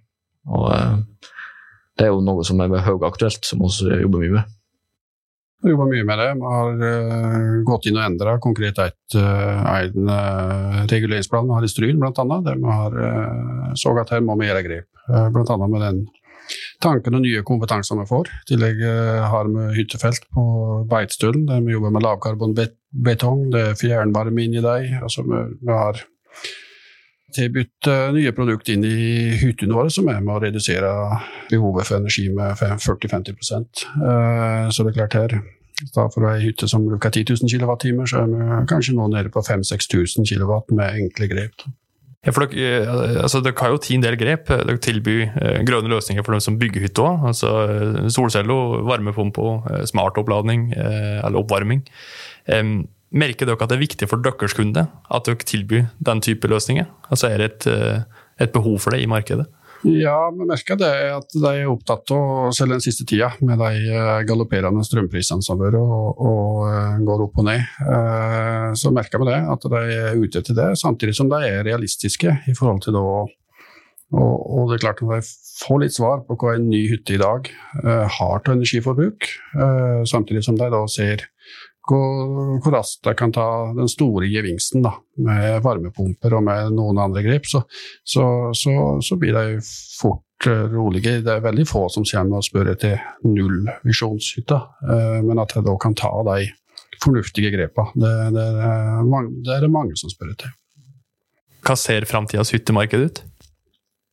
Og 0.51 0.71
uh, 0.73 0.97
det 2.01 2.09
er 2.09 2.15
jo 2.15 2.25
noe 2.25 2.47
som 2.49 2.63
er 2.65 2.81
høyaktuelt, 2.87 3.45
som 3.45 3.63
vi 3.63 4.01
jobber 4.01 4.25
mye 4.25 4.39
med. 4.39 4.57
Vi 5.61 5.75
jobber 5.75 5.91
mye 5.91 6.07
med 6.09 6.23
det. 6.23 6.29
Vi 6.41 6.53
har 6.55 6.79
uh, 6.81 7.57
gått 7.69 7.91
inn 7.91 7.99
og 8.01 8.07
endra 8.07 8.39
konkret 8.41 8.81
et, 8.81 9.17
uh, 9.21 9.61
en 9.75 10.09
uh, 10.09 10.79
reguleringsplan 10.89 11.51
vi 11.51 11.59
har 11.59 11.67
i 11.67 11.69
Stryn, 11.69 12.01
bl.a. 12.01 12.25
Der 12.47 12.57
vi 12.57 12.79
har 12.79 12.97
så 13.77 13.93
at 14.01 14.15
her 14.15 14.25
må 14.25 14.39
vi 14.41 14.49
gjøre 14.49 14.65
grep. 14.65 14.89
Uh, 15.05 15.29
bl.a. 15.35 15.59
med 15.67 15.85
den 15.85 16.01
tanken 16.83 17.17
og 17.17 17.25
nye 17.25 17.43
kompetanser 17.47 17.99
vi 18.01 18.07
får. 18.09 18.31
I 18.31 18.49
tillegg 18.53 18.83
eh, 18.87 19.27
har 19.33 19.51
vi 19.51 19.67
hyttefelt 19.79 20.27
på 20.35 20.45
Beitstølen, 20.91 21.47
der 21.49 21.63
vi 21.65 21.77
jobber 21.77 21.95
med 21.95 22.07
lavkarbonbetong. 22.07 23.47
Det 23.55 23.65
er 23.69 23.79
fjernvarme 23.79 24.47
inni 24.47 24.65
dem. 24.65 24.99
Altså 25.03 25.25
vi, 25.27 25.43
har 25.69 26.03
tilbudt 27.37 27.89
uh, 27.91 28.11
nye 28.17 28.33
produkter 28.37 28.77
inn 28.77 28.85
i 28.87 29.37
hyttene 29.41 29.77
våre 29.77 29.93
som 29.93 30.09
er 30.13 30.21
med 30.25 30.35
å 30.37 30.43
redusere 30.43 30.91
behovet 31.51 31.89
for 31.89 32.01
energi 32.01 32.29
med 32.35 32.59
40-50 32.59 33.35
uh, 34.03 34.69
Så 34.71 34.85
det 34.85 34.93
er 34.93 34.99
klart 34.99 35.19
her 35.19 35.41
da 35.95 36.07
for 36.13 36.29
ei 36.29 36.41
hytte 36.43 36.69
som 36.69 36.85
bruker 36.85 37.13
10 37.13 37.39
000 37.41 37.49
kWt, 37.49 37.93
så 38.11 38.21
er 38.21 38.33
vi 38.33 38.65
kanskje 38.69 38.97
nå 38.97 39.07
nede 39.13 39.33
på 39.33 39.41
5000-6000 39.47 40.29
kW 40.29 40.75
med 40.77 40.99
enkle 41.07 41.29
grep. 41.31 41.65
Ja, 42.21 42.35
for 42.37 42.45
dere, 42.45 42.83
eh, 42.85 43.23
altså, 43.23 43.41
dere 43.41 43.57
har 43.57 43.73
jo 43.73 43.81
ti 43.81 43.97
en 43.97 44.05
del 44.05 44.19
grep. 44.21 44.51
Dere 44.53 44.81
tilbyr 44.85 45.23
eh, 45.41 45.61
grønne 45.65 45.89
løsninger 45.89 46.25
for 46.27 46.37
dem 46.37 46.43
som 46.45 46.59
bygger 46.61 46.85
hytte 46.85 47.05
òg. 47.07 47.25
Altså, 47.31 47.53
solceller, 48.13 48.83
varmepumpe, 48.85 49.41
smartoppladning 49.41 49.89
smart 49.89 50.21
oppladning 50.21 50.67
eh, 50.77 51.21
eller 51.25 51.41
oppvarming. 51.41 51.81
Eh, 52.45 52.75
merker 53.11 53.49
dere 53.49 53.59
at 53.59 53.71
det 53.71 53.79
er 53.79 53.87
viktig 53.87 54.09
for 54.11 54.23
deres 54.23 54.55
kunde 54.57 54.87
at 54.87 55.29
dere 55.29 55.47
tilbyr 55.47 55.89
den 55.99 56.21
type 56.25 56.51
løsninger? 56.51 56.89
Altså 57.11 57.31
Er 57.31 57.39
det 57.39 57.49
et, 57.51 57.67
eh, 57.67 58.03
et 58.41 58.53
behov 58.53 58.79
for 58.81 58.91
det 58.91 59.03
i 59.03 59.11
markedet? 59.11 59.47
Ja, 59.83 60.29
vi 60.29 60.45
merker 60.45 60.77
det 60.77 60.93
at 61.09 61.33
de 61.33 61.51
er 61.63 61.71
opptatt 61.71 62.11
av, 62.13 62.51
selv 62.53 62.75
den 62.75 62.83
siste 62.85 63.07
tida, 63.09 63.31
med 63.41 63.59
de 63.59 63.89
eh, 63.89 64.23
galopperende 64.29 64.85
strømprisene 64.85 65.43
som 65.43 65.57
har 65.57 65.71
vært 65.71 65.81
og, 65.81 66.69
eh, 66.69 67.01
går 67.09 67.25
opp 67.25 67.41
og 67.41 67.49
ned, 67.49 67.65
så 68.77 68.93
merker 68.93 69.19
vi 69.19 69.31
det, 69.31 69.41
at 69.41 69.69
de 69.73 69.83
er 69.97 70.21
ute 70.21 70.39
etter 70.39 70.55
det, 70.55 70.71
samtidig 70.79 71.17
som 71.17 71.31
de 71.33 71.41
er 71.49 71.65
realistiske 71.65 72.41
i 72.47 72.57
forhold 72.57 72.83
til 72.85 72.99
da 72.99 73.05
og, 74.11 74.41
og, 74.43 74.65
det 74.67 74.81
er 74.81 74.81
klart 74.83 75.01
Når 75.03 75.21
de 75.21 75.27
får 75.63 75.79
litt 75.79 75.95
svar 75.95 76.25
på 76.27 76.35
hva 76.35 76.57
en 76.57 76.65
ny 76.67 76.81
hytte 76.91 77.15
i 77.15 77.21
dag 77.21 77.47
har 78.19 78.41
til 78.43 78.57
energiforbruk, 78.57 79.29
samtidig 80.11 80.43
som 80.43 80.59
de 80.59 80.67
da 80.67 80.81
ser 80.91 81.29
hvor, 81.91 82.57
hvor, 82.63 82.73
raskt 82.77 83.11
jeg 83.11 83.19
kan 83.19 83.35
ta 83.35 83.47
den 83.77 83.91
store 83.91 84.31
gevinsten 84.31 84.85
da, 84.87 84.95
med 85.21 85.61
varmepumper 85.67 86.39
og 86.39 86.47
med 86.47 86.75
noen 86.79 87.03
andre 87.03 87.25
grep, 87.27 87.51
så, 87.51 87.65
så, 88.07 88.25
så, 88.57 88.75
så 89.03 89.19
blir 89.21 89.37
de 89.37 89.63
fort 89.99 90.23
roligere. 90.25 90.29
rolige. 90.73 91.21
Det 91.21 91.35
er 91.35 91.43
veldig 91.45 91.67
få 91.69 91.83
som 91.93 92.05
kommer 92.09 92.41
og 92.41 92.47
spør 92.47 92.71
etter 92.73 93.03
nullvisjonshytta, 93.29 94.61
men 95.27 95.43
at 95.43 95.53
jeg 95.53 95.67
da 95.67 95.75
kan 95.77 95.93
ta 95.99 96.09
de 96.31 96.47
fornuftige 97.01 97.51
grepene, 97.55 97.93
det, 97.97 98.15
det, 98.37 98.47
det, 99.45 99.53
er 99.57 99.67
det 99.67 99.73
mange 99.73 99.97
som 100.01 100.13
spør 100.13 100.33
etter. 100.35 100.55
Hva 101.65 101.77
ser 101.77 102.09
framtidas 102.09 102.53
hyttemarked 102.55 103.05
ut? 103.05 103.23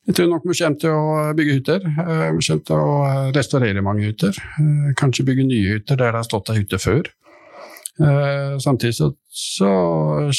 Jeg 0.07 0.15
tror 0.15 0.30
nok 0.32 0.45
vi 0.47 0.55
kommer 0.55 0.80
til 0.80 0.93
å 0.95 1.15
bygge 1.36 1.55
hytter. 1.57 1.84
Eh, 1.84 2.28
vi 2.38 2.43
kommer 2.47 2.65
til 2.69 2.80
å 2.80 2.91
restaurere 3.36 3.84
mange 3.84 4.07
hytter. 4.07 4.38
Eh, 4.59 4.91
kanskje 4.99 5.25
bygge 5.28 5.47
nye 5.49 5.73
hytter 5.75 5.99
der 5.99 6.13
det 6.13 6.21
har 6.21 6.28
stått 6.28 6.51
ei 6.53 6.61
hytte 6.61 6.80
før. 6.80 7.09
Eh, 7.97 8.57
samtidig 8.61 8.95
så, 8.95 9.11
så, 9.29 9.69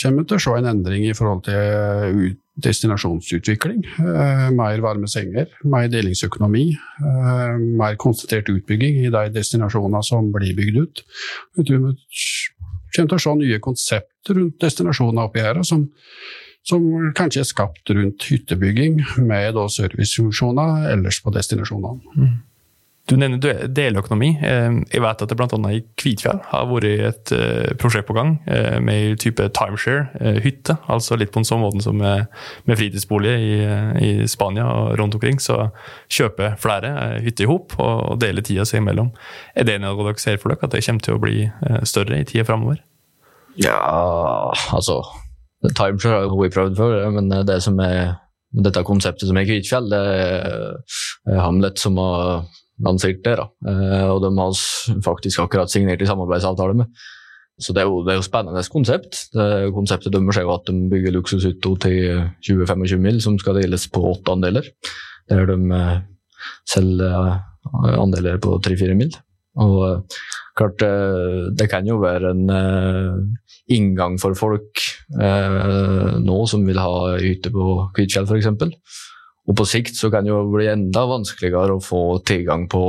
kommer 0.03 0.23
vi 0.23 0.29
til 0.31 0.39
å 0.39 0.43
se 0.45 0.55
en 0.59 0.71
endring 0.73 1.07
i 1.09 1.15
forhold 1.17 1.43
til 1.49 2.37
destinasjonsutvikling. 2.63 3.85
Mer 4.59 4.83
varme 4.83 5.11
senger, 5.11 5.51
mer 5.71 5.87
delingsøkonomi, 5.93 6.65
mer 7.79 7.99
konsentrert 8.03 8.51
utbygging 8.51 9.05
i 9.05 9.13
de 9.15 9.25
destinasjonene 9.35 10.03
som 10.07 10.33
blir 10.35 10.57
bygd 10.59 10.81
ut. 10.83 11.05
Vi 11.61 11.69
kommer 11.71 11.95
til 12.97 13.15
å 13.15 13.23
se 13.23 13.37
nye 13.39 13.63
konsepter 13.63 14.41
rundt 14.41 14.59
destinasjoner 14.65 15.31
oppi 15.31 15.47
her. 15.47 15.63
som 15.63 15.87
som 16.69 16.85
kanskje 17.17 17.43
er 17.43 17.49
skapt 17.49 17.91
rundt 17.97 18.27
hyttebygging 18.29 19.01
med 19.25 19.57
servicefunksjoner 19.73 20.91
ellers 20.93 21.21
på 21.25 21.33
destinasjonene. 21.33 22.17
Mm. 22.17 22.35
Du 23.09 23.15
nevner 23.17 23.69
deløkonomi. 23.73 24.35
Eh, 24.45 24.75
jeg 24.93 25.01
vet 25.01 25.23
at 25.25 25.31
det 25.31 25.37
bl.a. 25.39 25.59
i 25.73 25.81
Kvitfjell 25.97 26.43
har 26.51 26.67
vært 26.69 26.87
et 27.09 27.33
eh, 27.33 27.71
prosjekt 27.81 28.09
på 28.11 28.17
gang 28.17 28.35
eh, 28.45 28.77
med 28.85 29.17
type 29.23 29.47
timeshare-hytte. 29.57 30.77
Altså 30.93 31.17
litt 31.17 31.33
på 31.33 31.41
en 31.41 31.49
sånn 31.49 31.63
måte 31.63 31.81
som 31.87 31.97
med, 31.97 32.29
fritidsbolig 32.69 33.33
i, 33.39 34.11
Spania 34.29 34.67
og 34.69 34.99
rundt 35.01 35.17
omkring. 35.17 35.41
Så 35.41 35.57
kjøpe 36.13 36.53
flere 36.61 36.93
hytter 37.25 37.47
i 37.47 37.49
hop 37.49 37.79
og 37.81 38.21
dele 38.21 38.45
tida 38.45 38.69
seg 38.69 38.83
imellom. 38.83 39.15
Er 39.57 39.69
det 39.69 39.79
noe 39.81 39.97
dere 40.03 40.21
ser 40.21 40.37
for 40.43 40.53
dere, 40.53 40.69
at 40.69 40.77
det 40.77 40.85
kommer 40.85 41.09
til 41.09 41.17
å 41.17 41.23
bli 41.23 41.49
større 41.89 42.21
i 42.21 42.29
tida 42.29 42.45
framover? 42.49 42.83
Ja, 43.59 43.79
altså 44.77 45.01
Timeshare 45.65 46.29
har 46.29 46.37
vi 46.37 46.53
prøvd 46.55 46.77
før, 46.79 47.01
men 47.17 47.33
det 47.49 47.57
som 47.65 47.81
er 47.83 48.19
dette 48.55 48.85
konseptet 48.87 49.29
som 49.29 49.41
er 49.41 49.49
Kvitfjell, 49.49 49.89
det 49.91 50.05
er 50.13 51.41
Hamlet 51.41 51.81
som 51.81 51.97
har 52.01 52.45
lansert 52.85 53.23
der. 53.25 53.43
da. 53.43 53.47
Eh, 53.71 54.09
og 54.13 54.23
de 54.23 54.33
har 54.39 55.03
faktisk 55.05 55.45
akkurat 55.45 55.73
signert 55.73 56.03
i 56.03 56.09
samarbeidsavtale 56.09 56.77
med. 56.83 57.07
Så 57.59 57.75
det 57.75 57.83
er 57.83 57.89
jo, 57.91 58.05
det 58.07 58.13
er 58.13 58.21
jo 58.21 58.27
spennende 58.27 58.63
konsept. 58.71 59.25
Det 59.35 59.73
konseptet 59.75 60.15
dømmer 60.15 60.37
seg 60.37 60.47
jo 60.47 60.55
at 60.55 60.69
de 60.71 60.91
bygger 60.93 61.17
luksushytta 61.17 61.75
til 61.83 62.21
20-25 62.47 63.03
mil 63.03 63.19
som 63.25 63.39
skal 63.41 63.59
deles 63.59 63.89
på 63.91 64.05
åtte 64.13 64.37
andeler. 64.37 64.69
Der 65.31 65.49
de 65.51 65.59
eh, 65.75 65.97
selger 66.71 67.33
eh, 67.33 67.97
andeler 67.99 68.39
på 68.43 68.61
3-4 68.63 68.99
mil. 68.99 69.11
Og 69.59 70.15
klart, 70.59 70.83
det 71.59 71.67
kan 71.71 71.87
jo 71.87 71.97
være 72.03 72.31
en 72.31 72.51
inngang 73.71 74.17
for 74.19 74.35
folk 74.39 74.83
nå 75.19 76.37
som 76.51 76.65
vil 76.67 76.79
ha 76.79 77.17
hytte 77.19 77.51
på 77.55 77.65
Kvitfjell 77.95 78.27
f.eks. 78.27 78.49
Og 79.49 79.57
på 79.57 79.65
sikt 79.69 79.97
så 79.97 80.11
kan 80.13 80.27
det 80.27 80.33
jo 80.33 80.43
bli 80.53 80.69
enda 80.69 81.07
vanskeligere 81.09 81.79
å 81.79 81.85
få 81.85 82.03
tilgang 82.29 82.67
på 82.69 82.83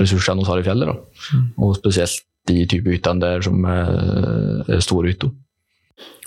ressursene 0.00 0.40
vi 0.40 0.48
har 0.48 0.62
i 0.62 0.64
fjellet. 0.64 1.02
Mm. 1.34 1.48
Og 1.60 1.76
spesielt 1.76 2.24
de 2.48 2.62
type 2.70 2.88
hyttene 2.88 3.20
der 3.20 3.42
som 3.44 3.66
er 3.68 4.80
store 4.80 5.12
hytter. 5.12 5.34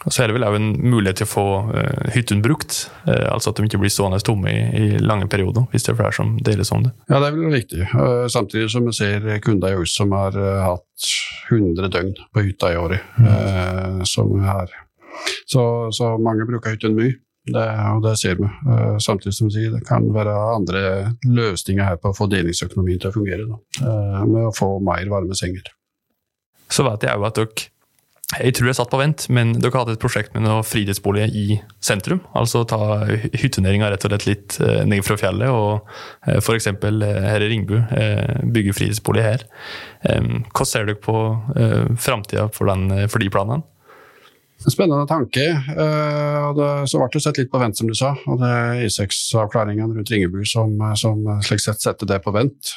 Og 0.07 0.13
så 0.15 0.23
er 0.23 0.29
det 0.29 0.37
vel 0.37 0.45
òg 0.47 0.55
en 0.55 0.69
mulighet 0.79 1.19
til 1.19 1.27
å 1.27 1.29
få 1.29 1.45
uh, 1.73 2.11
hyttene 2.13 2.43
brukt, 2.43 2.85
uh, 3.03 3.27
altså 3.33 3.51
at 3.51 3.59
de 3.59 3.67
ikke 3.67 3.81
blir 3.81 3.91
stående 3.91 4.21
tomme 4.23 4.51
i, 4.51 4.61
i, 4.79 4.85
lange 5.03 5.27
perioder, 5.31 5.65
hvis 5.73 5.85
det 5.85 5.93
er 5.93 5.99
flere 5.99 6.15
som 6.15 6.37
deles 6.45 6.71
om 6.75 6.85
det. 6.85 6.93
Ja, 7.11 7.19
det 7.19 7.29
er 7.29 7.35
vel 7.35 7.55
viktig. 7.57 7.81
Uh, 7.91 8.25
samtidig 8.31 8.69
som 8.71 8.87
vi 8.87 8.95
ser 8.95 9.27
kunder 9.43 9.75
i 9.75 9.89
som 9.89 10.15
har 10.15 10.37
hatt 10.63 11.09
100 11.49 11.91
døgn 11.91 12.13
på 12.31 12.45
hytta 12.45 12.71
i 12.71 12.79
året. 12.79 13.03
Mm. 13.19 14.05
som 14.07 14.31
er. 14.39 14.71
Så, 15.49 15.63
så, 15.95 16.13
mange 16.21 16.47
bruker 16.47 16.75
hyttene 16.75 16.95
mye. 16.95 17.17
Det, 17.55 17.65
og 17.95 18.03
det 18.05 18.15
ser 18.21 18.37
vi. 18.39 18.51
samtidig 19.03 19.35
som 19.37 19.49
sier, 19.53 19.73
det 19.73 19.81
kan 19.87 20.05
være 20.13 20.35
andre 20.55 20.83
løsninger 21.25 21.85
her 21.85 21.99
på 22.01 22.11
å 22.11 22.17
få 22.17 22.29
delingsøkonomien 22.31 23.01
til 23.01 23.11
å 23.11 23.17
fungere. 23.17 23.49
Da, 23.49 24.23
med 24.29 24.49
å 24.49 24.55
få 24.55 24.75
mer 24.83 25.09
varme 25.11 25.37
senger. 25.37 25.67
Så 26.69 26.85
vet 26.85 27.05
jeg 27.07 27.17
òg 27.17 27.29
at 27.29 27.39
dere 27.39 27.69
jeg 28.37 28.53
tror 28.53 28.67
jeg 28.69 28.77
satt 28.77 28.91
på 28.91 28.99
vent, 28.99 29.23
men 29.33 29.55
dere 29.57 29.73
hadde 29.73 29.95
et 29.95 30.01
prosjekt 30.01 30.35
med 30.35 30.43
noe 30.45 30.61
fritidsbolig 30.61 31.23
i 31.33 31.45
sentrum. 31.81 32.19
Altså 32.37 32.61
ta 32.69 32.99
hyttenæringa 33.09 33.89
rett 33.89 34.05
og 34.05 34.13
slett 34.13 34.27
litt 34.27 34.57
eh, 34.61 34.83
ned 34.85 35.01
fra 35.07 35.17
fjellet, 35.17 35.49
og 35.49 35.89
eh, 36.29 36.37
f.eks. 36.37 36.69
Eh, 36.69 37.07
her 37.25 37.41
i 37.41 37.49
Ringbu 37.49 37.73
bygge 38.53 38.75
fritidsbolig 38.77 39.25
her. 39.25 39.47
Hva 40.05 40.67
ser 40.67 40.85
dere 40.85 41.01
på 41.01 41.15
framtida 41.99 42.45
for, 42.53 42.69
for 43.09 43.23
de 43.23 43.31
planene? 43.33 43.65
En 44.59 44.73
spennende 44.73 45.05
tanke. 45.07 45.43
og 45.71 46.57
Det, 46.57 46.69
så 46.91 46.99
ble 46.99 47.07
det 47.13 47.21
sett 47.23 47.37
litt 47.39 47.51
på 47.51 47.61
vent, 47.61 47.77
som 47.79 47.87
du 47.87 47.93
sa. 47.95 48.09
og 48.27 48.41
Det 48.41 48.49
er 48.49 48.81
I6-avklaringene 48.89 49.95
rundt 49.95 50.11
Ringebu 50.11 50.41
som, 50.43 50.73
som, 50.99 51.21
slik 51.47 51.63
sett 51.63 51.79
setter 51.79 52.09
det 52.09 52.17
på 52.25 52.33
vent. 52.35 52.73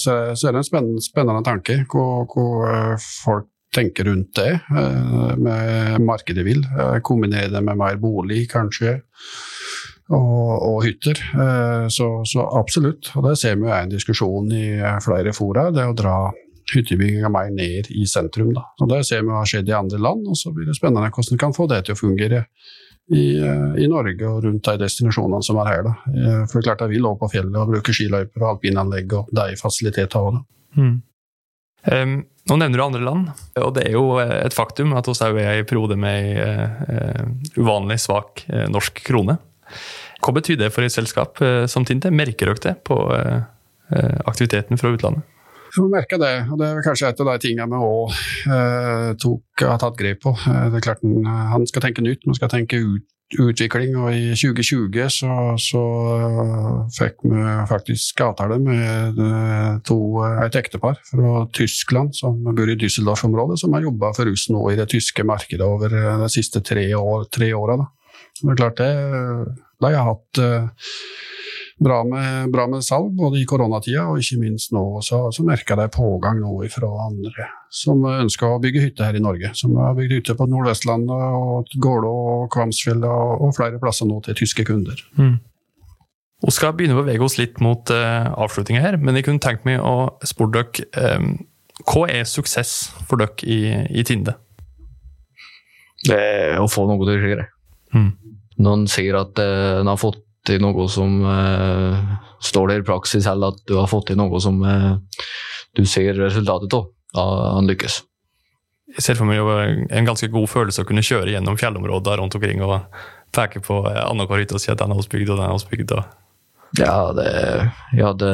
Så, 0.00 0.14
så 0.32 0.48
er 0.48 0.56
det 0.56 0.62
en 0.62 0.68
spennende, 0.70 1.04
spennende 1.04 1.44
tanke 1.44 1.82
hvor, 1.92 2.24
hvor 2.32 2.96
folk 2.96 3.50
tenker 3.76 4.04
rundt 4.04 4.34
det, 4.36 4.52
eh, 4.70 5.36
med 5.36 6.00
markedet 6.00 6.44
vil. 6.46 6.64
Eh, 6.78 6.98
kombinere 7.02 7.52
det 7.52 7.62
med 7.64 7.78
mer 7.78 7.98
bolig, 8.00 8.46
kanskje, 8.50 9.00
og, 10.08 10.50
og 10.62 10.84
hytter. 10.86 11.20
Eh, 11.34 11.86
så, 11.92 12.08
så, 12.24 12.46
absolutt. 12.58 13.12
Og 13.16 13.28
det 13.28 13.36
ser 13.40 13.58
vi 13.60 13.70
er 13.70 13.84
en 13.84 13.92
diskusjon 13.92 14.52
i 14.52 14.66
flere 15.04 15.34
fora, 15.36 15.70
det 15.74 15.86
å 15.86 15.96
dra 15.96 16.18
hyttebygginga 16.74 17.30
mer 17.30 17.52
ned 17.54 17.90
i 17.94 18.06
sentrum. 18.10 18.50
Da. 18.56 18.64
Og 18.80 18.90
Det 18.90 19.04
ser 19.06 19.22
vi 19.22 19.34
har 19.34 19.46
skjedd 19.46 19.70
i 19.70 19.76
andre 19.76 20.00
land, 20.02 20.26
og 20.26 20.38
så 20.38 20.52
blir 20.54 20.66
det 20.66 20.76
spennende 20.78 21.12
hvordan 21.12 21.36
vi 21.36 21.42
kan 21.44 21.54
få 21.56 21.68
det 21.70 21.84
til 21.86 21.94
å 21.96 22.00
fungere 22.00 22.44
i, 23.06 23.38
i, 23.38 23.86
Norge 23.86 24.26
og 24.26 24.40
rundt 24.42 24.66
de 24.66 24.80
destinasjonene 24.82 25.44
som 25.46 25.60
er 25.62 25.68
her. 25.70 25.84
Da. 25.86 25.92
For 26.50 26.58
det 26.58 26.62
er 26.62 26.66
klart 26.70 26.82
jeg 26.82 26.96
vil 26.96 27.04
lå 27.06 27.12
på 27.20 27.28
fjellet 27.30 27.60
og 27.60 27.70
bruke 27.70 27.94
skiløyper 27.94 28.42
og 28.42 28.48
alpinanlegg 28.56 29.14
og 29.14 29.30
de 29.30 29.52
fasilitetene. 29.60 30.42
Mm. 30.74 30.96
Um, 31.86 32.16
nå 32.50 32.56
nevner 32.58 32.78
du 32.78 32.84
andre 32.84 33.02
land, 33.02 33.28
og 33.62 33.72
det 33.76 33.84
er 33.86 33.94
jo 33.94 34.16
et 34.22 34.54
faktum 34.54 34.94
at 34.98 35.06
vi 35.06 35.44
er 35.44 35.60
i 35.60 35.66
periode 35.66 35.96
med 35.98 36.38
uh, 36.38 37.22
uvanlig 37.58 38.00
svak 38.02 38.42
uh, 38.50 38.66
norsk 38.70 39.02
krone. 39.06 39.38
Hva 40.22 40.34
betyr 40.34 40.58
det 40.58 40.72
for 40.74 40.86
et 40.86 40.94
selskap 40.94 41.38
uh, 41.42 41.64
som 41.70 41.86
Tinte? 41.86 42.10
Merker 42.10 42.50
dere 42.50 42.62
det 42.70 42.76
på 42.86 42.98
aktiviteten 44.26 44.80
fra 44.80 44.90
utlandet? 44.90 45.22
Vi 45.76 45.88
merker 45.92 46.20
det, 46.20 46.32
og 46.48 46.60
det 46.60 46.70
er 46.70 46.84
kanskje 46.84 47.10
et 47.10 47.20
av 47.20 47.28
de 47.28 47.36
tingene 47.42 47.68
vi 47.68 47.80
òg 47.84 48.14
har 49.60 49.82
tatt 49.82 49.98
grep 49.98 50.22
på. 50.24 50.32
Det 50.46 50.78
er 50.78 50.84
klart 50.84 51.04
Han 51.04 51.66
skal 51.68 51.84
tenke 51.84 52.04
nytt, 52.04 52.24
man 52.24 52.38
skal 52.38 52.52
tenke 52.52 52.80
ut 52.80 53.04
utvikling, 53.34 53.96
og 53.98 54.14
i 54.14 54.34
2020 54.38 55.08
så, 55.10 55.30
så 55.58 55.82
fikk 56.94 57.24
vi 57.26 57.42
faktisk 57.66 58.22
avtale 58.22 58.58
med 58.62 59.18
eh, 59.18 59.72
to, 59.86 59.98
et 60.44 60.58
ektepar 60.58 61.00
fra 61.08 61.42
Tyskland 61.56 62.14
som 62.16 62.38
bor 62.46 62.70
i 62.70 62.78
Düsseldorf-området, 62.78 63.58
som 63.62 63.74
har 63.74 63.86
jobba 63.88 64.12
for 64.16 64.30
oss 64.30 64.46
nå 64.52 64.62
i 64.70 64.78
det 64.78 64.88
tyske 64.94 65.26
markedet 65.26 65.66
over 65.66 65.90
de 65.90 66.30
siste 66.32 66.62
tre, 66.66 66.86
år, 66.94 67.26
åra. 67.58 67.80
Det 68.38 68.52
er 68.52 68.60
klart 68.60 68.78
det, 68.78 68.92
de 69.82 69.92
har 69.96 70.12
hatt 70.12 70.42
eh, 70.42 70.70
bra 71.78 72.04
med, 72.04 72.50
bra 72.52 72.66
med, 72.66 72.84
salg, 72.84 73.10
både 73.16 73.40
i 73.40 73.46
koronatida 73.48 74.06
og 74.10 74.20
ikke 74.22 74.38
minst 74.40 74.72
nå. 74.72 74.84
Så, 75.04 75.26
så 75.34 75.44
merker 75.46 75.82
jeg 75.82 75.92
pågang 75.96 76.40
nå 76.40 76.58
fra 76.72 76.90
andre 77.06 77.50
som 77.72 78.04
ønsker 78.08 78.48
å 78.48 78.60
bygge 78.62 78.84
hytte 78.86 79.04
her 79.04 79.18
i 79.18 79.22
Norge. 79.22 79.50
Som 79.58 79.76
har 79.80 79.96
bygd 79.98 80.14
hytte 80.16 80.36
på 80.38 80.46
Nordvestlandet, 80.48 81.26
og 81.36 81.76
Gålå 81.82 82.14
og 82.36 82.46
Kvamsfjell 82.54 83.04
og, 83.04 83.42
og, 83.42 83.52
flere 83.56 83.80
plasser 83.82 84.08
nå 84.08 84.22
til 84.24 84.38
tyske 84.38 84.64
kunder. 84.68 85.02
Mm. 85.20 85.36
Vi 86.46 86.52
skal 86.52 86.74
begynne 86.76 86.96
å 86.96 87.02
bevege 87.02 87.24
oss 87.24 87.38
litt 87.40 87.60
mot 87.64 87.90
uh, 87.92 87.96
eh, 87.96 88.30
avslutninga 88.44 88.82
her, 88.84 88.98
men 89.00 89.16
jeg 89.16 89.26
kunne 89.28 89.42
tenkt 89.42 89.64
meg 89.68 89.80
å 89.80 90.16
spørre 90.26 90.66
dere 90.68 91.16
um, 91.16 91.30
hva 91.86 92.06
er 92.12 92.28
suksess 92.28 92.90
for 93.08 93.20
dere 93.20 93.48
i, 93.48 93.58
i 94.00 94.04
Tinde? 94.06 94.36
Det 96.06 96.16
er 96.16 96.60
å 96.60 96.68
få 96.70 96.84
noe 96.88 97.00
til 97.08 97.16
å 97.16 97.22
skje. 97.22 97.48
Mm. 97.96 98.10
Noen 98.64 98.84
sier 98.88 99.16
at 99.18 99.40
uh, 99.42 99.80
en 99.80 99.90
har 99.90 100.00
fått 100.00 100.22
til 100.46 100.62
noe 100.62 100.86
som 100.92 101.20
eh, 101.26 102.02
står 102.44 102.72
der 102.72 102.82
i 102.82 102.86
praksis, 102.86 103.26
eller 103.30 103.54
at 103.54 103.62
du 103.68 103.76
har 103.80 103.90
fått 103.90 104.10
til 104.10 104.20
noe 104.20 104.40
som 104.42 104.60
eh, 104.66 104.92
du 105.76 105.84
ser 105.88 106.18
resultatet 106.20 106.76
av. 106.78 106.90
Da 107.16 107.24
han 107.56 107.68
lykkes. 107.68 108.02
Jeg 108.96 109.02
ser 109.02 109.18
for 109.18 109.28
meg 109.28 109.38
jo 109.38 109.48
en 109.56 110.08
ganske 110.08 110.28
god 110.32 110.50
følelse 110.50 110.84
å 110.84 110.88
kunne 110.88 111.04
kjøre 111.04 111.32
gjennom 111.32 111.56
fjellområder 111.58 112.20
rundt 112.20 112.36
omkring 112.36 112.60
og 112.64 112.76
peke 113.34 113.62
på 113.64 113.80
annenhver 113.88 114.42
hytte 114.42 114.56
og 114.58 114.62
si 114.62 114.70
at 114.72 114.80
den 114.82 114.92
er 114.92 114.98
hos 114.98 115.08
bygd 115.10 115.32
og 115.32 115.40
den 115.40 115.46
er 115.46 115.54
hos 115.54 115.66
bygd. 115.68 115.94
Ja, 116.76 117.12
det, 117.16 117.26
jeg 117.94 118.04
hadde 118.04 118.30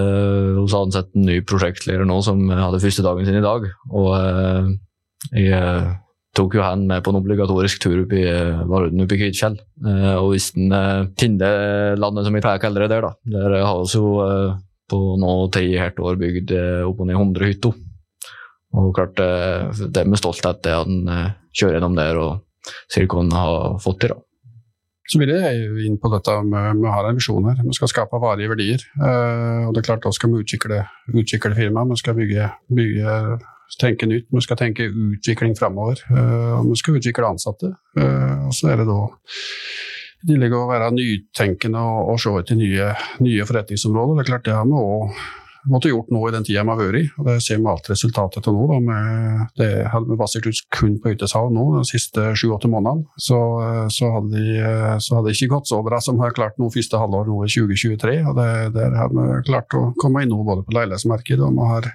hos 0.58 0.74
ansatt 0.76 1.12
en 1.14 1.28
ny 1.28 1.38
prosjektleder 1.46 2.08
nå 2.08 2.18
som 2.26 2.42
hadde 2.50 2.82
første 2.82 3.04
dagen 3.06 3.28
sin 3.28 3.38
i 3.38 3.44
dag. 3.44 3.68
Og 3.92 4.10
eh, 4.18 4.72
jeg 5.44 5.62
tok 6.36 6.56
jo 6.56 6.64
han 6.64 6.86
med 6.88 7.04
på 7.04 7.12
en 7.12 7.20
obligatorisk 7.20 7.82
tur 7.84 8.02
opp 8.04 8.12
i 8.16 8.24
eh, 8.24 8.64
Varden 8.68 9.04
oppe 9.04 9.18
i 9.18 9.20
Kvitfjell. 9.20 9.58
Eh, 9.84 10.14
og 10.16 10.32
hvis 10.32 10.50
han 10.54 10.64
finner 10.70 11.08
Tindelandet, 11.20 12.26
som 12.26 12.36
vi 12.36 12.42
pleier 12.44 12.60
å 12.60 12.64
kalle 12.64 12.84
det 12.84 12.92
der, 12.94 13.08
da, 13.08 13.12
der 13.36 13.56
har 13.60 13.82
vi 13.82 13.98
jo 13.98 14.12
eh, 14.24 14.60
på 14.92 15.00
nå 15.20 15.32
ti 15.52 15.66
helt 15.76 16.00
år 16.00 16.20
bygd 16.20 16.54
eh, 16.56 16.82
opp 16.88 17.02
og 17.04 17.08
ned 17.08 17.20
100 17.20 17.52
hytter. 17.52 17.78
Og 18.72 18.92
klart, 18.96 19.20
eh, 19.20 19.68
det 19.84 20.02
er 20.02 20.08
med 20.08 20.20
stolthet 20.20 20.62
det 20.64 20.74
eh, 20.74 21.32
kjører 21.52 21.78
gjennom 21.78 21.96
der 21.98 22.20
og 22.20 22.68
ser 22.90 23.08
hva 23.08 23.20
han 23.20 23.34
har 23.36 23.80
fått 23.82 24.04
til. 24.04 24.14
da. 24.14 24.24
Så 25.10 25.18
vil 25.18 25.32
jeg 25.34 25.84
inn 25.84 25.98
på 26.00 26.08
dette 26.12 26.34
med 26.46 26.84
å 26.86 26.92
ha 26.94 27.02
en 27.08 27.18
visjon 27.18 27.48
her. 27.50 27.58
Vi 27.66 27.74
skal 27.76 27.90
skape 27.90 28.20
varige 28.22 28.52
verdier. 28.52 28.84
Eh, 28.96 29.66
og 29.66 29.74
det 29.74 29.82
er 29.82 29.88
klart 29.90 30.06
Da 30.06 30.12
skal 30.14 30.32
vi 30.32 30.44
utvikle, 30.44 30.84
utvikle 31.12 31.56
firmaet. 31.58 31.92
Vi 31.92 32.00
skal 32.00 32.16
bygge, 32.16 32.48
bygge, 32.72 33.16
tenke 33.80 34.08
nytt. 34.08 34.28
Vi 34.32 34.44
skal 34.44 34.58
tenke 34.60 34.88
utvikling 34.90 35.56
framover. 35.58 36.02
Eh, 36.10 36.54
og 36.60 36.72
vi 36.72 36.78
skal 36.80 36.98
utvikle 37.00 37.30
ansatte. 37.32 37.72
Eh, 37.98 38.46
og 38.46 38.54
så 38.56 38.72
er 38.72 38.82
det 38.82 38.88
da 38.90 39.00
i 40.22 40.30
tillegg 40.30 40.54
å 40.54 40.66
være 40.70 40.92
nytenkende 40.94 41.80
og, 41.82 42.12
og 42.12 42.20
se 42.22 42.32
etter 42.38 42.58
nye, 42.58 42.90
nye 43.24 43.46
forretningsområder. 43.48 44.18
Det 44.18 44.24
er 44.24 44.30
klart 44.30 44.44
det 44.46 44.58
har 44.58 44.68
vi 44.68 44.82
òg 44.82 45.22
måtte 45.70 45.90
gjort 45.92 46.10
noe 46.10 46.30
i 46.30 46.34
den 46.34 46.44
tida 46.46 46.64
vi 46.64 46.72
har 46.72 46.78
vært 46.80 46.98
i. 46.98 47.02
og 47.18 47.28
Det 47.28 47.36
ser 47.44 47.60
vi 47.60 47.68
alt 47.70 47.88
resultatet 47.90 48.48
av 48.48 48.56
nå. 48.56 48.66
Da, 48.70 48.78
med, 48.82 49.42
det 49.60 49.70
hadde 49.92 50.10
vi 50.10 50.18
basert 50.18 50.46
ut 50.48 50.60
kun 50.74 50.96
på 51.02 51.12
hyttesalg 51.12 51.52
nå 51.54 51.66
de 51.76 51.82
siste 51.88 52.32
sju-åtte 52.38 52.70
månedene. 52.72 53.06
Så, 53.20 53.38
så, 53.94 54.10
hadde 54.16 54.42
det 55.26 55.36
ikke 55.36 55.52
gått 55.54 55.70
så 55.70 55.82
bra 55.86 56.00
som 56.02 56.20
har 56.22 56.34
klart 56.36 56.58
nå 56.60 56.70
første 56.72 56.98
halvår 56.98 57.30
nå 57.30 57.40
i 57.46 57.52
2023. 57.52 58.16
og 58.30 58.38
det, 58.38 58.48
Der 58.76 58.96
hadde 58.98 59.26
vi 59.26 59.40
klart 59.50 59.78
å 59.78 59.84
komme 60.02 60.24
inn 60.24 60.32
nå 60.34 60.42
både 60.46 60.66
på 60.66 60.76
leilighetsmarkedet 60.78 61.46
og 61.46 61.58
vi 61.58 61.68
har, 61.72 61.90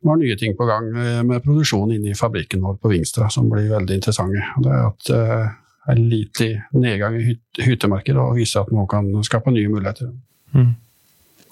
vi 0.00 0.10
har, 0.10 0.22
nye 0.24 0.38
ting 0.40 0.54
på 0.56 0.66
gang 0.68 0.86
med 1.26 1.42
produksjon 1.44 1.92
inne 1.92 2.12
i 2.12 2.18
fabrikken 2.18 2.62
vår 2.64 2.78
på 2.82 2.90
Vingstra 2.92 3.28
som 3.32 3.50
blir 3.50 3.68
veldig 3.72 3.98
interessante. 4.00 4.42
og 4.56 4.64
det 4.64 4.72
er 4.72 4.88
at 4.88 5.12
eh, 5.14 5.52
en 5.92 6.08
liten 6.08 6.62
nedgang 6.80 7.18
i 7.18 7.26
hyt, 7.28 7.42
hyttemarkedet 7.60 8.20
og 8.20 8.38
viser 8.38 8.64
at 8.64 8.72
vi 8.72 8.86
kan 8.90 9.10
skape 9.26 9.52
nye 9.52 9.68
muligheter. 9.68 10.10
Mm. 10.54 10.72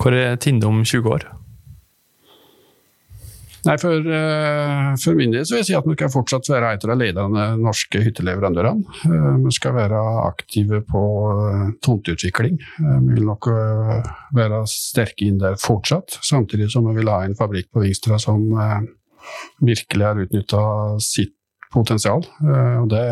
Hvor 0.01 0.17
er 0.17 0.37
Tinde 0.41 0.67
om 0.67 0.81
20 0.85 1.13
år? 1.13 1.29
Nei, 3.63 3.77
for, 3.79 3.95
uh, 3.95 4.93
for, 4.99 5.15
min 5.15 5.35
del 5.35 5.45
så 5.47 5.55
vil 5.55 5.61
jeg 5.61 5.69
si 5.69 5.77
at 5.79 5.87
vi 5.87 5.95
skal 5.95 6.11
fortsatt 6.11 6.49
være 6.51 6.73
et 6.75 6.87
av 6.87 6.91
de 6.93 6.97
ledende 6.99 7.45
norske 7.63 8.01
hytteleverandørene. 8.03 8.97
Uh, 9.07 9.37
vi 9.45 9.53
skal 9.55 9.77
være 9.77 10.01
aktive 10.25 10.81
på 10.89 11.03
uh, 11.39 11.69
tomteutvikling. 11.85 12.59
vi 12.59 13.15
vil 13.15 13.29
nok 13.29 13.51
være 14.35 14.65
sterke 14.71 15.29
inn 15.29 15.39
der 15.43 15.61
fortsatt, 15.63 16.19
samtidig 16.27 16.71
som 16.73 16.89
vi 16.91 16.97
vil 16.99 17.13
ha 17.13 17.23
en 17.27 17.39
fabrikk 17.39 17.71
på 17.71 17.85
Vingstra 17.85 18.19
som 18.23 18.49
virkelig 19.63 20.07
har 20.09 20.19
utnytta 20.19 20.65
sitt 21.03 21.37
potensial, 21.73 22.23
og 22.45 22.87
det, 22.93 23.03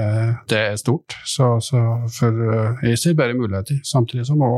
det 0.51 0.59
er 0.59 0.77
stort. 0.81 1.17
Så, 1.29 1.49
så, 1.65 1.81
for 2.13 2.43
jeg 2.87 3.01
ser 3.01 3.17
bare 3.19 3.37
muligheter, 3.39 3.81
samtidig 3.87 4.27
som 4.29 4.43
vi 4.43 4.51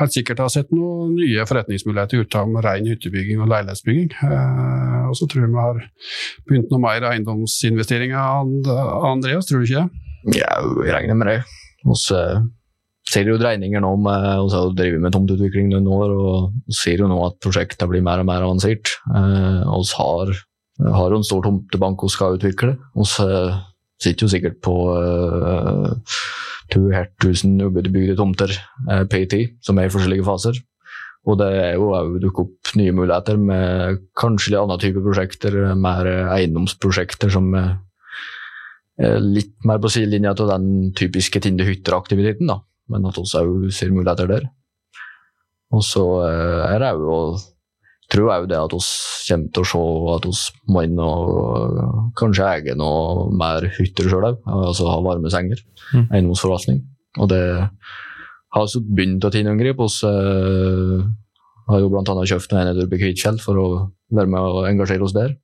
helt 0.00 0.14
sikkert 0.14 0.42
har 0.44 0.52
sett 0.52 0.70
noen 0.74 1.16
nye 1.16 1.46
forretningsmuligheter 1.48 2.24
utenom 2.24 2.60
ren 2.64 2.88
hyttebygging 2.90 3.40
og 3.40 3.50
leilighetsbygging. 3.52 4.14
Og 5.08 5.16
så 5.18 5.26
tror 5.26 5.46
jeg 5.46 5.52
vi 5.54 5.64
har 5.64 5.82
begynt 6.48 6.72
noe 6.72 6.84
mer 6.84 7.08
eiendomsinvesteringer, 7.10 8.20
Andreas, 9.10 9.48
tror 9.48 9.64
du 9.64 9.68
ikke 9.68 9.84
det? 9.84 10.06
Ja, 10.40 10.54
jeg 10.84 10.94
regner 10.94 11.16
med 11.16 11.32
det. 11.32 11.38
Vi 11.86 11.96
ser 13.08 13.30
jo 13.30 13.38
dreininger 13.40 13.80
nå 13.82 13.94
med 14.04 14.52
har 14.52 14.74
drive 14.76 15.00
med 15.00 15.14
tomteutvikling 15.16 15.72
noen 15.72 15.88
år, 15.96 16.12
og 16.12 16.60
vi 16.68 16.76
ser 16.76 17.00
jo 17.00 17.08
nå 17.10 17.16
at 17.24 17.40
prosjektet 17.42 17.88
blir 17.90 18.04
mer 18.04 18.22
og 18.22 18.28
mer 18.28 18.44
avansert. 18.44 18.92
Vi 19.08 19.82
har 19.96 20.34
har 20.88 21.12
jo 21.12 21.20
en 21.20 21.26
stor 21.26 21.44
tomtebank 21.44 22.02
vi 22.04 22.12
skal 22.12 22.38
utvikle. 22.38 22.76
Vi 22.96 23.06
sitter 24.00 24.24
jo 24.24 24.30
sikkert 24.32 24.60
på 24.64 24.74
uh, 24.96 25.92
2000 26.72 27.60
ubebygde 27.66 28.16
tomter 28.18 28.52
uh, 28.88 29.04
PT, 29.10 29.60
som 29.64 29.78
er 29.78 29.88
i 29.88 29.92
forskjellige 29.92 30.26
faser. 30.26 30.60
Og 31.28 31.36
det 31.36 31.50
er 31.52 31.74
jo 31.76 31.90
òg 31.92 32.16
dukket 32.22 32.46
opp 32.46 32.72
nye 32.80 32.94
muligheter 32.96 33.36
med 33.36 34.00
kanskje 34.16 34.54
litt 34.54 34.62
annen 34.62 34.80
type 34.80 35.02
prosjekter, 35.04 35.58
mer 35.76 36.08
eiendomsprosjekter 36.32 37.32
som 37.34 37.52
er 37.58 39.18
litt 39.20 39.52
mer 39.68 39.80
på 39.80 39.90
sidelinja 39.92 40.32
av 40.32 40.48
den 40.48 40.94
typiske 40.96 41.40
Tinde-hytter-aktiviteten, 41.44 42.48
da. 42.48 42.58
Men 42.90 43.04
at 43.08 43.20
vi 43.20 43.26
òg 43.26 43.68
ser 43.72 43.92
muligheter 43.92 44.32
der. 44.32 44.48
Og 45.76 45.84
så 45.86 46.06
er 46.24 46.80
det 46.80 46.94
òg 46.96 47.36
tror 48.10 48.30
jeg 48.32 48.44
jo 48.44 48.50
det 48.50 48.58
at 48.58 48.74
vi 48.74 48.80
kommer 49.30 49.50
til 49.54 49.62
å 49.62 49.68
se 49.70 49.82
at 50.14 50.28
må 50.70 50.84
inn 50.86 51.02
og 51.02 52.14
kanskje 52.18 52.48
eier 52.48 52.78
noe 52.78 53.28
mer 53.34 53.66
hytter 53.78 54.10
sjøl 54.10 54.28
òg. 54.32 54.40
Altså 54.50 54.88
ha 54.90 54.98
varme 55.04 55.30
senger. 55.32 55.62
Mm. 55.94 56.06
Eiendomsforvaltning. 56.08 56.82
Og 57.18 57.30
det 57.30 57.44
har 58.54 58.66
vi 58.66 58.82
begynt 58.98 59.26
å 59.26 59.32
tilgripe. 59.34 59.86
Vi 59.86 60.10
uh, 60.10 61.06
har 61.70 61.84
jo 61.84 61.92
bl.a. 61.92 62.02
kjøpt 62.04 62.52
noen 62.52 62.64
enheter 62.64 62.90
i 62.90 63.00
Kvitfjell 63.04 63.40
for 63.42 63.62
å 63.62 63.68
være 64.10 64.30
med 64.30 64.58
og 64.58 64.68
engasjere 64.70 65.06
oss 65.06 65.16
der. 65.16 65.36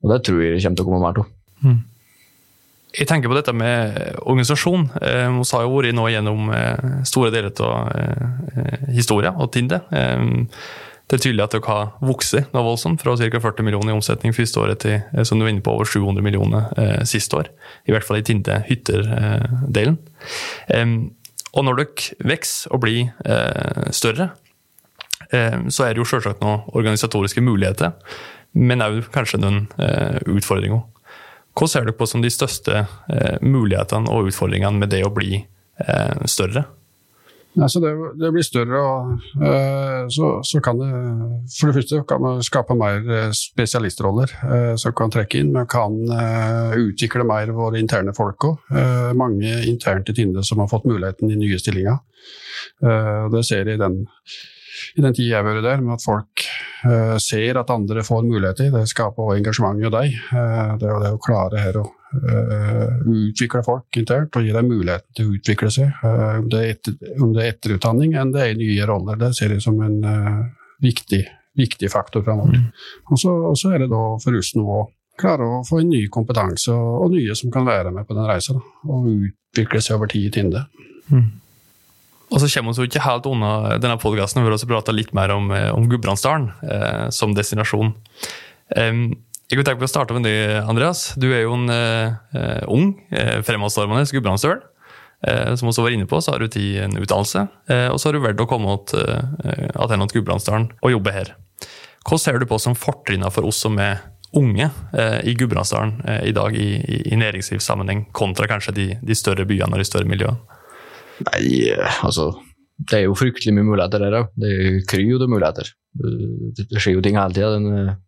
Og 0.00 0.12
det 0.12 0.22
tror 0.24 0.42
jeg 0.42 0.60
kommer 0.64 0.80
til 0.80 0.86
å 0.86 0.88
komme 0.90 1.04
mer 1.04 1.22
av. 1.22 1.32
Mm. 1.60 1.80
Jeg 2.90 3.06
tenker 3.06 3.30
på 3.30 3.36
dette 3.36 3.52
med 3.54 3.98
organisasjon. 4.24 4.88
Eh, 4.98 5.26
vi 5.30 5.44
har 5.52 5.66
jo 5.66 5.74
vært 5.76 5.94
nå 5.94 6.06
gjennom 6.10 6.48
eh, 6.56 6.94
store 7.06 7.30
deler 7.30 7.52
av 7.62 7.90
eh, 7.94 8.86
historien 8.96 9.36
og 9.36 9.52
Tinde. 9.54 9.78
Eh, 9.94 10.24
det 11.10 11.16
er 11.18 11.22
tydelig 11.24 11.42
at 11.42 11.54
dere 11.56 11.66
har 11.66 11.88
vokst 12.06 12.36
noe 12.54 12.62
voldsomt, 12.62 13.02
fra 13.02 13.16
ca. 13.18 13.40
40 13.42 13.66
millioner 13.66 13.90
i 13.90 13.96
omsetning 13.96 14.34
første 14.36 14.60
året 14.62 14.78
til 14.84 15.00
eh, 15.00 15.24
som 15.26 15.40
du 15.40 15.42
var 15.42 15.50
inne 15.50 15.64
på, 15.64 15.72
over 15.74 15.88
700 15.88 16.22
millioner 16.22 16.68
eh, 16.78 17.00
siste 17.08 17.34
år. 17.40 17.50
I 17.90 17.94
hvert 17.94 18.06
fall 18.06 18.20
i 18.20 18.26
Tinte 18.26 18.60
hytter-delen. 18.68 19.98
Eh, 20.70 20.86
og 21.50 21.66
når 21.66 21.80
dere 21.80 22.30
vokser 22.30 22.70
og 22.70 22.84
blir 22.84 23.10
eh, 23.26 23.90
større, 23.96 24.30
eh, 25.34 25.58
så 25.66 25.88
er 25.88 25.94
det 25.94 26.04
jo 26.04 26.08
selvsagt 26.12 26.44
noen 26.44 26.62
organisatoriske 26.78 27.42
muligheter, 27.42 27.96
men 28.54 28.86
òg 28.86 29.10
kanskje 29.10 29.42
noen 29.42 29.64
eh, 29.82 30.22
utfordringer. 30.30 30.86
Hva 31.58 31.66
ser 31.66 31.88
dere 31.88 31.98
på 31.98 32.06
som 32.06 32.22
de 32.22 32.30
største 32.30 32.84
mulighetene 33.42 34.06
og 34.14 34.30
utfordringene 34.30 34.78
med 34.78 34.92
det 34.94 35.02
å 35.02 35.10
bli 35.10 35.42
større? 36.30 36.62
Altså 37.58 37.80
det, 37.82 37.90
det, 38.20 38.28
blir 38.30 38.44
større, 38.46 38.78
og 38.78 39.40
uh, 39.42 40.06
så, 40.12 40.28
så, 40.46 40.60
kan 40.62 40.78
det 40.78 40.90
For 41.56 41.70
det 41.70 41.80
første 41.80 42.02
kan 42.08 42.22
man 42.22 42.44
skape 42.46 42.76
mer 42.78 43.00
eh, 43.02 43.32
spesialistroller 43.34 44.30
uh, 44.44 44.76
som 44.78 44.94
kan 44.96 45.10
trekke 45.10 45.40
inn. 45.40 45.50
Man 45.56 45.66
kan 45.70 45.96
uh, 46.12 46.76
utvikle 46.78 47.26
mer 47.26 47.50
våre 47.56 47.80
interne 47.82 48.14
folk 48.16 48.46
òg. 48.46 48.70
mange 49.18 49.50
internt 49.66 50.08
i 50.08 50.14
Tinde 50.14 50.44
som 50.46 50.62
har 50.62 50.70
fått 50.70 50.86
muligheten 50.86 51.30
i 51.30 51.38
nye 51.38 51.58
stillinger. 51.58 51.98
det 53.32 53.42
ser 53.46 53.66
jeg 53.66 53.76
i 53.76 53.80
den, 53.80 54.02
i 54.96 55.02
den 55.02 55.14
tida 55.14 55.28
jeg 55.28 55.38
har 55.38 55.46
vært 55.46 55.64
der, 55.64 55.82
med 55.84 55.96
at 55.96 56.04
folk 56.04 56.44
ser 57.20 57.58
at 57.60 57.70
andre 57.70 58.04
får 58.04 58.22
muligheter. 58.24 58.70
Det 58.72 58.88
skaper 58.88 59.26
også 59.26 59.38
engasjement 59.40 59.80
i 59.80 59.92
deg. 59.92 60.20
det 60.30 60.86
er 60.86 60.94
jo 60.94 61.02
det 61.02 61.14
å 61.16 61.22
klare 61.22 61.64
her 61.64 61.80
Uh, 61.82 61.99
utvikle 62.10 63.62
folk 63.64 63.96
internt 64.00 64.36
og 64.36 64.44
gi 64.44 64.54
dem 64.54 64.70
muligheten 64.70 65.16
til 65.16 65.28
å 65.28 65.34
utvikle 65.36 65.70
seg. 65.72 65.92
Uh, 66.02 66.40
om, 66.40 66.48
det 66.50 66.62
etter, 66.68 66.96
om, 67.20 67.34
det 67.34 67.44
er 67.44 67.52
etterutdanning 67.54 68.16
enn 68.18 68.32
det 68.34 68.46
er 68.46 68.58
nye 68.58 68.88
roller, 68.88 69.18
det 69.20 69.32
ser 69.38 69.54
jeg 69.54 69.64
som 69.64 69.78
en 69.84 70.00
uh, 70.04 70.40
viktig, 70.82 71.22
viktig, 71.58 71.90
faktor 71.92 72.24
framover. 72.26 72.58
Mm. 72.58 72.72
Og, 73.10 73.26
og, 73.52 73.54
så 73.58 73.74
er 73.74 73.84
det 73.84 73.92
da 73.92 74.02
for 74.22 74.40
oss 74.40 74.54
nå 74.58 74.66
å 74.66 74.86
klare 75.20 75.46
å 75.46 75.62
få 75.66 75.82
en 75.82 75.92
ny 75.92 76.06
kompetanse 76.12 76.72
og, 76.72 76.90
og, 77.04 77.14
nye 77.14 77.36
som 77.38 77.52
kan 77.54 77.68
være 77.68 77.92
med 77.94 78.08
på 78.08 78.16
den 78.16 78.28
reisa, 78.28 78.56
og 78.56 79.10
utvikle 79.12 79.82
seg 79.84 79.98
over 79.98 80.10
tid 80.10 80.30
i 80.30 80.34
Tinde. 80.40 80.64
Mm. 81.10 81.28
Og 82.30 82.38
så 82.38 82.46
kommer 82.52 82.76
vi 82.78 82.86
ikke 82.86 83.02
helt 83.02 83.26
unna 83.26 83.78
denne 83.82 83.98
podkasten 83.98 84.42
har 84.42 84.54
vi 84.54 84.70
prater 84.70 84.94
litt 84.94 85.10
mer 85.16 85.32
om, 85.34 85.50
om 85.50 85.88
Gudbrandsdalen 85.90 86.52
eh, 86.62 87.08
som 87.10 87.34
destinasjon. 87.34 87.90
Um, 88.78 89.18
jeg 89.50 89.58
kunne 89.58 89.66
tenke 89.66 89.82
på 89.82 89.88
å 89.88 89.90
starte 89.90 90.14
med 90.16 90.24
deg, 90.28 90.60
Andreas. 90.70 91.10
Du 91.18 91.26
er 91.32 91.42
jo 91.42 91.56
en 91.58 91.66
uh, 91.68 92.62
ung, 92.70 92.92
uh, 93.10 93.40
fremadstormende 93.46 94.06
gudbrandsdøl. 94.14 94.62
Uh, 95.20 95.52
som 95.58 95.68
også 95.68 95.82
var 95.84 95.92
inne 95.92 96.06
på, 96.08 96.20
så 96.22 96.32
har 96.32 96.40
du 96.40 96.48
tid 96.48 96.78
en 96.86 96.94
utdannelse, 96.96 97.42
uh, 97.68 97.88
og 97.90 97.98
så 98.00 98.08
har 98.08 98.16
du 98.16 98.22
valgt 98.24 98.40
å 98.40 98.48
komme 98.48 98.78
tilbake 98.88 99.98
til 100.00 100.14
Gudbrandsdalen 100.14 100.70
og 100.80 100.94
jobbe 100.94 101.12
her. 101.12 101.34
Hva 102.08 102.16
ser 102.16 102.40
du 102.40 102.46
på 102.48 102.56
som 102.62 102.78
fortrinnene 102.78 103.28
for 103.34 103.44
oss 103.50 103.60
som 103.60 103.76
er 103.82 104.00
unge 104.32 104.70
eh, 104.92 105.18
i 105.26 105.34
Gudbrandsdalen 105.34 106.00
eh, 106.06 106.28
i 106.28 106.32
dag 106.32 106.56
i, 106.56 106.68
i, 106.78 107.00
i 107.12 107.18
næringslivssammenheng, 107.18 108.06
kontra 108.16 108.46
kanskje 108.50 108.74
de, 108.76 108.86
de, 109.02 109.16
større 109.18 109.46
byene 109.48 109.74
og 109.74 109.82
de 109.82 109.88
større 109.88 110.08
miljøene? 110.10 110.38
Nei, 111.26 111.74
altså 112.06 112.30
Det 112.78 113.00
er 113.00 113.02
jo 113.04 113.16
fryktelig 113.18 113.52
mye 113.56 113.66
muligheter 113.66 114.00
der 114.00 114.14
òg. 114.22 114.30
Det 114.40 114.52
kryr 114.88 115.10
jo 115.10 115.18
det 115.20 115.28
muligheter. 115.28 115.68
Det 116.56 116.80
skjer 116.80 116.96
jo 116.96 117.02
ting 117.04 117.18
hele 117.20 117.36
tida, 117.36 117.98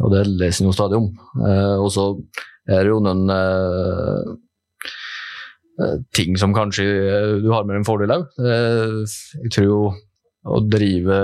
og 0.00 0.14
det 0.14 0.26
leser 0.28 0.64
en 0.64 0.70
jo 0.70 0.76
stadig 0.76 1.00
om. 1.00 1.08
Eh, 1.44 1.76
og 1.80 1.90
så 1.94 2.06
er 2.70 2.84
det 2.84 2.92
jo 2.92 3.00
noen 3.04 3.32
eh, 3.34 4.30
eh, 5.80 5.96
ting 6.16 6.38
som 6.40 6.54
kanskje 6.56 6.86
du 7.44 7.50
har 7.52 7.66
med 7.68 7.80
en 7.80 7.88
fordel 7.88 8.14
òg. 8.16 8.28
jeg 8.40 9.54
tror 9.54 9.66
jo 9.66 9.80
å 10.50 10.60
drive 10.64 11.16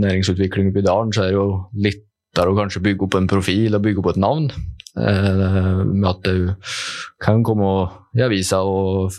næringsutvikling 0.00 0.70
oppi 0.70 0.84
dalen, 0.84 1.12
så 1.12 1.24
er 1.24 1.32
det 1.32 1.36
jo 1.36 1.48
lettere 1.84 2.52
å 2.52 2.56
kanskje 2.56 2.84
bygge 2.84 3.04
opp 3.04 3.18
en 3.18 3.28
profil 3.28 3.76
og 3.76 3.84
bygge 3.84 4.00
opp 4.00 4.14
et 4.14 4.22
navn. 4.24 4.46
Med 4.92 6.06
at 6.08 6.24
du 6.24 6.50
kan 7.20 7.44
komme 7.44 7.68
i 8.16 8.24
avisa 8.24 8.60
og 8.64 9.12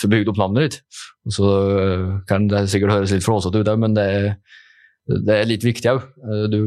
få 0.00 0.08
bygd 0.08 0.30
opp 0.32 0.40
navnet 0.40 0.66
ditt. 0.66 1.00
Så 1.32 1.48
kan 2.28 2.48
det 2.48 2.66
sikkert 2.72 2.94
høres 2.98 3.12
litt 3.12 3.24
flåsete 3.24 3.60
ut, 3.60 3.72
men 3.80 3.96
det 3.96 4.04
er 4.04 4.28
det 5.02 5.34
er 5.34 5.48
litt 5.50 5.64
viktig 5.66 5.90
òg. 5.90 6.04
Eh, 6.22 6.44
du 6.52 6.60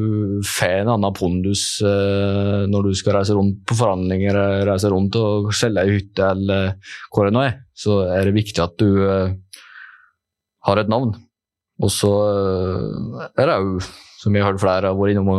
får 0.44 0.82
en 0.82 0.94
annen 0.98 1.16
pondus 1.16 1.80
eh, 1.86 2.66
når 2.68 2.90
du 2.90 2.98
skal 3.00 3.20
reise 3.20 3.36
rundt 3.38 3.62
på 3.68 3.78
forhandlinger, 3.80 4.36
eh, 4.36 4.64
reise 4.68 4.92
rundt 4.92 5.16
og 5.20 5.54
selge 5.56 5.86
ei 5.86 5.94
hytte 5.96 6.32
eller 6.34 6.74
hvor 7.14 7.28
det 7.28 7.36
nå 7.36 7.46
er. 7.46 7.62
Så 7.76 8.02
er 8.12 8.28
det 8.28 8.36
viktig 8.36 8.64
at 8.64 8.76
du 8.82 8.90
har 10.66 10.82
et 10.82 10.92
navn. 10.92 11.14
Og 11.84 11.92
så 11.92 12.12
er 13.36 13.50
det 13.50 13.56
òg, 13.56 13.88
som 14.22 14.36
jeg 14.36 14.44
har 14.44 14.54
hørt 14.54 14.64
flere 14.64 14.92
har 14.92 14.96
vært 14.96 15.16
innom 15.16 15.32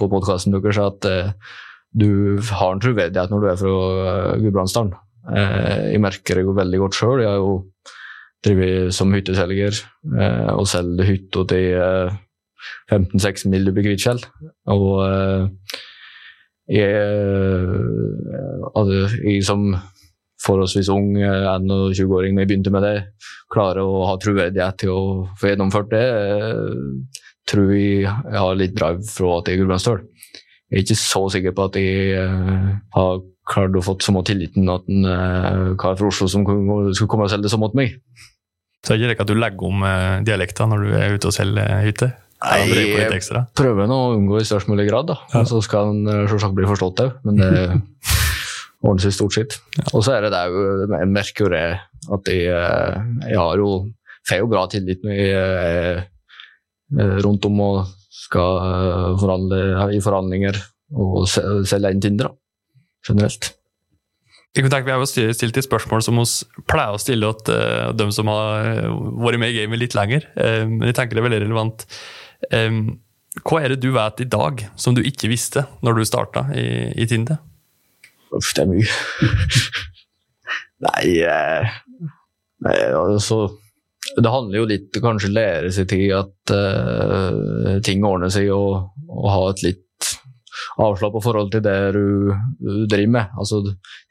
på 0.00 0.08
podkasten 0.12 0.54
deres, 0.54 0.80
at 0.80 1.04
du 1.92 2.40
har 2.48 2.72
en 2.72 2.80
troverdighet 2.80 3.32
når 3.32 3.44
du 3.44 3.48
er 3.50 3.60
fra 3.60 3.74
Gudbrandsdalen. 4.40 4.94
Jeg 5.92 6.00
merker 6.02 6.40
det 6.40 6.46
jo 6.46 6.56
veldig 6.56 6.80
godt 6.80 6.96
sjøl. 6.96 7.20
Jeg 7.20 7.28
har 7.28 7.44
jo 7.44 7.52
drevet 8.42 8.96
som 8.96 9.12
hytteselger 9.12 9.84
og 10.56 10.64
selger 10.72 11.12
hytta 11.12 11.44
til 11.52 12.16
15-16 12.90 13.50
mil 13.52 13.72
Kvitskjell. 13.74 14.20
Og 14.72 14.86
uh, 15.02 15.48
jeg, 16.70 16.92
uh, 18.76 19.08
jeg, 19.22 19.42
som 19.46 19.72
forholdsvis 20.42 20.90
ung 20.92 21.12
21-åring 21.18 22.34
når 22.34 22.44
jeg 22.44 22.50
begynte 22.50 22.74
med 22.74 22.86
det, 22.86 22.96
klarer 23.52 23.84
å 23.84 24.06
ha 24.08 24.16
troverdighet 24.20 24.80
til 24.82 24.94
å 24.94 25.02
få 25.38 25.52
gjennomført 25.52 25.92
det, 25.92 26.06
uh, 26.06 27.28
tror 27.48 27.74
jeg 27.74 28.06
jeg 28.06 28.38
har 28.38 28.58
litt 28.58 28.74
drive 28.78 29.04
fra 29.10 29.36
at 29.38 29.50
jeg 29.50 29.58
er 29.58 29.62
gudbrandsdøl. 29.62 30.02
Jeg 30.72 30.78
er 30.78 30.84
ikke 30.86 31.02
så 31.02 31.22
sikker 31.28 31.54
på 31.56 31.64
at 31.68 31.76
jeg 31.76 32.26
har 32.94 33.18
klart 33.50 33.74
å 33.76 33.82
få 33.84 33.92
samme 34.00 34.22
tilliten 34.24 34.70
at 34.72 34.86
en 34.88 35.74
kar 35.76 35.98
fra 35.98 36.08
Oslo 36.08 36.28
som 36.30 36.46
skulle 36.46 37.10
komme 37.10 37.26
og 37.26 37.32
selge 37.32 37.44
det 37.44 37.52
samme 37.52 37.66
mot 37.66 37.76
meg. 37.76 37.98
Så 38.80 38.94
er 38.94 39.02
det 39.02 39.18
ikke 39.18 39.26
at 39.26 39.32
du 39.34 39.36
legger 39.36 39.68
om 39.68 39.84
dialekter 40.24 40.70
når 40.70 40.86
du 40.86 40.94
er 40.96 41.18
ute 41.18 41.28
og 41.28 41.36
selger 41.36 41.84
hytte? 41.84 42.08
Nei, 42.42 42.62
jeg 42.66 43.44
prøver 43.56 43.92
å 43.92 44.00
unngå 44.16 44.40
i 44.40 44.46
størst 44.46 44.70
mulig 44.70 44.88
grad. 44.88 45.10
da. 45.12 45.18
Ja. 45.34 45.44
Så 45.48 45.62
skal 45.64 45.92
han 45.92 46.10
eh, 46.10 46.24
selvsagt 46.30 46.56
bli 46.56 46.66
forstått 46.66 47.02
òg, 47.04 47.16
men 47.28 47.38
det 47.38 47.50
ordner 48.82 49.04
seg 49.04 49.14
stort 49.14 49.36
sett. 49.36 49.58
Ja. 49.78 49.86
Og 49.92 50.04
så 50.06 50.16
er 50.16 50.26
det 50.26 50.34
òg 50.34 50.94
Jeg 50.96 51.10
merker 51.12 51.46
jo 51.46 51.52
det 51.54 51.64
at 52.18 52.30
jeg, 52.32 52.50
eh, 52.50 53.00
jeg 53.28 53.38
har 53.38 53.62
jo 53.62 53.72
får 54.28 54.42
jo 54.42 54.50
bra 54.50 54.66
tillit 54.70 55.02
når 55.06 55.18
jeg 55.18 55.32
er 55.38 56.02
eh, 56.02 57.16
rundt 57.24 57.46
om 57.48 57.64
og 57.64 57.80
skal 58.22 59.16
forhandle 59.18 59.88
i 59.96 59.98
forhandlinger 60.04 60.58
og 60.92 61.24
selge 61.26 61.90
inn 61.90 62.02
Tinder, 62.04 62.28
da. 62.28 62.36
generelt. 63.08 63.48
Jeg 64.52 64.66
kunne 64.66 64.82
Vi 64.84 64.92
har 64.92 65.00
jo 65.00 65.32
stilt 65.32 65.56
et 65.56 65.64
spørsmål 65.64 66.02
som 66.04 66.18
vi 66.20 66.26
pleier 66.68 66.92
å 66.92 67.00
stille 67.00 67.30
til 67.40 67.56
uh, 67.56 67.88
dem 67.96 68.12
som 68.12 68.28
har 68.28 68.84
vært 69.24 69.40
med 69.40 69.48
i 69.48 69.62
gamet 69.62 69.80
litt 69.80 69.96
lenger. 69.96 70.26
Uh, 70.36 70.68
men 70.68 70.90
jeg 70.90 70.98
tenker 70.98 71.16
det 71.16 71.22
er 71.22 71.28
veldig 71.30 71.40
relevant. 71.46 71.86
Hva 72.50 73.62
er 73.62 73.72
det 73.72 73.80
du 73.80 73.92
vet 73.94 74.20
i 74.20 74.28
dag 74.28 74.66
som 74.76 74.96
du 74.96 75.00
ikke 75.06 75.30
visste 75.32 75.64
når 75.80 75.98
du 75.98 76.04
starta 76.08 76.44
i, 76.56 76.92
i 77.00 77.06
Tinde? 77.08 77.38
Uff, 78.32 78.52
det 78.56 78.64
er 78.64 78.70
mye. 78.70 78.88
nei, 80.86 81.06
eh, 81.28 81.72
altså 82.96 83.44
Det 84.16 84.32
handler 84.32 84.58
jo 84.58 84.68
litt 84.68 84.98
kanskje 85.04 85.32
lære 85.32 85.72
seg 85.72 85.88
til 85.92 86.12
at 86.16 86.52
eh, 86.56 87.78
ting 87.84 88.04
ordner 88.04 88.32
seg, 88.32 88.50
og, 88.52 88.92
og 89.08 89.28
ha 89.32 89.42
et 89.52 89.64
litt 89.68 89.88
avslappa 90.80 91.20
forhold 91.22 91.50
til 91.52 91.62
det 91.64 91.76
du, 91.96 92.32
du, 92.60 92.84
driver 92.90 93.14
med. 93.16 93.32
Altså, 93.38 93.62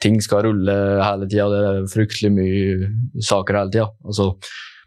ting 0.02 0.18
skal 0.24 0.46
rulle 0.48 0.78
hele 1.02 1.28
tida, 1.30 1.48
det 1.52 1.62
er 1.68 1.92
fryktelig 1.92 2.32
mye 2.36 3.22
saker 3.26 3.60
hele 3.60 3.74
tida. 3.74 3.88
Altså, 4.06 4.32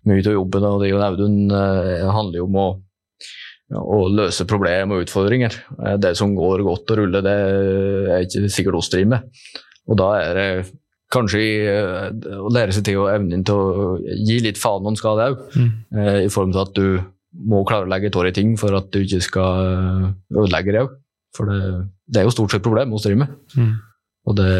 mye 0.08 0.24
av 0.24 0.36
jobben 0.36 0.66
og 0.68 0.82
det 0.82 0.92
Audun 0.94 1.38
eh, 1.48 2.04
handler 2.10 2.42
jo 2.42 2.48
om 2.48 2.60
å 2.60 2.68
å 3.72 4.00
løse 4.12 4.46
problemer 4.48 4.98
og 4.98 5.06
utfordringer. 5.06 5.56
Eh, 5.80 5.96
det 6.00 6.14
som 6.18 6.34
går 6.36 6.64
godt 6.66 6.92
og 6.92 7.00
ruller, 7.00 7.24
det 7.24 7.36
er 8.14 8.26
ikke 8.26 8.50
sikkert 8.52 8.80
oss 8.80 8.90
driver 8.92 9.14
med. 9.16 9.28
Og 9.88 10.00
da 10.00 10.10
er 10.20 10.38
det 10.38 10.48
kanskje 11.14 11.40
eh, 11.70 12.36
å 12.40 12.52
lære 12.52 12.74
seg 12.76 12.86
til 12.88 13.00
å 13.02 13.08
evne 13.12 13.40
til 13.46 13.56
å 13.56 13.96
gi 14.02 14.40
litt 14.44 14.60
faen 14.60 14.90
om 14.90 14.98
skade 14.98 15.30
òg. 15.32 15.42
Mm. 15.56 15.70
Eh, 15.96 16.20
I 16.26 16.32
form 16.32 16.54
av 16.54 16.66
at 16.66 16.76
du 16.76 17.00
må 17.44 17.64
klare 17.66 17.88
å 17.88 17.90
legge 17.90 18.12
et 18.12 18.18
år 18.18 18.30
i 18.30 18.36
ting 18.36 18.54
for 18.60 18.76
at 18.78 18.92
du 18.94 19.00
ikke 19.02 19.22
skal 19.24 20.12
ødelegge 20.34 20.74
det 20.74 20.84
òg. 20.84 20.98
For 21.34 21.50
det, 21.50 21.62
det, 22.06 22.20
er 22.20 22.28
jo 22.28 22.34
stort 22.36 22.54
sett 22.54 22.62
problem 22.62 22.92
vi 22.94 23.00
driver 23.02 23.24
med. 23.24 23.38
Mm. 23.58 23.72
Og 24.24 24.36
det, 24.38 24.52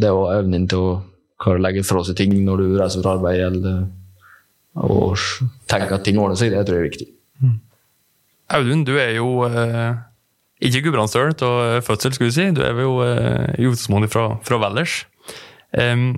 det 0.00 0.08
er 0.08 0.16
jo 0.16 0.24
evnen 0.32 0.64
til 0.68 0.80
å 0.80 0.96
klare 1.40 1.60
å 1.60 1.62
legge 1.62 1.84
fra 1.86 2.02
seg 2.06 2.16
ting 2.18 2.34
når 2.46 2.62
du 2.62 2.74
reiser 2.80 3.04
fra 3.04 3.14
arbeid 3.18 3.44
eller 3.46 3.84
og 4.74 5.20
tenke 5.70 5.94
at 5.94 6.02
ting 6.02 6.18
ordner 6.18 6.38
seg, 6.38 6.50
det 6.50 6.64
tror 6.66 6.80
jeg 6.80 6.82
er 6.82 6.88
viktig. 6.88 7.06
Audun, 8.52 8.84
du 8.84 8.96
er 9.00 9.14
jo 9.16 9.44
eh, 9.48 9.94
ikke 10.64 10.84
gudbrandsdøl 10.86 11.32
av 11.46 11.80
fødsel, 11.86 12.12
skulle 12.12 12.32
du 12.32 12.36
si. 12.36 12.50
Du 12.56 12.62
er 12.64 12.76
jo 12.82 12.98
eh, 13.04 13.54
utgangspunktet 13.64 14.12
fra, 14.12 14.26
fra 14.44 14.60
Valdres. 14.60 15.02
Eh, 15.76 16.12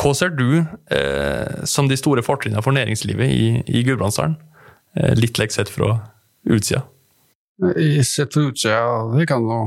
hva 0.00 0.12
ser 0.16 0.32
du 0.34 0.62
eh, 0.62 1.64
som 1.68 1.88
de 1.90 1.98
store 1.98 2.24
fortrinnene 2.24 2.62
for 2.64 2.74
næringslivet 2.76 3.30
i, 3.30 3.44
i 3.66 3.84
Gudbrandsdalen? 3.86 4.38
Eh, 4.96 5.14
litt 5.18 5.38
lekt 5.38 5.54
sett 5.56 5.70
fra 5.70 5.96
utsida. 6.50 6.84
Sett 8.06 8.32
fra 8.34 8.46
utsida, 8.48 8.82
det 9.14 9.26
kan 9.28 9.44
jo 9.44 9.60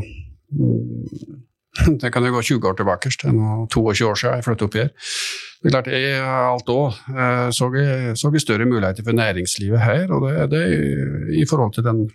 det 2.02 2.12
kan 2.14 2.26
jo 2.26 2.34
gå 2.36 2.42
20 2.42 2.70
år 2.70 2.76
tilbake. 2.80 3.10
Det 3.10 3.30
er 3.30 3.38
nå 3.38 3.68
22 3.74 4.10
år 4.10 4.20
siden 4.20 4.36
jeg 4.38 4.48
flyttet 4.48 4.68
opp 4.68 4.78
her. 4.78 4.92
Det 5.64 5.70
er 5.70 5.76
klart, 5.78 5.94
jeg 5.94 6.20
alt 6.24 6.74
òg 6.74 7.00
eh, 7.14 7.48
så, 7.56 7.70
så 8.20 8.34
vi 8.34 8.44
større 8.44 8.68
muligheter 8.70 9.06
for 9.06 9.18
næringslivet 9.18 9.82
her. 9.82 10.12
og 10.12 10.28
det, 10.28 10.50
det 10.54 10.64
i 11.40 11.48
forhold 11.50 11.74
til 11.78 11.88
den 11.88 12.06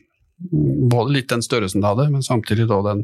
både 0.91 1.13
litt 1.17 1.33
den 1.33 1.43
størrelsen 1.43 1.83
det 1.83 1.91
hadde, 1.91 2.11
men 2.15 2.23
samtidig 2.23 2.69
da 2.71 2.79
den 2.87 3.03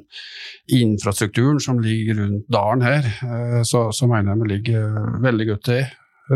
infrastrukturen 0.70 1.58
som 1.60 1.80
ligger 1.82 2.20
rundt 2.20 2.46
dalen 2.52 2.84
her, 2.86 3.08
eh, 3.26 3.60
så, 3.66 3.88
så 3.92 4.08
mener 4.10 4.32
jeg 4.32 4.42
vi 4.42 4.50
ligger 4.52 4.98
veldig 5.24 5.48
godt 5.50 5.64
til 5.70 5.84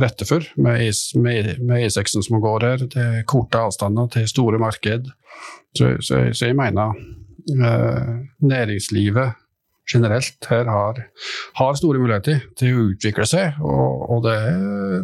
rette 0.02 0.26
for, 0.28 0.44
med, 0.60 0.82
E, 0.84 0.90
med, 1.16 1.54
med 1.64 1.86
E6-en 1.86 2.24
som 2.26 2.42
går 2.42 2.66
her, 2.66 2.82
til 2.92 3.22
korte 3.30 3.60
avstander, 3.68 4.10
til 4.12 4.26
store 4.28 4.58
marked. 4.60 5.06
Så, 5.76 5.94
så, 6.04 6.26
så 6.32 6.50
jeg 6.50 6.58
mener 6.58 6.98
eh, 7.54 8.10
næringslivet 8.42 9.38
generelt 9.88 10.48
her 10.50 10.68
har, 10.68 11.02
har, 11.58 11.76
store 11.78 12.00
muligheter 12.02 12.42
til 12.58 12.74
å 12.76 12.86
utvikle 12.92 13.26
seg. 13.28 13.58
Og, 13.64 14.06
og 14.14 14.24
det, 14.26 14.38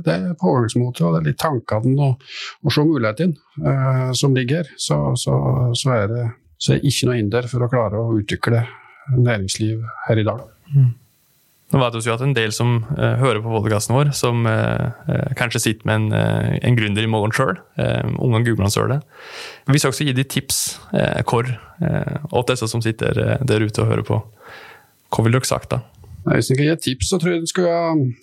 det, 0.06 0.16
er 0.16 0.38
pågangsmotet 0.40 1.04
og 1.06 1.14
det 1.16 1.22
er 1.22 1.28
litt 1.30 1.40
tankene 1.42 2.10
og, 2.10 2.26
og 2.64 2.74
se 2.74 2.86
mulighetene 2.86 3.70
eh, 3.70 4.10
som 4.18 4.36
ligger 4.36 4.64
her. 4.64 4.74
Så, 4.80 5.00
så, 5.20 5.38
så, 5.76 5.94
er 5.96 6.10
det 6.12 6.26
så 6.58 6.76
er 6.76 6.84
ikke 6.86 7.10
noe 7.10 7.20
hinder 7.20 7.48
for 7.50 7.64
å 7.64 7.70
klare 7.72 8.00
å 8.00 8.12
utvikle 8.18 8.66
næringsliv 9.14 9.82
her 10.08 10.20
i 10.20 10.26
dag. 10.26 10.44
Mm. 10.74 10.92
Nå 11.74 11.80
vet 11.80 11.96
vi 11.98 12.12
at 12.12 12.22
en 12.22 12.34
del 12.36 12.52
som 12.54 12.76
eh, 12.94 13.16
hører 13.18 13.40
på 13.42 13.50
podkasten 13.50 13.96
vår, 13.96 14.12
som 14.14 14.44
eh, 14.46 15.32
kanskje 15.38 15.62
sitter 15.64 15.88
med 15.88 16.04
en, 16.04 16.58
en 16.68 16.76
gründer 16.78 17.06
i 17.06 17.10
morgen 17.10 17.34
sjøl, 17.34 17.56
Eh, 17.74 18.06
ungene 18.22 18.44
Gudbrandsdøle. 18.46 19.00
Vi 19.66 19.80
skal 19.80 19.90
også 19.90 20.06
gi 20.06 20.14
dem 20.14 20.28
tips 20.30 20.60
hvor, 21.26 21.48
åt 22.30 22.50
disse 22.52 22.68
som 22.70 22.82
sitter 22.84 23.18
der 23.42 23.64
ute 23.64 23.82
og 23.82 23.90
hører 23.90 24.06
på. 24.06 24.20
Hva 25.14 25.24
ville 25.24 25.38
dere 25.38 25.48
sagt 25.48 25.70
da? 25.74 25.84
Hvis 26.24 26.48
jeg 26.48 26.56
kan 26.56 26.68
gi 26.68 26.72
et 26.72 26.84
tips, 26.84 27.08
så 27.12 27.18
tror 27.20 27.34
jeg 27.34 27.42
det 27.42 27.50
skulle 27.50 27.72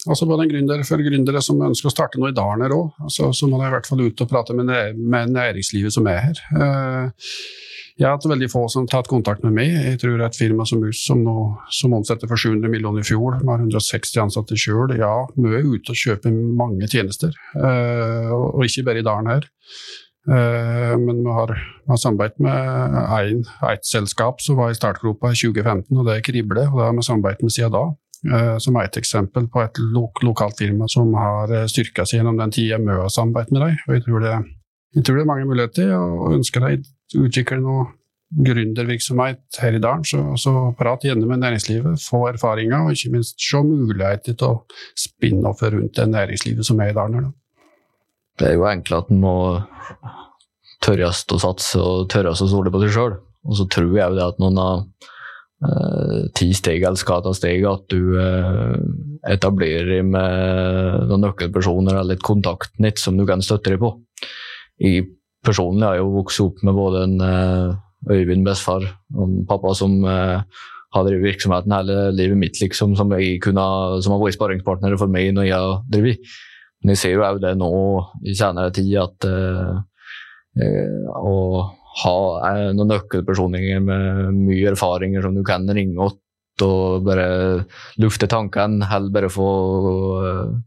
altså 0.09 0.25
både 0.25 0.47
en 0.47 0.51
gründer 0.51 0.85
for 0.87 1.03
gründere 1.05 1.41
som 1.45 1.61
ønsker 1.61 1.91
å 1.91 1.93
starte 1.93 2.21
noe 2.21 2.31
i 2.31 2.37
dalen 2.37 2.65
her 2.65 2.73
òg, 2.73 2.95
altså, 3.05 3.29
så 3.37 3.49
må 3.49 3.59
de 3.61 3.67
i 3.69 3.73
hvert 3.75 3.89
fall 3.89 4.01
ut 4.01 4.23
og 4.25 4.31
prate 4.31 4.55
med, 4.57 4.71
med 4.97 5.35
næringslivet 5.35 5.93
som 5.93 6.09
er 6.09 6.23
her. 6.25 6.41
Uh, 6.49 7.35
jeg 7.99 8.07
har 8.07 8.15
hatt 8.15 8.25
veldig 8.25 8.49
få 8.49 8.63
som 8.71 8.87
har 8.87 8.89
tatt 8.95 9.09
kontakt 9.11 9.43
med 9.45 9.53
meg. 9.53 9.75
Jeg 9.75 9.99
tror 10.01 10.23
et 10.25 10.37
firma 10.37 10.65
som 10.65 10.81
Mus, 10.81 11.03
som, 11.05 11.21
som 11.69 11.93
omsetter 11.93 12.29
for 12.31 12.41
700 12.41 12.71
millioner 12.73 13.03
i 13.03 13.05
fjor, 13.05 13.37
vi 13.37 13.51
har 13.51 13.61
160 13.61 14.23
ansatte 14.23 14.57
sjøl. 14.57 14.95
Ja, 14.97 15.13
er 15.29 15.67
ute 15.67 15.93
og 15.93 16.01
kjøper 16.05 16.33
mange 16.33 16.89
tjenester, 16.89 17.37
Uh, 17.53 18.31
og 18.33 18.63
ikke 18.65 18.87
bare 18.87 19.03
i 19.03 19.05
dalen 19.05 19.29
her. 19.29 19.45
Eh, 20.29 20.97
men 21.01 21.23
vi 21.23 21.33
har, 21.33 21.55
har 21.87 21.97
samarbeidet 21.97 22.39
med 22.39 22.97
ett 23.31 23.47
et 23.71 23.85
selskap 23.85 24.41
som 24.41 24.59
var 24.59 24.69
i 24.71 24.77
startgropa 24.77 25.31
i 25.31 25.35
2015, 25.39 25.97
og 25.97 26.05
det 26.05 26.17
er 26.17 26.25
Krible. 26.25 26.67
og 26.69 26.77
Det 26.77 26.85
har 26.85 26.93
vi 26.93 27.03
samarbeidet 27.07 27.43
med 27.43 27.51
siden 27.51 27.71
da. 27.71 27.85
eh, 28.29 28.57
Som 28.57 28.75
er 28.75 28.83
et 28.83 28.97
eksempel 28.97 29.47
på 29.47 29.63
et 29.63 29.77
lok 29.79 30.21
lokalt 30.23 30.57
firma 30.59 30.85
som 30.87 31.13
har 31.13 31.67
styrka 31.67 32.05
seg 32.05 32.19
gjennom 32.19 32.37
den 32.37 32.51
tida 32.51 32.77
vi 32.77 32.99
har 33.01 33.09
samarbeidet 33.09 33.51
med 33.51 33.61
dem. 33.61 33.77
Og 33.87 33.93
jeg 33.95 34.03
tror, 34.03 34.19
det, 34.19 34.35
jeg 34.95 35.03
tror 35.03 35.15
det 35.15 35.21
er 35.21 35.33
mange 35.33 35.45
muligheter, 35.45 35.95
og 35.95 36.37
ønsker 36.37 36.67
de 36.67 36.83
utvikle 37.17 37.59
noe 37.61 37.87
gründervirksomhet 38.31 39.59
her 39.59 39.75
i 39.75 39.81
dalen, 39.83 40.05
så, 40.07 40.21
så 40.39 40.71
prat 40.79 41.03
gjerne 41.03 41.27
med 41.27 41.41
næringslivet, 41.41 41.99
få 42.09 42.27
erfaringer, 42.29 42.85
og 42.85 42.91
ikke 42.95 43.11
minst 43.11 43.41
se 43.43 43.59
muligheter 43.59 44.37
til 44.39 44.47
å 44.47 44.61
spinne 44.95 45.49
off 45.49 45.63
rundt 45.63 45.97
det 45.97 46.07
næringslivet 46.07 46.65
som 46.65 46.79
er 46.79 46.93
i 46.93 46.95
dalen. 46.95 47.33
Det 48.41 48.49
er 48.49 48.57
jo 48.57 48.65
egentlig 48.65 48.97
at 48.97 49.11
en 49.13 49.21
må 49.21 49.35
tørres 50.81 51.21
å 51.29 51.37
satse 51.41 51.77
og 51.77 52.07
tørres 52.09 52.41
å 52.41 52.49
stole 52.49 52.73
på 52.73 52.81
seg 52.81 52.95
sjøl. 52.95 53.17
Og 53.45 53.57
så 53.57 53.67
tror 53.69 53.91
jeg 53.93 54.01
jo 54.01 54.17
det 54.17 54.25
at 54.25 54.41
noen 54.41 54.57
av 54.61 54.81
eh, 55.67 56.17
ti 56.37 56.49
steg 56.57 56.81
eller 56.81 56.97
skal 56.97 57.21
ta 57.25 57.35
steg, 57.37 57.65
at 57.69 57.85
du 57.93 58.17
eh, 58.17 58.75
etablerer 59.29 60.01
med 60.05 61.07
noen 61.11 61.27
nøkkelpersoner 61.27 62.01
eller 62.01 62.17
et 62.17 62.25
kontaktnett 62.25 63.01
som 63.01 63.17
du 63.17 63.27
kan 63.29 63.45
støtte 63.45 63.75
deg 63.75 63.81
på. 63.81 63.93
Jeg 64.81 65.05
personlig 65.45 65.85
har 65.85 66.01
jo 66.01 66.11
vokst 66.17 66.41
opp 66.41 66.65
med 66.65 66.77
både 66.77 67.05
en 67.07 67.17
eh, 67.29 67.79
Øyvind 68.09 68.41
bestefar 68.41 68.81
og 69.13 69.25
en 69.27 69.41
pappa 69.45 69.75
som 69.77 69.99
eh, 70.09 70.61
har 70.91 71.03
drevet 71.05 71.27
virksomheten 71.27 71.75
hele 71.75 71.97
livet 72.17 72.39
mitt, 72.41 72.57
liksom, 72.57 72.95
som, 72.97 73.13
kunne, 73.13 73.65
som 74.01 74.15
har 74.15 74.23
vært 74.23 74.39
sparringspartnere 74.39 74.97
for 74.97 75.13
meg 75.13 75.29
når 75.37 75.45
jeg 75.45 75.59
har 75.61 75.83
drevet. 75.93 76.31
Men 76.81 76.95
jeg 76.95 77.01
ser 77.01 77.13
jo 77.13 77.25
òg 77.25 77.41
det 77.43 77.53
nå 77.59 77.71
i 78.25 78.33
senere 78.37 78.73
tid, 78.73 78.95
at 79.03 79.27
eh, 79.29 79.75
eh, 80.65 81.05
å 81.13 81.35
ha 82.01 82.17
eh, 82.49 82.67
noen 82.73 82.89
nøkkelpersoner 82.95 83.83
med 83.85 84.39
mye 84.39 84.71
erfaringer 84.73 85.25
som 85.25 85.37
du 85.37 85.43
kan 85.45 85.67
ringe 85.69 86.09
åt 86.09 86.17
og 86.61 87.05
bare 87.07 87.25
lufte 88.01 88.27
tankene, 88.29 88.85
heller 88.85 89.13
bare 89.13 89.29
få 89.33 89.51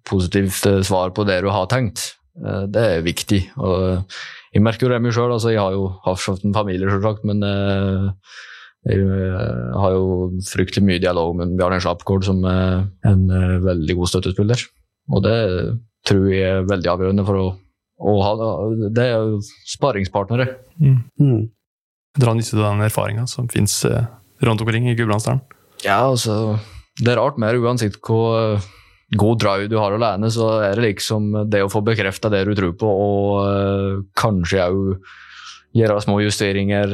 positivt 0.08 0.66
svar 0.86 1.12
på 1.14 1.26
det 1.28 1.36
du 1.44 1.50
har 1.54 1.68
tenkt, 1.70 2.16
det 2.34 2.82
er 2.96 3.04
viktig. 3.04 3.38
Og 3.62 4.10
jeg 4.50 4.64
merker 4.64 4.88
jo 4.88 4.90
det 4.90 4.98
mye 5.04 5.14
sjøl. 5.14 5.36
Altså, 5.36 5.52
jeg 5.52 5.60
har 5.62 5.76
jo 5.76 5.84
hatt 6.02 6.42
en 6.48 6.56
familie, 6.56 6.88
selvsagt, 6.90 7.22
men 7.28 7.44
jeg 8.90 9.06
har 9.76 9.94
jo 9.94 10.32
fryktelig 10.48 10.82
mye 10.88 11.04
dialog 11.04 11.36
med 11.38 11.54
Bjarne 11.60 11.78
Slapgård, 11.84 12.26
som 12.26 12.42
er 12.48 12.88
en 13.12 13.28
veldig 13.62 14.00
god 14.00 14.10
støttespiller. 14.16 14.66
Og 15.14 15.22
det 15.28 15.38
tror 16.05 16.28
jeg 16.30 16.44
er 16.50 16.68
veldig 16.68 16.92
avgjørende 16.92 17.26
for 17.26 17.40
å, 17.40 17.48
å 18.05 18.14
ha 18.24 18.32
Det 18.38 18.92
Det 18.96 19.09
er 19.09 19.14
jo 19.16 19.40
sparingspartnere. 19.72 20.48
Mm. 20.80 21.42
Dra 22.20 22.34
nytte 22.36 22.61
av 22.61 22.74
den 22.74 22.86
erfaringa 22.86 23.26
som 23.30 23.48
fins 23.50 23.82
rundt 24.44 24.62
omkring 24.62 24.88
i 24.90 24.96
Gudbrandsdalen. 24.98 25.42
Ja, 25.84 26.05
altså 26.09 26.59
Det 27.00 27.11
er 27.12 27.18
rart 27.18 27.38
mer, 27.42 27.57
uansett 27.59 27.98
hvor 28.05 28.61
god 29.18 29.40
drive 29.42 29.68
du 29.70 29.76
har 29.78 29.94
alene, 29.94 30.30
så 30.32 30.61
er 30.64 30.78
det 30.78 30.88
liksom 30.94 31.32
det 31.50 31.62
å 31.64 31.70
få 31.70 31.82
bekrefta 31.86 32.30
det 32.32 32.44
du 32.48 32.55
tror 32.57 32.74
på, 32.78 32.88
og 32.88 33.30
uh, 33.44 34.02
kanskje 34.18 34.62
òg 34.64 35.09
gjøre 35.74 35.98
små 36.05 36.20
justeringer, 36.22 36.92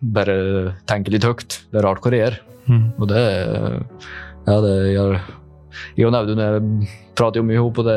bare 0.00 0.36
tenke 0.88 1.12
litt 1.12 1.26
høyt. 1.28 1.58
Det 1.68 1.82
er 1.82 1.84
rart 1.84 2.00
hva 2.00 2.12
det 2.12 2.22
gjør. 2.22 2.38
Mm. 2.70 2.86
Og 2.96 3.10
det 3.10 3.24
Ja, 4.48 4.56
det 4.64 4.76
gjør 4.94 5.18
Jeg 5.96 6.08
og 6.08 6.16
Audun 6.18 6.42
prater 7.20 7.40
jo 7.40 7.46
mye 7.46 7.58
ihop, 7.58 7.80
og 7.82 7.88
det, 7.88 7.96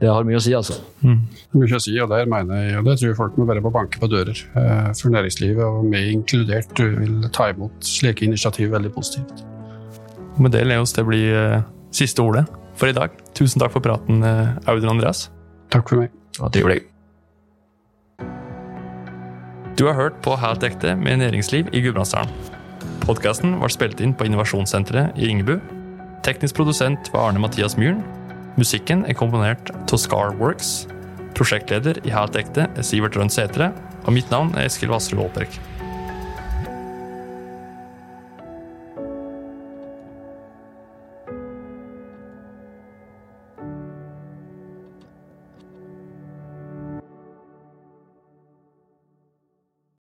det 0.00 0.10
har 0.10 0.26
mye 0.26 0.38
å 0.38 0.44
si, 0.44 0.52
altså. 0.56 0.76
Mm. 1.04 1.20
Mye 1.56 1.78
å 1.78 1.82
si, 1.82 1.94
og 2.02 2.10
der 2.12 2.28
mener 2.30 2.60
jeg, 2.60 2.78
og 2.80 2.88
det 2.88 2.96
tror 3.00 3.10
jeg 3.10 3.18
folk 3.18 3.38
må 3.40 3.48
bare 3.48 3.64
på 3.64 3.72
banke 3.74 4.00
på 4.02 4.10
dører. 4.12 4.40
Eh, 4.60 4.90
for 4.98 5.14
næringslivet, 5.14 5.64
og 5.64 5.88
meg 5.88 6.10
inkludert, 6.12 6.72
vil 6.78 7.28
ta 7.34 7.50
imot 7.52 7.84
slike 7.88 8.26
initiativ 8.26 8.72
veldig 8.74 8.92
positivt. 8.94 9.44
Og 10.34 10.42
med 10.46 10.56
det 10.56 10.64
Leos, 10.66 10.94
det 10.96 11.06
bli 11.08 11.22
eh, 11.30 11.60
siste 11.94 12.24
ordet 12.24 12.46
for 12.78 12.90
i 12.90 12.96
dag. 12.96 13.14
Tusen 13.38 13.62
takk 13.62 13.74
for 13.76 13.84
praten, 13.84 14.24
eh, 14.26 14.56
Audun 14.70 14.96
Andreas. 14.96 15.28
Takk 15.74 15.88
for 15.88 16.04
meg. 16.04 16.12
Ja, 16.40 16.50
trivelig. 16.50 16.82
Du 19.78 19.88
har 19.88 19.96
hørt 19.98 20.20
på 20.22 20.36
Helt 20.38 20.62
ekte 20.62 20.94
med 20.94 21.18
næringsliv 21.18 21.72
i 21.74 21.80
Gudbrandsdalen. 21.82 22.30
Podkasten 23.04 23.56
var 23.60 23.72
spilt 23.74 23.98
inn 24.00 24.14
på 24.14 24.28
Innovasjonssenteret 24.28 25.18
i 25.18 25.26
Ringebu. 25.28 25.58
Teknisk 26.24 26.56
produsent 26.56 27.10
var 27.12 27.28
Arne 27.28 27.40
Mathias 27.42 27.74
Myhren. 27.76 27.98
Musikken 28.56 29.02
er 29.04 29.16
komponert 29.18 29.68
av 29.74 29.98
Scar 30.00 30.32
Works. 30.38 30.86
Prosjektleder 31.36 32.00
i 32.08 32.14
Helt 32.14 32.38
ekte 32.40 32.64
er 32.64 32.86
Sivert 32.86 33.18
Rønn 33.18 33.28
Sætre. 33.28 33.68
Og 34.06 34.16
mitt 34.16 34.32
navn 34.32 34.54
er 34.56 34.64
Eskil 34.64 34.88
Vassrud 34.88 35.20
Aaperk. 35.20 35.58